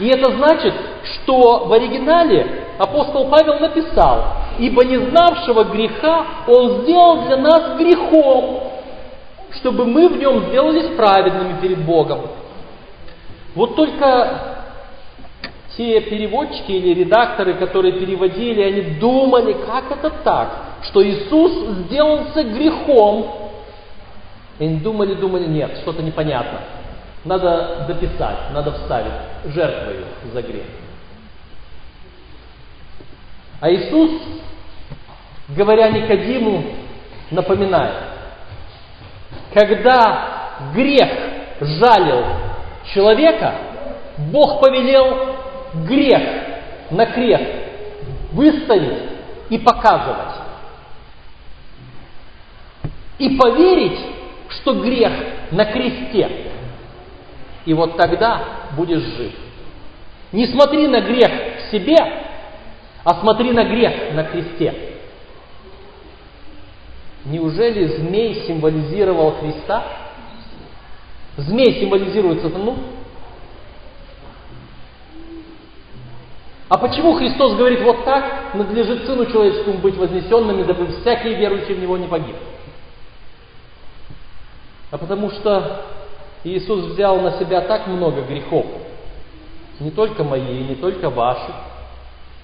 И 0.00 0.06
это 0.08 0.30
значит, 0.36 0.74
что 1.04 1.64
в 1.66 1.72
оригинале 1.72 2.64
апостол 2.78 3.28
Павел 3.28 3.58
написал, 3.58 4.36
ибо 4.58 4.84
не 4.84 4.96
знавшего 4.96 5.64
греха 5.64 6.24
он 6.46 6.82
сделал 6.82 7.22
для 7.26 7.36
нас 7.38 7.76
грехом, 7.76 8.60
чтобы 9.56 9.84
мы 9.86 10.08
в 10.08 10.18
нем 10.18 10.46
сделались 10.48 10.96
праведными 10.96 11.60
перед 11.60 11.84
Богом. 11.84 12.20
Вот 13.54 13.74
только 13.74 14.58
те 15.76 16.00
переводчики 16.00 16.72
или 16.72 17.00
редакторы, 17.02 17.54
которые 17.54 17.92
переводили, 17.92 18.62
они 18.62 18.80
думали, 18.98 19.56
как 19.66 19.90
это 19.90 20.10
так, 20.22 20.48
что 20.82 21.04
Иисус 21.04 21.52
сделался 21.84 22.42
грехом. 22.44 23.26
И 24.58 24.64
они 24.64 24.76
думали, 24.76 25.14
думали, 25.14 25.46
нет, 25.46 25.78
что-то 25.82 26.02
непонятно. 26.02 26.60
Надо 27.24 27.84
дописать, 27.88 28.50
надо 28.52 28.72
вставить 28.72 29.12
жертвою 29.46 30.04
за 30.32 30.42
грех. 30.42 30.66
А 33.60 33.70
Иисус, 33.70 34.10
говоря 35.48 35.88
Никодиму, 35.90 36.64
напоминает, 37.30 37.94
когда 39.52 40.50
грех 40.74 41.10
жалил 41.60 42.24
человека, 42.94 43.54
Бог 44.30 44.60
повелел 44.60 45.36
грех 45.86 46.22
на 46.90 47.06
крест 47.06 47.68
выставить 48.32 49.02
и 49.50 49.58
показывать. 49.58 50.34
И 53.18 53.36
поверить, 53.36 53.98
что 54.48 54.74
грех 54.74 55.12
на 55.50 55.64
кресте. 55.64 56.28
И 57.68 57.74
вот 57.74 57.98
тогда 57.98 58.70
будешь 58.78 59.02
жив. 59.02 59.32
Не 60.32 60.46
смотри 60.46 60.88
на 60.88 61.02
грех 61.02 61.30
в 61.58 61.70
себе, 61.70 61.98
а 63.04 63.20
смотри 63.20 63.52
на 63.52 63.62
грех 63.64 64.14
на 64.14 64.24
кресте. 64.24 64.96
Неужели 67.26 67.84
змей 67.88 68.46
символизировал 68.46 69.32
Христа? 69.32 69.84
Змей 71.36 71.78
символизирует 71.78 72.40
сатану? 72.40 72.78
А 76.70 76.78
почему 76.78 77.16
Христос 77.16 77.54
говорит 77.54 77.82
вот 77.82 78.02
так, 78.06 78.54
надлежит 78.54 79.04
Сыну 79.04 79.26
Человеческому 79.26 79.76
быть 79.76 79.98
вознесенным, 79.98 80.66
дабы 80.66 80.86
всякий 80.86 81.34
верующий 81.34 81.74
в 81.74 81.80
Него 81.80 81.98
не 81.98 82.06
погиб? 82.06 82.36
А 84.90 84.96
потому 84.96 85.28
что 85.32 85.97
Иисус 86.44 86.86
взял 86.92 87.20
на 87.20 87.38
себя 87.38 87.60
так 87.62 87.86
много 87.86 88.22
грехов, 88.22 88.66
не 89.80 89.90
только 89.90 90.24
мои, 90.24 90.64
не 90.64 90.74
только 90.74 91.10
ваши, 91.10 91.52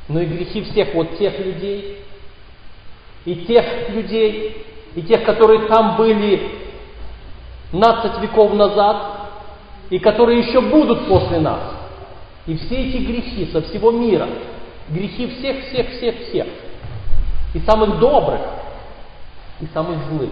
но 0.09 0.21
и 0.21 0.27
грехи 0.27 0.63
всех 0.63 0.95
вот 0.95 1.17
тех 1.19 1.39
людей, 1.39 1.99
и 3.25 3.37
тех 3.37 3.91
людей, 3.91 4.65
и 4.95 5.03
тех, 5.03 5.25
которые 5.25 5.67
там 5.67 5.97
были 5.97 6.65
15 7.73 8.21
веков 8.21 8.53
назад, 8.55 8.97
и 9.91 9.99
которые 9.99 10.41
еще 10.41 10.61
будут 10.61 11.09
после 11.09 11.41
нас. 11.41 11.61
И 12.47 12.57
все 12.57 12.89
эти 12.89 12.99
грехи 12.99 13.51
со 13.53 13.63
всего 13.63 13.91
мира, 13.91 14.29
грехи 14.89 15.27
всех, 15.29 15.65
всех, 15.67 15.89
всех, 15.97 16.15
всех, 16.29 16.47
и 17.55 17.61
самых 17.61 17.99
добрых, 17.99 18.41
и 19.61 19.67
самых 19.73 19.99
злых, 20.09 20.31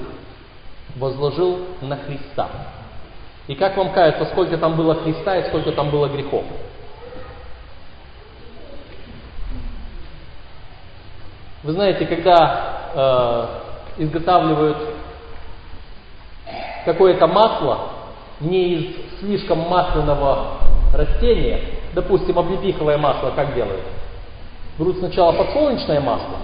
возложил 0.96 1.60
на 1.80 1.96
Христа. 1.96 2.48
И 3.49 3.55
как 3.55 3.76
вам 3.76 3.93
кажется, 3.93 4.26
сколько 4.26 4.57
там 4.57 4.76
было 4.76 4.95
Христа 4.95 5.36
и 5.38 5.49
сколько 5.49 5.72
там 5.72 5.90
было 5.90 6.09
грехов? 6.09 6.45
Вы 11.62 11.72
знаете, 11.72 12.07
когда 12.07 12.90
э, 12.95 14.03
изготавливают 14.03 14.78
какое-то 16.84 17.26
масло 17.26 17.78
не 18.40 18.74
из 18.74 19.20
слишком 19.20 19.61
масляного 19.68 20.59
растения, 20.93 21.61
допустим, 21.95 22.38
облепиховое 22.38 22.99
масло 22.99 23.30
как 23.36 23.55
делают? 23.55 23.82
Берут 24.78 24.99
сначала 24.99 25.32
подсолнечное 25.32 26.01
масло 26.01 26.36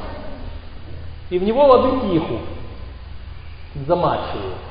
и 1.30 1.38
в 1.38 1.42
него 1.42 1.72
облепиху 1.72 2.40
замачивают. 3.86 4.67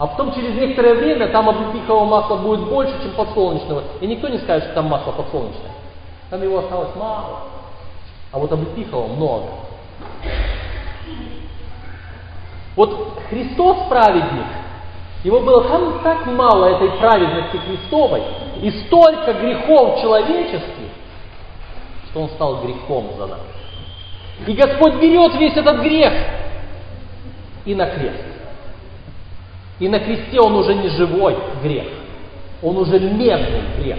А 0.00 0.06
потом 0.06 0.32
через 0.32 0.54
некоторое 0.54 0.94
время 0.94 1.28
там 1.28 1.46
облепихового 1.50 2.06
масла 2.06 2.36
будет 2.36 2.70
больше, 2.70 2.94
чем 3.02 3.12
подсолнечного. 3.12 3.82
И 4.00 4.06
никто 4.06 4.28
не 4.28 4.38
скажет, 4.38 4.64
что 4.64 4.74
там 4.76 4.86
масло 4.86 5.12
подсолнечное. 5.12 5.72
Там 6.30 6.42
его 6.42 6.60
осталось 6.60 6.96
мало. 6.96 7.40
А 8.32 8.38
вот 8.38 8.50
облепихового 8.50 9.08
много. 9.08 9.46
Вот 12.76 13.18
Христос 13.28 13.76
праведник, 13.90 14.46
его 15.22 15.40
было 15.40 15.68
там 15.68 16.00
так 16.02 16.24
мало 16.24 16.64
этой 16.64 16.92
праведности 16.92 17.58
Христовой, 17.58 18.22
и 18.62 18.70
столько 18.86 19.34
грехов 19.34 20.00
человеческих, 20.00 20.88
что 22.08 22.22
он 22.22 22.30
стал 22.30 22.62
грехом 22.62 23.08
за 23.18 23.26
нас. 23.26 23.40
И 24.46 24.52
Господь 24.54 24.94
берет 24.94 25.34
весь 25.34 25.58
этот 25.58 25.82
грех 25.82 26.12
и 27.66 27.74
на 27.74 27.84
крест. 27.84 28.39
И 29.80 29.88
на 29.88 29.98
кресте 29.98 30.38
он 30.38 30.54
уже 30.54 30.74
не 30.74 30.88
живой 30.88 31.36
грех, 31.62 31.88
он 32.62 32.76
уже 32.76 33.00
медный 33.00 33.62
грех, 33.78 33.98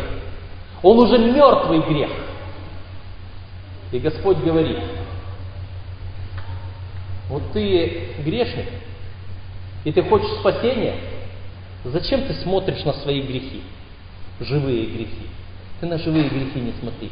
он 0.83 0.99
уже 0.99 1.17
мертвый 1.17 1.81
грех. 1.81 2.11
И 3.91 3.99
Господь 3.99 4.37
говорит, 4.37 4.77
вот 7.29 7.41
ты 7.51 8.09
грешник, 8.23 8.67
и 9.83 9.91
ты 9.91 10.03
хочешь 10.03 10.29
спасения, 10.39 10.95
зачем 11.83 12.21
ты 12.21 12.35
смотришь 12.35 12.83
на 12.85 12.93
свои 12.93 13.21
грехи, 13.21 13.63
живые 14.39 14.85
грехи? 14.85 15.27
Ты 15.79 15.87
на 15.87 15.97
живые 15.97 16.29
грехи 16.29 16.59
не 16.59 16.73
смотри. 16.79 17.11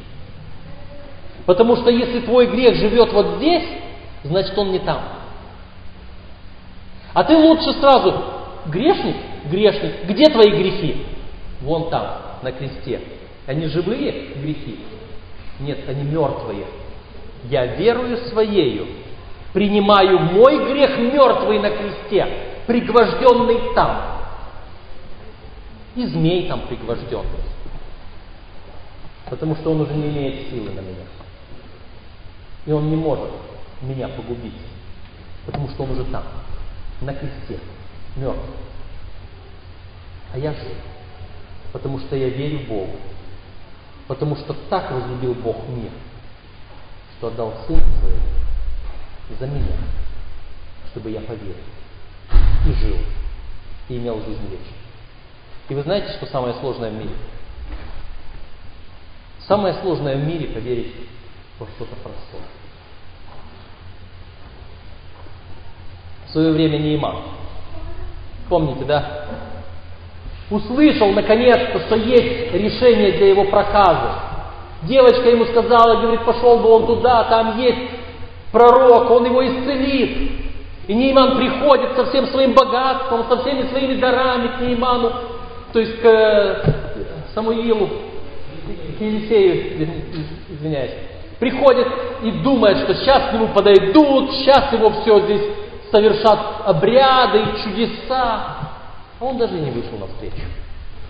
Потому 1.48 1.76
что 1.78 1.90
если 1.90 2.22
твой 2.22 2.46
грех 2.46 2.76
живет 2.76 3.12
вот 3.14 3.38
здесь, 3.38 3.64
значит 4.24 4.56
он 4.56 4.72
не 4.72 4.80
там. 4.80 5.02
А 7.16 7.24
ты 7.24 7.36
лучше 7.36 7.74
сразу, 7.80 8.39
грешник, 8.70 9.16
грешник, 9.50 10.06
где 10.06 10.30
твои 10.30 10.52
грехи? 10.52 11.06
Вон 11.62 11.90
там, 11.90 12.22
на 12.42 12.52
кресте. 12.52 13.02
Они 13.48 13.66
живые 13.68 14.34
грехи? 14.36 14.80
Нет, 15.60 15.80
они 15.88 16.04
мертвые. 16.04 16.66
Я 17.46 17.66
верую 17.66 18.18
своею, 18.30 18.88
принимаю 19.54 20.20
мой 20.20 20.72
грех 20.72 20.98
мертвый 21.00 21.60
на 21.60 21.70
кресте, 21.72 22.28
пригвожденный 22.68 23.74
там. 23.74 24.20
И 25.96 26.06
змей 26.06 26.48
там 26.48 26.62
пригвожден. 26.68 27.26
Потому 29.30 29.56
что 29.56 29.72
он 29.72 29.82
уже 29.82 29.94
не 29.94 30.10
имеет 30.10 30.50
силы 30.50 30.70
на 30.72 30.80
меня. 30.80 31.06
И 32.66 32.72
он 32.72 32.90
не 32.90 32.96
может 32.96 33.30
меня 33.82 34.08
погубить. 34.10 34.54
Потому 35.46 35.70
что 35.70 35.84
он 35.84 35.92
уже 35.92 36.04
там, 36.06 36.24
на 37.02 37.14
кресте, 37.14 37.60
мертв. 38.20 38.42
А 40.34 40.38
я 40.38 40.54
жив. 40.54 40.78
Потому 41.72 42.00
что 42.00 42.16
я 42.16 42.30
верю 42.30 42.68
Богу. 42.68 42.96
Потому 44.08 44.36
что 44.36 44.54
так 44.70 44.92
возлюбил 44.92 45.36
Бог 45.36 45.68
мир, 45.70 45.92
что 47.18 47.28
отдал 47.28 47.54
Сына 47.68 47.84
Своего 48.00 48.40
за 49.40 49.46
меня, 49.46 49.76
чтобы 50.92 51.12
я 51.12 51.22
поверил 51.22 51.54
и 52.66 52.74
жил, 52.74 52.98
и 53.88 53.98
имел 53.98 54.20
жизнь 54.20 54.42
вечную. 54.44 54.74
И 55.70 55.76
вы 55.76 55.84
знаете, 55.84 56.12
что 56.14 56.26
самое 56.26 56.56
сложное 56.56 56.90
в 56.90 56.94
мире? 56.94 57.16
Самое 59.48 59.76
сложное 59.82 60.18
в 60.18 60.24
мире 60.24 60.48
поверить 60.48 60.94
во 61.60 61.68
что-то 61.68 61.96
простое. 61.96 62.42
В 66.28 66.32
свое 66.32 66.52
время 66.52 66.78
Нейман. 66.78 67.39
Помните, 68.50 68.84
да? 68.86 69.28
услышал 70.50 71.12
наконец-то, 71.12 71.80
что 71.82 71.96
есть 71.96 72.54
решение 72.54 73.12
для 73.14 73.30
его 73.30 73.46
проказы. 73.46 74.10
Девочка 74.84 75.30
ему 75.30 75.46
сказала, 75.46 76.02
говорит, 76.02 76.26
пошел 76.26 76.60
бы 76.60 76.70
он 76.70 76.88
туда, 76.88 77.26
там 77.26 77.60
есть 77.60 77.78
пророк, 78.52 79.12
он 79.12 79.26
его 79.26 79.46
исцелит. 79.46 80.32
И 80.88 80.94
Нейман 80.94 81.38
приходит 81.38 81.96
со 81.96 82.06
всем 82.06 82.26
своим 82.28 82.54
богатством, 82.54 83.26
со 83.30 83.42
всеми 83.42 83.68
своими 83.70 84.00
дарами 84.00 84.48
к 84.58 84.62
Нейману, 84.62 85.12
то 85.72 85.80
есть 85.80 86.02
к 86.02 86.06
э, 86.06 86.64
Самуилу, 87.36 87.88
к 88.98 89.02
Елисею, 89.02 89.88
извиняюсь. 90.50 90.94
Приходит 91.40 91.88
и 92.24 92.32
думает, 92.32 92.80
что 92.80 92.96
сейчас 92.96 93.30
к 93.30 93.34
нему 93.34 93.50
подойдут, 93.50 94.32
сейчас 94.32 94.74
его 94.74 94.90
все 95.02 95.20
здесь 95.22 95.44
совершат 95.92 96.62
обряды 96.66 97.40
и 97.40 97.64
чудеса. 97.64 98.58
А 99.20 99.26
он 99.26 99.38
даже 99.38 99.54
не 99.54 99.72
вышел 99.72 99.98
навстречу. 99.98 100.46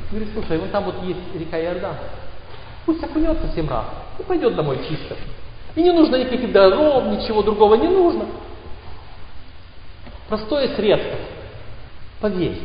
Говорит, 0.09 0.30
слушай, 0.34 0.57
вон 0.57 0.69
там 0.69 0.86
вот 0.86 1.03
есть 1.03 1.19
река 1.36 1.59
Иордан. 1.59 1.95
Пусть 2.86 3.03
окунется 3.03 3.47
семь 3.53 3.69
раз 3.69 3.86
и 4.19 4.23
пойдет 4.23 4.55
домой 4.55 4.80
чисто. 4.88 5.15
И 5.75 5.84
не 5.84 5.91
нужно 5.91 6.15
никаких 6.15 6.51
даров, 6.51 7.05
ничего 7.05 7.43
другого 7.43 7.75
не 7.75 7.88
нужно. 7.88 8.25
Простое 10.27 10.75
средство. 10.75 11.17
Поверь. 12.19 12.59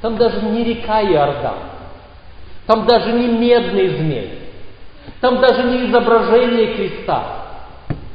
Там 0.00 0.16
даже 0.16 0.40
не 0.42 0.64
река 0.64 1.02
Иордан. 1.02 1.58
Там 2.66 2.86
даже 2.86 3.12
не 3.12 3.26
медный 3.26 3.98
змей. 3.98 4.38
Там 5.20 5.40
даже 5.40 5.64
не 5.64 5.90
изображение 5.90 6.74
креста. 6.74 7.46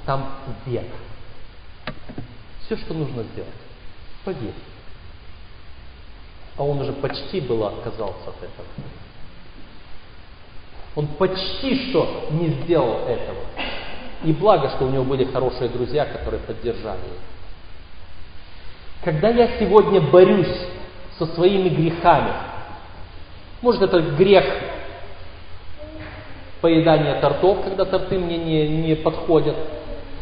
Там 0.05 0.25
вера. 0.65 0.85
Все, 2.65 2.77
что 2.77 2.93
нужно 2.93 3.23
сделать. 3.23 3.51
Поверь. 4.23 4.53
а 6.57 6.63
он 6.63 6.81
уже 6.81 6.93
почти 6.93 7.41
было 7.41 7.67
отказался 7.67 8.29
от 8.29 8.37
этого. 8.37 8.67
Он 10.95 11.07
почти 11.07 11.89
что 11.89 12.27
не 12.31 12.47
сделал 12.47 13.07
этого. 13.07 13.37
И 14.23 14.31
благо, 14.31 14.69
что 14.69 14.85
у 14.85 14.89
него 14.89 15.03
были 15.03 15.25
хорошие 15.25 15.69
друзья, 15.69 16.05
которые 16.05 16.39
поддержали 16.41 16.97
его. 16.97 17.19
Когда 19.03 19.29
я 19.29 19.59
сегодня 19.59 20.01
борюсь 20.01 20.57
со 21.19 21.27
своими 21.27 21.69
грехами, 21.69 22.31
может 23.61 23.81
это 23.83 23.99
грех 23.99 24.45
поедания 26.61 27.19
тортов, 27.19 27.63
когда 27.63 27.85
торты 27.85 28.17
мне 28.17 28.37
не, 28.37 28.67
не 28.67 28.95
подходят, 28.95 29.55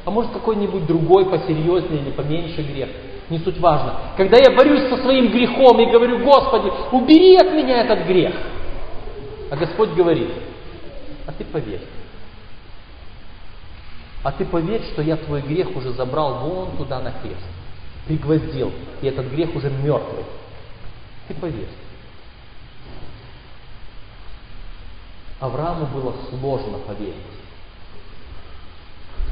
а 0.06 0.12
может 0.12 0.32
какой-нибудь 0.32 0.86
другой 0.86 1.26
посерьезнее 1.30 2.02
или 2.02 2.12
поменьше 2.12 2.62
грех, 2.62 2.90
не 3.30 3.40
суть 3.40 3.60
важно. 3.60 3.96
Когда 4.18 4.38
я 4.38 4.56
борюсь 4.56 4.90
со 4.90 4.98
своим 4.98 5.32
грехом 5.32 5.80
и 5.80 5.92
говорю, 5.92 6.20
Господи, 6.20 6.72
убери 6.92 7.36
от 7.38 7.54
меня 7.54 7.84
этот 7.84 8.06
грех, 8.06 8.36
а 9.50 9.56
Господь 9.56 9.92
говорит, 9.92 10.32
а 11.26 11.32
ты 11.32 11.46
поверь, 11.46 11.82
а 14.24 14.32
ты 14.32 14.46
поверь, 14.46 14.84
что 14.94 15.02
я 15.02 15.18
твой 15.18 15.42
грех 15.42 15.76
уже 15.76 15.92
забрал 15.92 16.40
вон 16.40 16.78
туда 16.78 17.00
на 17.00 17.12
крест, 17.12 17.46
пригвоздил, 18.06 18.72
и 19.02 19.08
этот 19.08 19.28
грех 19.28 19.56
уже 19.56 19.70
мертвый. 19.70 20.26
Ты 21.28 21.34
поверь. 21.36 21.70
Аврааму 25.40 25.86
было 25.88 26.14
сложно 26.30 26.78
поверить. 26.80 27.16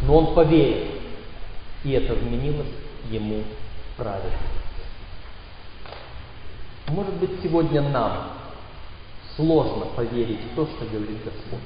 Но 0.01 0.17
он 0.17 0.33
поверил, 0.33 0.87
и 1.83 1.91
это 1.91 2.13
вменилось 2.13 2.67
ему 3.09 3.43
праведно. 3.97 4.29
Может 6.89 7.13
быть, 7.15 7.31
сегодня 7.41 7.81
нам 7.81 8.31
сложно 9.35 9.85
поверить 9.95 10.39
в 10.51 10.55
то, 10.55 10.65
что 10.65 10.85
говорит 10.85 11.23
Господь. 11.23 11.59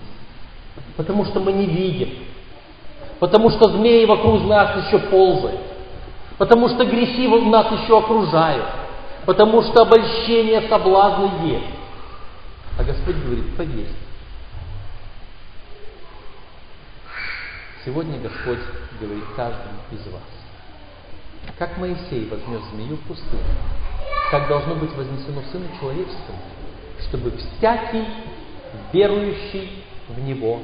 Потому 0.98 1.26
что 1.26 1.40
мы 1.40 1.54
не 1.54 1.66
видим. 1.66 2.10
Потому 3.20 3.50
что 3.50 3.70
змеи 3.70 4.06
вокруг 4.06 4.44
нас 4.44 4.86
еще 4.86 5.00
ползают. 5.00 5.62
Потому 6.38 6.68
что 6.70 6.86
грехи 6.86 7.28
нас 7.28 7.72
еще 7.72 7.98
окружают. 7.98 8.66
Потому 9.26 9.64
что 9.64 9.84
обольщение, 9.84 10.68
соблазны 10.70 11.48
есть. 11.48 11.66
А 12.78 12.84
Господь 12.84 13.16
говорит, 13.16 13.56
поверь. 13.56 13.88
Сегодня 17.86 18.20
Господь 18.20 18.58
говорит 19.00 19.26
каждому 19.36 19.78
из 19.92 20.00
вас. 20.08 20.24
Как 21.60 21.78
Моисей 21.78 22.28
вознес 22.28 22.64
змею 22.72 22.98
в 22.98 23.02
пустыню, 23.02 23.44
так 24.32 24.48
должно 24.48 24.74
быть 24.74 24.92
вознесено 24.94 25.44
Сыну 25.52 25.68
Человеческому, 25.80 26.40
чтобы 27.08 27.32
всякий 27.38 28.08
верующий 28.92 29.84
в 30.10 30.20
Него 30.20 30.62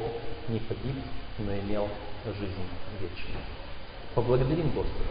не 0.47 0.57
погиб, 0.61 0.95
но 1.37 1.53
имел 1.53 1.89
жизнь 2.25 2.55
вечную. 2.99 3.37
Поблагодарим 4.15 4.71
Господа. 4.71 5.05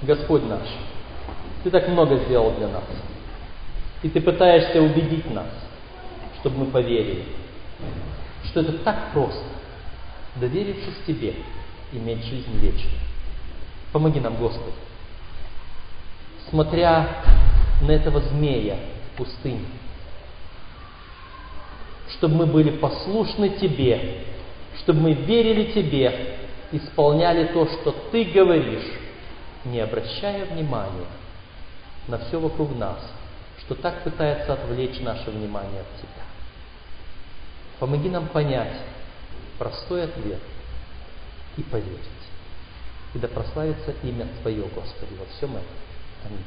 Господь 0.00 0.44
наш, 0.44 0.66
Ты 1.62 1.70
так 1.70 1.86
много 1.88 2.16
сделал 2.16 2.52
для 2.52 2.68
нас. 2.68 2.84
И 4.02 4.08
Ты 4.08 4.20
пытаешься 4.20 4.82
убедить 4.82 5.30
нас, 5.32 5.46
чтобы 6.40 6.58
мы 6.58 6.66
поверили, 6.66 7.24
что 8.46 8.60
это 8.60 8.72
так 8.78 9.12
просто, 9.12 9.44
доверившись 10.36 11.04
Тебе, 11.06 11.34
иметь 11.92 12.24
жизнь 12.24 12.58
вечную. 12.58 12.98
Помоги 13.92 14.18
нам, 14.20 14.36
Господи. 14.36 14.74
Смотря 16.50 17.08
на 17.82 17.92
этого 17.92 18.20
змея 18.20 18.78
в 19.12 19.18
пустыне, 19.18 19.66
чтобы 22.18 22.34
мы 22.34 22.46
были 22.46 22.70
послушны 22.70 23.50
Тебе, 23.50 24.24
чтобы 24.78 25.00
мы 25.00 25.12
верили 25.12 25.72
Тебе, 25.72 26.36
исполняли 26.72 27.46
то, 27.52 27.66
что 27.66 27.92
Ты 28.10 28.24
говоришь, 28.24 28.90
не 29.64 29.80
обращая 29.80 30.46
внимания 30.46 31.06
на 32.08 32.18
все 32.18 32.40
вокруг 32.40 32.76
нас, 32.76 32.98
кто 33.72 33.80
так 33.80 34.02
пытается 34.04 34.52
отвлечь 34.52 35.00
наше 35.00 35.30
внимание 35.30 35.80
от 35.80 35.86
Тебя. 35.96 36.24
Помоги 37.78 38.10
нам 38.10 38.28
понять 38.28 38.76
простой 39.58 40.04
ответ 40.04 40.40
и 41.56 41.62
поверить. 41.62 41.98
И 43.14 43.18
да 43.18 43.28
прославится 43.28 43.94
имя 44.02 44.28
Твое, 44.42 44.64
Господи, 44.74 45.14
во 45.18 45.24
всем 45.26 45.56
этом. 45.56 45.64
Аминь. 46.26 46.44